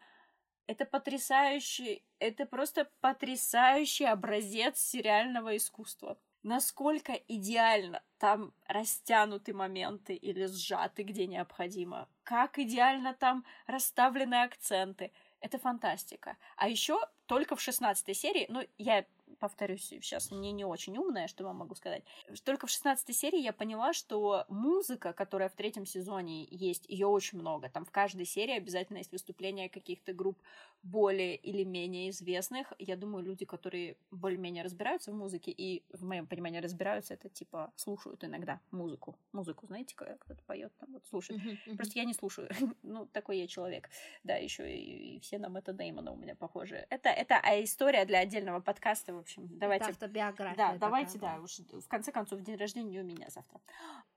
это 0.66 0.84
потрясающий, 0.84 2.04
это 2.18 2.46
просто 2.46 2.88
потрясающий 3.00 4.04
образец 4.04 4.78
сериального 4.78 5.56
искусства. 5.56 6.18
Насколько 6.42 7.12
идеально 7.28 8.02
там 8.18 8.52
растянуты 8.66 9.54
моменты 9.54 10.14
или 10.14 10.46
сжаты, 10.46 11.04
где 11.04 11.26
необходимо. 11.26 12.08
Как 12.24 12.58
идеально 12.58 13.14
там 13.14 13.44
расставлены 13.66 14.42
акценты. 14.42 15.12
Это 15.40 15.58
фантастика. 15.58 16.36
А 16.56 16.68
еще 16.68 17.00
только 17.26 17.54
в 17.56 17.60
16 17.60 18.16
серии, 18.16 18.46
ну, 18.48 18.66
я 18.78 19.04
повторюсь, 19.42 19.82
сейчас 19.82 20.30
не 20.30 20.52
не 20.52 20.64
очень 20.64 20.96
умная, 20.96 21.26
что 21.26 21.42
вам 21.42 21.56
могу 21.56 21.74
сказать. 21.74 22.04
Только 22.44 22.68
в 22.68 22.70
16 22.70 23.16
серии 23.16 23.40
я 23.40 23.52
поняла, 23.52 23.92
что 23.92 24.44
музыка, 24.48 25.12
которая 25.12 25.48
в 25.48 25.54
третьем 25.54 25.84
сезоне 25.84 26.46
есть, 26.48 26.86
ее 26.88 27.08
очень 27.08 27.40
много. 27.40 27.68
Там 27.68 27.84
в 27.84 27.90
каждой 27.90 28.24
серии 28.24 28.56
обязательно 28.56 28.98
есть 28.98 29.10
выступления 29.10 29.68
каких-то 29.68 30.12
групп 30.12 30.38
более 30.82 31.36
или 31.36 31.64
менее 31.64 32.10
известных. 32.10 32.72
Я 32.78 32.96
думаю, 32.96 33.24
люди, 33.24 33.44
которые 33.44 33.96
более-менее 34.10 34.62
разбираются 34.62 35.10
в 35.10 35.14
музыке 35.14 35.50
и, 35.50 35.82
в 35.92 36.04
моем 36.04 36.26
понимании, 36.26 36.60
разбираются, 36.60 37.14
это 37.14 37.28
типа 37.28 37.72
слушают 37.76 38.22
иногда 38.24 38.60
музыку. 38.70 39.16
Музыку, 39.32 39.66
знаете, 39.66 39.94
когда 39.96 40.14
кто-то 40.16 40.42
поет, 40.44 40.72
там 40.78 40.92
вот. 40.92 41.02
Uh-huh, 41.12 41.36
uh-huh. 41.36 41.76
Просто 41.76 41.98
я 41.98 42.04
не 42.04 42.14
слушаю. 42.14 42.48
ну, 42.82 43.06
такой 43.06 43.38
я 43.38 43.46
человек. 43.46 43.90
Да, 44.24 44.36
еще 44.36 44.72
и, 44.72 45.16
и 45.16 45.20
все 45.20 45.38
на 45.38 45.48
Мэтта 45.48 45.72
Деймона 45.72 46.12
у 46.12 46.16
меня 46.16 46.34
похожи. 46.34 46.86
Это, 46.90 47.08
это 47.08 47.40
а 47.42 47.62
история 47.62 48.04
для 48.04 48.18
отдельного 48.18 48.60
подкаста, 48.60 49.12
в 49.12 49.18
общем. 49.38 49.58
Давайте. 49.58 49.84
Это 49.84 49.92
автобиография. 49.92 50.56
Да, 50.56 50.78
давайте, 50.78 51.18
такая. 51.18 51.36
да, 51.36 51.42
уж 51.42 51.58
в 51.58 51.88
конце 51.88 52.12
концов, 52.12 52.40
день 52.40 52.56
рождения 52.56 53.00
у 53.00 53.04
меня 53.04 53.28
завтра. 53.30 53.60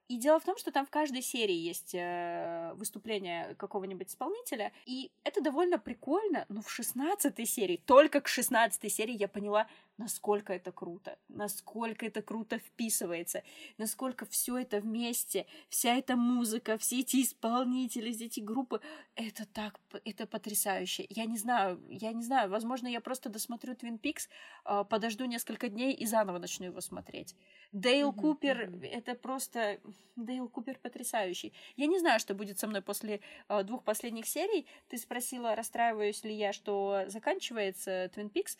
И 0.08 0.18
дело 0.18 0.40
в 0.40 0.46
том, 0.46 0.58
что 0.58 0.72
там 0.72 0.86
в 0.86 0.92
каждой 0.92 1.24
серии 1.24 1.56
есть 1.56 1.96
э, 1.96 2.74
выступление 2.76 3.56
какого-нибудь 3.56 4.10
исполнителя, 4.10 4.72
и 4.86 5.12
это 5.24 5.42
довольно 5.42 5.80
прикольно, 5.80 6.46
но 6.48 6.62
в 6.62 6.70
16 6.70 7.50
серии, 7.50 7.78
только 7.86 8.22
к 8.22 8.28
16 8.28 8.92
серии 8.92 9.18
я 9.18 9.28
поняла, 9.28 9.68
насколько 9.98 10.54
это 10.54 10.72
круто, 10.72 11.18
насколько 11.28 12.06
это 12.06 12.22
круто 12.22 12.60
вписывается, 12.60 13.42
насколько 13.78 14.26
все 14.26 14.58
это 14.58 14.80
вместе, 14.80 15.48
вся 15.70 15.96
эта 15.96 16.16
музыка, 16.16 16.78
все 16.78 17.00
эти 17.00 17.24
исполнители, 17.24 18.12
все 18.12 18.26
эти 18.26 18.42
группы, 18.42 18.82
это 19.16 19.46
так, 19.48 19.80
это 20.04 20.28
потрясающе. 20.28 21.08
Я 21.10 21.26
не 21.26 21.38
знаю, 21.38 21.82
я 21.90 22.14
не 22.14 22.24
знаю, 22.24 22.50
возможно, 22.50 22.88
я 22.88 23.02
просто 23.02 23.30
досмотрю 23.30 23.74
Twin 23.74 24.00
Peaks, 24.00 24.28
э, 24.66 24.84
подожду 24.88 25.26
несколько 25.26 25.70
дней 25.70 25.94
и 25.94 26.06
заново 26.06 26.38
начну 26.38 26.68
его 26.68 26.82
смотреть. 26.82 27.36
Дейл 27.72 28.12
mm-hmm, 28.12 28.22
Купер, 28.22 28.72
это 28.84 29.16
просто... 29.16 29.80
Дейл 30.16 30.48
Купер 30.48 30.80
потрясающий. 30.80 31.54
Я 31.76 31.88
не 31.88 32.00
знаю, 32.00 32.20
что 32.20 32.34
будет 32.34 32.58
со 32.58 32.68
мной 32.68 32.82
после 32.82 33.22
э, 33.50 33.64
двух 33.64 33.84
последних 33.84 34.28
серий. 34.28 34.66
Ты 34.88 34.98
спросила, 34.98 35.56
расстраиваюсь 35.56 36.24
ли 36.24 36.34
я, 36.34 36.54
что 36.54 37.04
заканчивается 37.08 38.06
Twin 38.16 38.32
Peaks. 38.32 38.58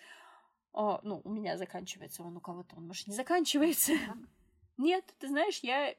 О, 0.74 1.00
ну, 1.04 1.22
у 1.24 1.30
меня 1.30 1.58
заканчивается 1.58 2.24
он, 2.24 2.36
у 2.36 2.42
кого-то 2.42 2.76
он, 2.76 2.88
может, 2.88 3.08
не 3.08 3.14
заканчивается. 3.14 3.94
Нет, 4.78 5.06
ты 5.20 5.28
знаешь, 5.30 5.60
я 5.60 5.96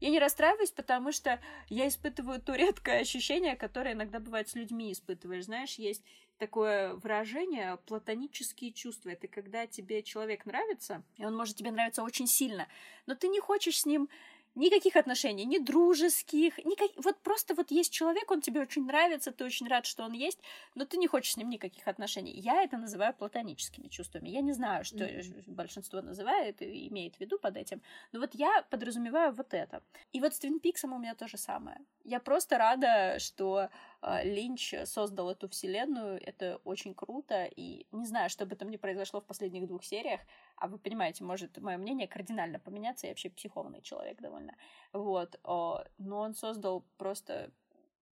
я 0.00 0.10
не 0.10 0.18
расстраиваюсь, 0.18 0.72
потому 0.72 1.10
что 1.10 1.40
я 1.68 1.88
испытываю 1.88 2.40
то 2.40 2.54
редкое 2.54 3.00
ощущение, 3.00 3.56
которое 3.56 3.94
иногда 3.94 4.20
бывает 4.20 4.48
с 4.48 4.54
людьми 4.54 4.92
испытываешь. 4.92 5.46
Знаешь, 5.46 5.76
есть 5.76 6.02
такое 6.38 6.94
выражение 6.94 7.78
платонические 7.86 8.72
чувства. 8.72 9.10
Это 9.10 9.26
когда 9.26 9.66
тебе 9.66 10.02
человек 10.02 10.44
нравится, 10.44 11.02
и 11.16 11.24
он 11.24 11.34
может 11.34 11.56
тебе 11.56 11.70
нравиться 11.70 12.02
очень 12.02 12.26
сильно, 12.26 12.68
но 13.06 13.14
ты 13.14 13.28
не 13.28 13.40
хочешь 13.40 13.80
с 13.80 13.86
ним 13.86 14.08
никаких 14.56 14.96
отношений, 14.96 15.44
ни 15.44 15.58
дружеских, 15.58 16.58
никак... 16.64 16.90
вот 16.96 17.16
просто 17.22 17.54
вот 17.54 17.70
есть 17.70 17.92
человек, 17.92 18.30
он 18.30 18.40
тебе 18.40 18.60
очень 18.60 18.86
нравится, 18.86 19.30
ты 19.30 19.44
очень 19.44 19.68
рад, 19.68 19.86
что 19.86 20.04
он 20.04 20.12
есть, 20.12 20.40
но 20.74 20.84
ты 20.84 20.96
не 20.96 21.06
хочешь 21.06 21.34
с 21.34 21.36
ним 21.36 21.50
никаких 21.50 21.86
отношений. 21.86 22.32
Я 22.32 22.62
это 22.62 22.76
называю 22.78 23.14
платоническими 23.14 23.88
чувствами. 23.88 24.28
Я 24.28 24.40
не 24.40 24.52
знаю, 24.52 24.84
что 24.84 25.04
mm-hmm. 25.04 25.44
большинство 25.46 26.02
называет 26.02 26.62
и 26.62 26.88
имеет 26.88 27.16
в 27.16 27.20
виду 27.20 27.38
под 27.38 27.56
этим, 27.56 27.82
но 28.12 28.20
вот 28.20 28.34
я 28.34 28.62
подразумеваю 28.70 29.32
вот 29.32 29.54
это. 29.54 29.82
И 30.12 30.20
вот 30.20 30.34
с 30.34 30.38
Твин 30.38 30.58
Пиксом 30.58 30.92
у 30.92 30.98
меня 30.98 31.14
то 31.14 31.28
же 31.28 31.36
самое. 31.36 31.78
Я 32.04 32.20
просто 32.20 32.58
рада, 32.58 33.18
что 33.18 33.68
Линч 34.22 34.74
создал 34.84 35.30
эту 35.30 35.48
вселенную, 35.48 36.20
это 36.24 36.60
очень 36.64 36.94
круто, 36.94 37.44
и 37.44 37.86
не 37.92 38.06
знаю, 38.06 38.30
что 38.30 38.46
бы 38.46 38.54
там 38.56 38.70
ни 38.70 38.76
произошло 38.76 39.20
в 39.20 39.24
последних 39.24 39.66
двух 39.66 39.84
сериях, 39.84 40.20
а 40.56 40.68
вы 40.68 40.78
понимаете, 40.78 41.24
может 41.24 41.58
мое 41.58 41.76
мнение 41.76 42.06
кардинально 42.06 42.58
поменяться, 42.58 43.06
я 43.06 43.12
вообще 43.12 43.30
психованный 43.30 43.82
человек 43.82 44.20
довольно, 44.20 44.54
вот, 44.92 45.40
но 45.44 45.86
он 45.98 46.34
создал 46.34 46.84
просто 46.98 47.50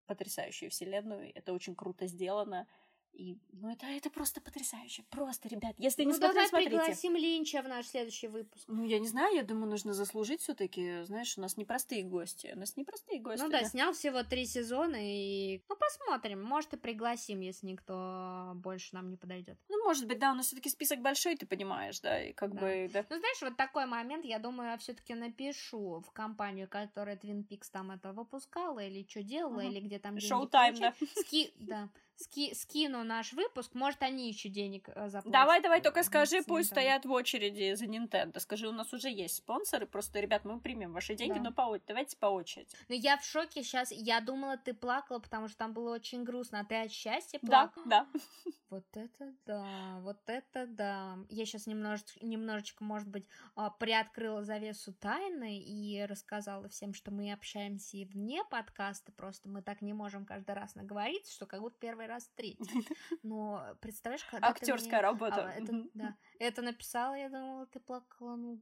потрясающую 0.05 0.69
вселенную, 0.69 1.31
это 1.35 1.53
очень 1.53 1.75
круто 1.75 2.07
сделано, 2.07 2.67
и, 3.13 3.37
ну, 3.51 3.71
это, 3.71 3.85
это 3.85 4.09
просто 4.09 4.41
потрясающе. 4.41 5.03
Просто, 5.09 5.47
ребят, 5.47 5.75
если 5.77 6.03
ну, 6.03 6.09
не 6.09 6.15
смотрели, 6.15 6.47
смотрите. 6.47 6.69
пригласим 6.71 7.15
Линча 7.15 7.61
в 7.61 7.67
наш 7.67 7.87
следующий 7.87 8.27
выпуск. 8.27 8.65
Ну, 8.67 8.83
я 8.83 8.99
не 8.99 9.07
знаю, 9.07 9.35
я 9.35 9.43
думаю, 9.43 9.69
нужно 9.69 9.93
заслужить 9.93 10.41
все 10.41 10.55
таки 10.55 11.03
Знаешь, 11.03 11.37
у 11.37 11.41
нас 11.41 11.55
непростые 11.55 12.03
гости. 12.03 12.51
У 12.55 12.59
нас 12.59 12.75
непростые 12.75 13.21
гости. 13.21 13.43
Ну 13.43 13.49
да, 13.49 13.61
да, 13.61 13.65
снял 13.65 13.93
всего 13.93 14.23
три 14.23 14.45
сезона, 14.45 14.97
и... 14.99 15.61
Ну, 15.69 15.75
посмотрим. 15.75 16.43
Может, 16.43 16.73
и 16.73 16.77
пригласим, 16.77 17.41
если 17.41 17.67
никто 17.67 18.53
больше 18.55 18.95
нам 18.95 19.11
не 19.11 19.17
подойдет. 19.17 19.59
Ну, 19.69 19.83
может 19.83 20.07
быть, 20.07 20.17
да, 20.17 20.31
у 20.31 20.35
нас 20.35 20.47
все 20.47 20.55
таки 20.55 20.69
список 20.69 20.99
большой, 20.99 21.35
ты 21.35 21.45
понимаешь, 21.45 21.99
да, 21.99 22.19
и 22.23 22.33
как 22.33 22.55
да. 22.55 22.61
бы, 22.61 22.89
да. 22.91 23.05
Ну, 23.09 23.19
знаешь, 23.19 23.41
вот 23.41 23.57
такой 23.57 23.85
момент, 23.85 24.25
я 24.25 24.39
думаю, 24.39 24.71
я 24.71 24.77
все 24.77 24.93
таки 24.93 25.13
напишу 25.13 25.99
в 25.99 26.11
компанию, 26.11 26.67
которая 26.67 27.15
Twin 27.15 27.47
Peaks 27.47 27.69
там 27.71 27.91
это 27.91 28.11
выпускала, 28.11 28.79
или 28.79 29.05
что 29.07 29.21
делала, 29.21 29.59
угу. 29.59 29.67
или 29.69 29.79
где 29.81 29.99
там 29.99 30.19
Шоу-тайм, 30.19 30.75
да. 30.79 30.93
Ски... 31.15 31.53
Да 31.59 31.89
ски 32.15 32.53
скину 32.53 33.03
наш 33.03 33.33
выпуск, 33.33 33.73
может, 33.73 34.01
они 34.03 34.27
еще 34.27 34.49
денег 34.49 34.89
э, 34.89 35.09
заплатят. 35.09 35.31
Давай, 35.31 35.61
давай, 35.61 35.81
только 35.81 36.03
скажи, 36.03 36.41
пусть 36.43 36.69
стоят 36.69 37.05
в 37.05 37.11
очереди 37.11 37.73
за 37.73 37.85
Nintendo. 37.85 38.39
Скажи, 38.39 38.67
у 38.67 38.71
нас 38.71 38.93
уже 38.93 39.09
есть 39.09 39.37
спонсоры, 39.37 39.85
просто, 39.85 40.19
ребят, 40.19 40.45
мы 40.45 40.59
примем 40.59 40.93
ваши 40.93 41.15
деньги, 41.15 41.37
да. 41.37 41.45
но 41.45 41.51
по 41.51 41.77
давайте 41.87 42.17
по 42.17 42.27
очереди. 42.27 42.69
Ну, 42.89 42.95
я 42.95 43.17
в 43.17 43.25
шоке 43.25 43.63
сейчас, 43.63 43.91
я 43.91 44.21
думала, 44.21 44.57
ты 44.57 44.73
плакала, 44.73 45.19
потому 45.19 45.47
что 45.47 45.57
там 45.57 45.73
было 45.73 45.93
очень 45.93 46.23
грустно, 46.23 46.61
а 46.61 46.65
ты 46.65 46.75
от 46.75 46.91
счастья 46.91 47.39
плакала? 47.39 47.85
Да, 47.85 48.07
да. 48.13 48.19
Вот 48.73 48.85
это 48.93 49.31
да, 49.45 49.99
вот 49.99 50.17
это 50.25 50.65
да. 50.65 51.19
Я 51.29 51.45
сейчас 51.45 51.67
немножечко, 51.67 52.25
немножечко, 52.25 52.83
может 52.83 53.07
быть, 53.07 53.27
а, 53.55 53.69
приоткрыла 53.69 54.43
завесу 54.43 54.93
тайны 54.93 55.59
и 55.59 56.03
рассказала 56.05 56.67
всем, 56.69 56.95
что 56.95 57.11
мы 57.11 57.31
общаемся 57.31 57.97
и 57.97 58.05
вне 58.05 58.43
подкаста, 58.49 59.11
просто 59.11 59.47
мы 59.47 59.61
так 59.61 59.83
не 59.83 59.93
можем 59.93 60.25
каждый 60.25 60.55
раз 60.55 60.73
наговориться, 60.73 61.31
что 61.31 61.45
как 61.45 61.61
будто 61.61 61.77
первый 61.79 62.07
раз 62.07 62.12
третий. 62.35 62.87
Но 63.23 63.63
представляешь, 63.81 64.23
когда 64.25 64.47
Актерская 64.47 64.99
мне... 64.99 65.01
работа. 65.01 65.47
А, 65.47 65.51
это, 65.51 65.83
да, 65.93 66.15
это 66.39 66.61
написала, 66.61 67.15
я 67.15 67.29
думала, 67.29 67.65
ты 67.67 67.79
плакала, 67.79 68.35
ну, 68.35 68.59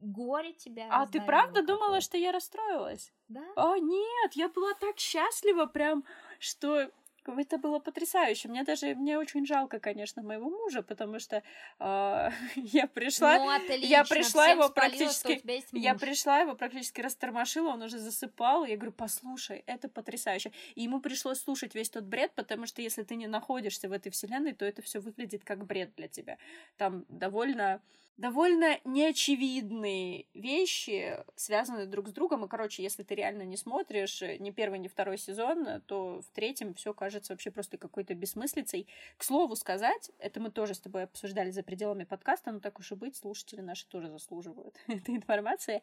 горе 0.00 0.52
тебя. 0.52 0.88
А 0.90 1.06
ты 1.06 1.20
правда 1.20 1.62
думала, 1.62 2.00
что 2.00 2.16
я 2.16 2.32
расстроилась? 2.32 3.12
Да. 3.28 3.44
О, 3.56 3.76
нет, 3.76 4.32
я 4.34 4.48
была 4.48 4.74
так 4.74 4.98
счастлива 4.98 5.66
прям, 5.66 6.04
что 6.38 6.90
это 7.26 7.58
было 7.58 7.78
потрясающе. 7.78 8.48
Мне 8.48 8.64
даже, 8.64 8.94
мне 8.94 9.18
очень 9.18 9.46
жалко, 9.46 9.78
конечно, 9.78 10.22
моего 10.22 10.50
мужа, 10.50 10.82
потому 10.82 11.18
что 11.18 11.42
э, 11.78 12.30
я 12.56 12.86
пришла, 12.86 13.38
ну, 13.38 13.50
отлично, 13.50 13.86
я 13.86 14.04
пришла 14.04 14.46
его 14.46 14.68
спалила, 14.68 14.98
практически, 14.98 15.76
я 15.76 15.94
пришла 15.94 16.38
его 16.38 16.54
практически 16.54 17.00
растормошила, 17.00 17.70
он 17.70 17.82
уже 17.82 17.98
засыпал, 17.98 18.64
я 18.64 18.76
говорю, 18.76 18.92
послушай, 18.92 19.64
это 19.66 19.88
потрясающе. 19.88 20.52
И 20.74 20.82
ему 20.82 21.00
пришлось 21.00 21.40
слушать 21.40 21.74
весь 21.74 21.90
тот 21.90 22.04
бред, 22.04 22.32
потому 22.34 22.66
что 22.66 22.82
если 22.82 23.02
ты 23.02 23.16
не 23.16 23.26
находишься 23.26 23.88
в 23.88 23.92
этой 23.92 24.10
вселенной, 24.10 24.52
то 24.52 24.64
это 24.64 24.82
все 24.82 25.00
выглядит 25.00 25.44
как 25.44 25.64
бред 25.64 25.94
для 25.96 26.08
тебя. 26.08 26.38
Там 26.76 27.04
довольно 27.08 27.80
довольно 28.16 28.78
неочевидные 28.84 30.26
вещи, 30.34 31.18
связанные 31.34 31.86
друг 31.86 32.08
с 32.08 32.12
другом. 32.12 32.44
И, 32.44 32.48
короче, 32.48 32.82
если 32.82 33.02
ты 33.02 33.14
реально 33.14 33.42
не 33.42 33.56
смотришь 33.56 34.22
э, 34.22 34.36
ни 34.38 34.50
первый, 34.50 34.78
ни 34.78 34.88
второй 34.88 35.18
сезон, 35.18 35.82
то 35.86 36.20
в 36.20 36.34
третьем 36.34 36.74
все 36.74 36.94
кажется 36.94 37.32
вообще 37.32 37.50
просто 37.50 37.76
какой-то 37.76 38.14
бессмыслицей. 38.14 38.86
К 39.16 39.24
слову 39.24 39.56
сказать, 39.56 40.12
это 40.18 40.40
мы 40.40 40.50
тоже 40.50 40.74
с 40.74 40.80
тобой 40.80 41.04
обсуждали 41.04 41.50
за 41.50 41.64
пределами 41.64 42.04
подкаста, 42.04 42.52
но 42.52 42.60
так 42.60 42.78
уж 42.78 42.92
и 42.92 42.94
быть, 42.94 43.16
слушатели 43.16 43.60
наши 43.60 43.86
тоже 43.88 44.08
заслуживают 44.08 44.76
этой 44.86 45.16
информации. 45.16 45.82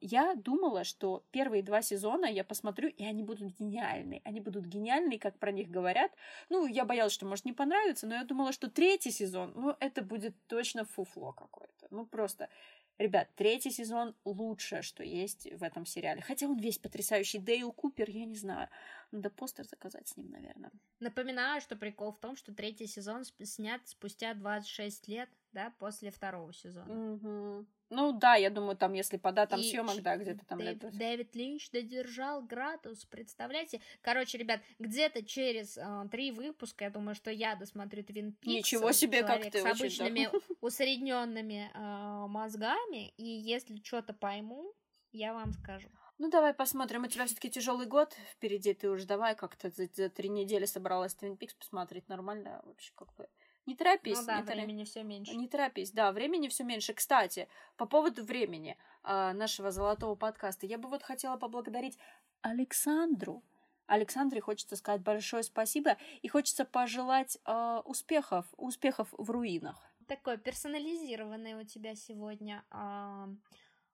Я 0.00 0.34
думала, 0.36 0.84
что 0.84 1.24
первые 1.32 1.62
два 1.62 1.82
сезона 1.82 2.26
я 2.26 2.44
посмотрю, 2.44 2.88
и 2.88 3.04
они 3.04 3.22
будут 3.22 3.58
гениальны. 3.58 4.20
Они 4.24 4.40
будут 4.40 4.66
гениальны, 4.66 5.18
как 5.18 5.38
про 5.38 5.50
них 5.50 5.70
говорят. 5.70 6.12
Ну, 6.50 6.66
я 6.66 6.84
боялась, 6.84 7.12
что 7.12 7.26
может 7.26 7.44
не 7.44 7.52
понравится, 7.52 8.06
но 8.06 8.14
я 8.14 8.24
думала, 8.24 8.52
что 8.52 8.70
третий 8.70 9.10
сезон, 9.10 9.52
ну, 9.56 9.76
это 9.80 10.02
будет 10.02 10.34
точно 10.46 10.84
фуфло 10.84 11.31
какое-то. 11.32 11.86
Ну, 11.90 12.06
просто, 12.06 12.48
ребят, 12.98 13.28
третий 13.34 13.70
сезон 13.70 14.14
лучшее, 14.24 14.82
что 14.82 15.02
есть 15.02 15.50
в 15.52 15.62
этом 15.62 15.86
сериале. 15.86 16.22
Хотя 16.22 16.46
он 16.46 16.58
весь 16.58 16.78
потрясающий. 16.78 17.38
Дейл 17.38 17.72
Купер, 17.72 18.08
я 18.10 18.24
не 18.24 18.36
знаю. 18.36 18.68
Надо 19.10 19.30
постер 19.30 19.66
заказать 19.66 20.08
с 20.08 20.16
ним, 20.16 20.30
наверное. 20.30 20.70
Напоминаю, 21.00 21.60
что 21.60 21.76
прикол 21.76 22.12
в 22.12 22.18
том, 22.18 22.36
что 22.36 22.54
третий 22.54 22.86
сезон 22.86 23.24
снят 23.24 23.80
спустя 23.86 24.34
26 24.34 25.08
лет, 25.08 25.28
да, 25.52 25.72
после 25.78 26.10
второго 26.10 26.52
сезона. 26.52 27.14
Угу. 27.14 27.66
Ну 27.94 28.12
да, 28.12 28.36
я 28.36 28.48
думаю, 28.48 28.74
там, 28.74 28.94
если 28.94 29.18
по 29.18 29.32
датам 29.32 29.60
и 29.60 29.64
съемок, 29.64 30.00
да, 30.00 30.16
где-то 30.16 30.46
там 30.46 30.58
Дэвид, 30.58 30.82
лет... 30.82 30.96
Дэвид 30.96 31.36
Линч 31.36 31.70
додержал 31.70 32.40
градус, 32.40 33.04
представляете? 33.04 33.82
Короче, 34.00 34.38
ребят, 34.38 34.60
где-то 34.78 35.22
через 35.22 35.76
э, 35.76 36.08
три 36.10 36.32
выпуска, 36.32 36.84
я 36.84 36.90
думаю, 36.90 37.14
что 37.14 37.30
я 37.30 37.54
досмотрю 37.54 38.02
Твин 38.02 38.32
Пикс. 38.32 38.54
Ничего 38.54 38.92
себе, 38.92 39.22
как 39.22 39.50
ты 39.50 39.60
с 39.60 39.66
обычными 39.66 40.30
усредненными 40.62 41.70
э, 41.74 42.26
мозгами, 42.28 43.10
и 43.18 43.24
если 43.24 43.76
что-то 43.84 44.14
пойму, 44.14 44.72
я 45.12 45.34
вам 45.34 45.52
скажу. 45.52 45.88
Ну, 46.16 46.30
давай 46.30 46.54
посмотрим. 46.54 47.02
У 47.02 47.08
тебя 47.08 47.26
все-таки 47.26 47.50
тяжелый 47.50 47.86
год 47.86 48.16
впереди. 48.30 48.72
Ты 48.72 48.88
уже 48.88 49.06
давай 49.06 49.34
как-то 49.34 49.68
за, 49.68 49.88
за 49.92 50.08
три 50.08 50.30
недели 50.30 50.64
собралась 50.64 51.14
Твин 51.14 51.36
Пикс 51.36 51.52
посмотреть 51.52 52.08
нормально. 52.08 52.62
Вообще, 52.64 52.92
как 52.94 53.12
бы 53.16 53.28
Не 53.66 53.76
торопись. 53.76 54.18
Ну 54.18 54.26
да, 54.26 54.38
не 54.38 54.42
торопись. 54.42 54.64
времени 54.64 54.84
все 54.84 55.02
меньше. 55.02 55.34
Не 55.36 55.48
торопись, 55.48 55.92
да, 55.92 56.12
времени 56.12 56.48
все 56.48 56.64
меньше. 56.64 56.94
Кстати, 56.94 57.48
по 57.76 57.86
поводу 57.86 58.24
времени 58.24 58.76
э, 59.04 59.32
нашего 59.32 59.70
золотого 59.70 60.14
подкаста, 60.16 60.66
я 60.66 60.78
бы 60.78 60.88
вот 60.88 61.02
хотела 61.02 61.36
поблагодарить 61.36 61.98
Александру. 62.40 63.42
Александре 63.86 64.40
хочется 64.40 64.76
сказать 64.76 65.02
большое 65.02 65.42
спасибо 65.42 65.96
и 66.22 66.28
хочется 66.28 66.64
пожелать 66.64 67.38
э, 67.44 67.82
успехов, 67.84 68.46
успехов 68.56 69.08
в 69.16 69.30
руинах. 69.30 69.92
Такой 70.08 70.38
персонализированный 70.38 71.54
у 71.54 71.64
тебя 71.64 71.94
сегодня. 71.94 72.64
А... 72.70 73.28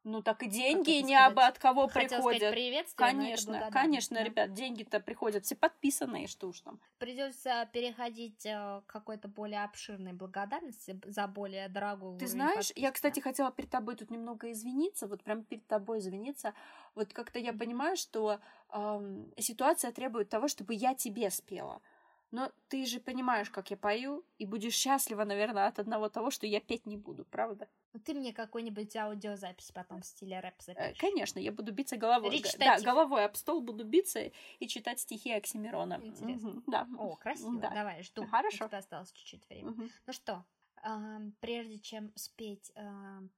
Ну 0.04 0.22
так 0.22 0.42
и 0.42 0.46
деньги 0.46 1.02
не 1.02 1.16
абы 1.16 1.42
от 1.42 1.58
кого 1.58 1.88
Хотела 1.88 2.08
приходят. 2.08 2.38
Сказать 2.88 2.94
конечно, 2.94 3.68
конечно, 3.70 4.16
да. 4.16 4.24
ребят, 4.24 4.52
деньги-то 4.54 5.00
приходят 5.00 5.44
все 5.44 5.54
подписанные, 5.54 6.28
что 6.28 6.48
уж 6.48 6.60
там. 6.60 6.80
Придется 6.98 7.68
переходить 7.72 8.46
э, 8.46 8.80
к 8.86 8.90
какой-то 8.90 9.28
более 9.28 9.64
обширной 9.64 10.12
благодарности 10.12 10.98
за 11.04 11.26
более 11.26 11.68
дорогую. 11.68 12.18
Ты 12.18 12.26
знаешь, 12.26 12.72
я, 12.76 12.90
кстати, 12.92 13.20
хотела 13.20 13.50
перед 13.50 13.70
тобой 13.70 13.96
тут 13.96 14.10
немного 14.10 14.50
извиниться, 14.52 15.06
вот 15.06 15.22
прям 15.22 15.42
перед 15.42 15.66
тобой 15.66 15.98
извиниться. 15.98 16.54
Вот 16.94 17.12
как-то 17.12 17.38
я 17.38 17.52
понимаю, 17.52 17.96
что 17.96 18.40
эм, 18.72 19.32
ситуация 19.38 19.92
требует 19.92 20.28
того, 20.28 20.48
чтобы 20.48 20.74
я 20.74 20.94
тебе 20.94 21.30
спела. 21.30 21.82
Но 22.30 22.52
ты 22.68 22.84
же 22.84 23.00
понимаешь, 23.00 23.48
как 23.48 23.70
я 23.70 23.76
пою, 23.78 24.22
и 24.36 24.44
будешь 24.44 24.74
счастлива, 24.74 25.24
наверное, 25.24 25.66
от 25.66 25.78
одного 25.78 26.10
того, 26.10 26.30
что 26.30 26.46
я 26.46 26.60
петь 26.60 26.84
не 26.84 26.98
буду, 26.98 27.24
правда? 27.24 27.68
Ну, 27.94 28.00
ты 28.00 28.12
мне 28.12 28.34
какую-нибудь 28.34 28.94
аудиозапись 28.96 29.72
потом 29.72 30.02
в 30.02 30.06
стиле 30.06 30.40
рэп 30.40 30.60
запишешь. 30.60 30.98
Конечно, 30.98 31.38
я 31.38 31.52
буду 31.52 31.72
биться 31.72 31.96
головой. 31.96 32.30
Речитатив. 32.30 32.58
Да, 32.58 32.78
головой 32.80 33.24
об 33.24 33.34
стол 33.34 33.62
буду 33.62 33.84
биться 33.84 34.30
и 34.58 34.68
читать 34.68 35.00
стихи 35.00 35.32
Оксимирона. 35.32 36.00
Интересно. 36.02 36.50
Угу, 36.50 36.62
да. 36.66 36.86
О, 36.98 37.16
красиво. 37.16 37.60
Да. 37.60 37.70
Давай, 37.70 38.02
жду. 38.02 38.26
Хорошо. 38.26 38.66
У 38.66 38.68
тебя 38.68 38.78
осталось 38.78 39.10
чуть-чуть 39.12 39.48
времени. 39.48 39.70
Мгм. 39.70 39.90
Ну 40.06 40.12
что, 40.12 40.44
прежде 41.40 41.78
чем 41.78 42.12
спеть 42.14 42.70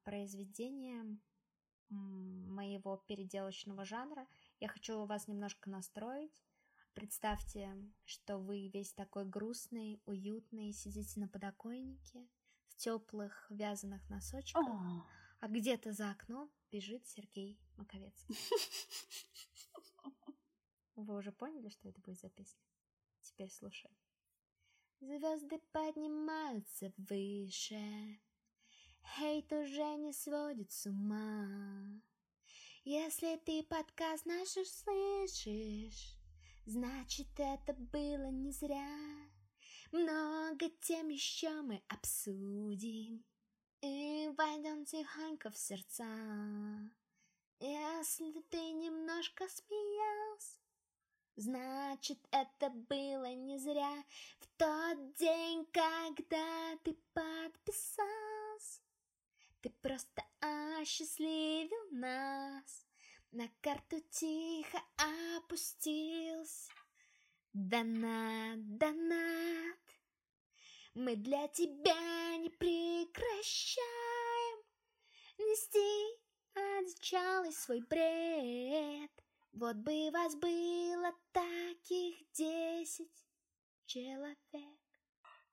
произведение 0.03 1.17
моего 1.91 2.97
переделочного 3.07 3.85
жанра, 3.85 4.27
я 4.59 4.67
хочу 4.67 5.05
вас 5.07 5.29
немножко 5.29 5.71
настроить. 5.71 6.43
Представьте, 6.95 7.73
что 8.05 8.39
вы 8.39 8.69
весь 8.69 8.93
такой 8.93 9.25
грустный, 9.25 10.01
уютный, 10.07 10.73
сидите 10.73 11.21
на 11.21 11.29
подоконнике 11.29 12.27
в 12.69 12.77
теплых 12.77 13.47
вязаных 13.51 14.09
носочках, 14.11 14.67
О, 14.67 15.07
а 15.41 15.49
где-то 15.49 15.93
за 15.93 16.11
окном 16.11 16.51
бежит 16.71 17.07
Сергей 17.07 17.59
Маковецкий. 17.77 18.37
Вы 20.97 21.17
уже 21.17 21.33
поняли, 21.33 21.69
что 21.69 21.89
это 21.89 22.01
будет 22.01 22.21
за 22.21 22.29
песня? 22.29 22.61
Теперь 23.21 23.51
слушай. 23.51 23.91
Звезды 25.01 25.59
поднимаются 25.73 26.93
выше, 26.99 28.21
Хейт 29.17 29.53
уже 29.53 29.97
не 29.97 30.13
сводит 30.13 30.71
с 30.71 30.87
ума. 30.87 32.03
Если 32.85 33.37
ты 33.39 33.63
подкаст 33.63 34.27
наш 34.27 34.57
услышишь, 34.57 36.20
Значит, 36.67 37.29
это 37.39 37.73
было 37.75 38.31
не 38.31 38.53
зря. 38.53 39.31
Много 39.93 40.71
тем 40.81 41.09
еще 41.09 41.51
мы 41.63 41.83
обсудим 41.89 43.25
И 43.81 44.31
войдем 44.37 44.85
тихонько 44.85 45.51
в 45.51 45.59
сердца. 45.59 46.05
Если 47.59 48.41
ты 48.51 48.71
немножко 48.73 49.49
смеялся, 49.49 50.59
Значит, 51.37 52.19
это 52.31 52.71
было 52.71 53.35
не 53.35 53.59
зря 53.59 54.05
В 54.39 54.47
тот 54.57 55.15
день, 55.17 55.67
когда 55.73 56.77
ты 56.85 56.97
подписался 57.13 58.83
Ты 59.61 59.71
просто 59.71 60.23
осчастливил 60.41 61.91
нас 61.91 62.90
На 63.33 63.49
карту 63.61 64.01
тихо 64.11 64.83
опустился. 65.37 66.73
Донат, 67.53 68.77
донат. 68.77 69.79
Мы 70.95 71.15
для 71.15 71.47
тебя 71.47 72.37
не 72.39 72.51
прекращаем. 72.51 73.85
Нести 75.39 76.19
одичалый 76.55 77.53
свой 77.53 77.81
бред. 77.83 79.13
Вот 79.53 79.77
бы 79.77 80.11
вас 80.11 80.35
было 80.35 81.15
таких 81.33 82.29
десять 82.33 83.25
человек 83.87 84.80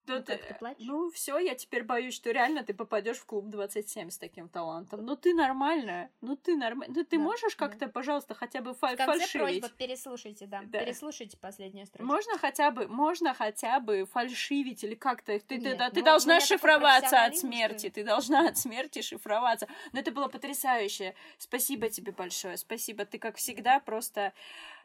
да 0.08 0.16
Ну 0.20 0.24
ты- 0.24 0.38
как, 0.38 0.48
ты 0.48 0.54
плачешь? 0.56 0.86
Ну, 0.88 1.12
все, 1.12 1.38
я 1.38 1.54
теперь 1.56 1.84
боюсь, 1.84 2.14
что 2.16 2.32
реально 2.32 2.64
ты 2.64 2.74
попадешь 2.74 3.18
в 3.18 3.26
клуб 3.26 3.46
27 3.50 4.10
с 4.10 4.18
таким 4.18 4.48
талантом. 4.50 5.06
Ну, 5.06 5.16
ты 5.16 5.34
нормальная. 5.34 6.10
Ну, 6.22 6.36
ты 6.36 6.56
нормальная. 6.56 6.96
Ну, 6.96 7.04
ты 7.04 7.18
Да, 7.18 7.24
можешь 7.24 7.56
да. 7.56 7.68
как-то, 7.68 7.88
пожалуйста, 7.90 8.34
хотя 8.34 8.62
бы 8.62 8.74
В 8.74 8.80
фаль- 8.80 8.96
конце 8.98 9.20
фальшивить? 9.20 9.62
просьба, 9.62 9.70
переслушайте, 9.78 10.48
да, 10.48 10.62
Да. 10.66 10.80
переслушайте 10.80 11.38
последнюю 11.38 11.86
строчку. 11.86 12.06
Можно 12.12 12.38
хотя 12.38 12.72
бы, 12.72 12.88
можно 12.88 13.34
хотя 13.34 13.80
бы 13.80 14.06
фальшивить 14.06 14.84
или 14.84 14.96
как-то. 14.96 15.38
Ты, 15.40 15.40
ты, 15.40 15.58
Нет, 15.58 15.78
ты 15.94 16.00
ну, 16.00 16.06
должна 16.06 16.36
ну, 16.36 16.42
шифроваться 16.42 17.26
от 17.26 17.38
смерти. 17.38 17.90
Ты 17.90 18.04
должна 18.04 18.48
от 18.48 18.58
смерти 18.58 19.02
шифроваться. 19.02 19.68
Но 19.92 20.00
это 20.00 20.12
было 20.12 20.28
потрясающе. 20.30 21.14
Спасибо 21.38 21.90
тебе 21.90 22.12
большое. 22.14 22.56
Спасибо. 22.58 23.06
Ты, 23.06 23.20
как 23.20 23.36
всегда, 23.36 23.80
просто 23.80 24.34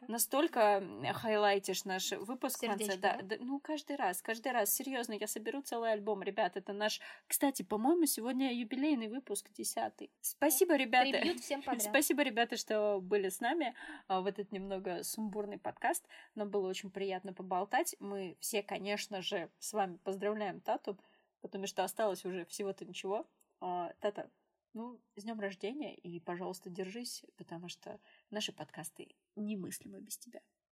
настолько 0.07 0.83
хайлайтишь 1.13 1.85
наш 1.85 2.11
выпуск 2.11 2.57
в 2.57 2.61
конце. 2.67 2.85
Сердечко, 2.85 3.01
да? 3.01 3.19
да, 3.23 3.35
ну, 3.39 3.59
каждый 3.59 3.95
раз, 3.95 4.21
каждый 4.21 4.51
раз. 4.51 4.73
Серьезно, 4.73 5.12
я 5.13 5.27
соберу 5.27 5.61
целый 5.61 5.91
альбом. 5.91 6.23
Ребят, 6.23 6.57
это 6.57 6.73
наш... 6.73 6.99
Кстати, 7.27 7.61
по-моему, 7.61 8.05
сегодня 8.05 8.53
юбилейный 8.53 9.07
выпуск, 9.07 9.49
десятый. 9.53 10.11
Спасибо, 10.21 10.75
ребята. 10.75 11.21
Всем 11.39 11.61
подряд. 11.61 11.83
Спасибо, 11.83 12.23
ребята, 12.23 12.57
что 12.57 12.99
были 13.01 13.29
с 13.29 13.39
нами 13.39 13.75
а, 14.07 14.21
в 14.21 14.25
этот 14.25 14.51
немного 14.51 15.03
сумбурный 15.03 15.57
подкаст. 15.57 16.05
Нам 16.35 16.49
было 16.49 16.67
очень 16.67 16.91
приятно 16.91 17.33
поболтать. 17.33 17.95
Мы 17.99 18.37
все, 18.39 18.63
конечно 18.63 19.21
же, 19.21 19.49
с 19.59 19.73
вами 19.73 19.97
поздравляем 20.03 20.61
Тату, 20.61 20.99
потому 21.41 21.67
что 21.67 21.83
осталось 21.83 22.25
уже 22.25 22.45
всего-то 22.45 22.85
ничего. 22.85 23.27
А, 23.59 23.93
Тата, 23.99 24.29
ну, 24.73 24.99
с 25.15 25.23
днем 25.23 25.39
рождения 25.39 25.95
и, 25.95 26.19
пожалуйста, 26.19 26.69
держись, 26.69 27.23
потому 27.37 27.69
что 27.69 27.99
наши 28.29 28.51
подкасты 28.51 29.15
немыслимы 29.35 29.99
без 29.99 30.17
тебя. 30.17 30.41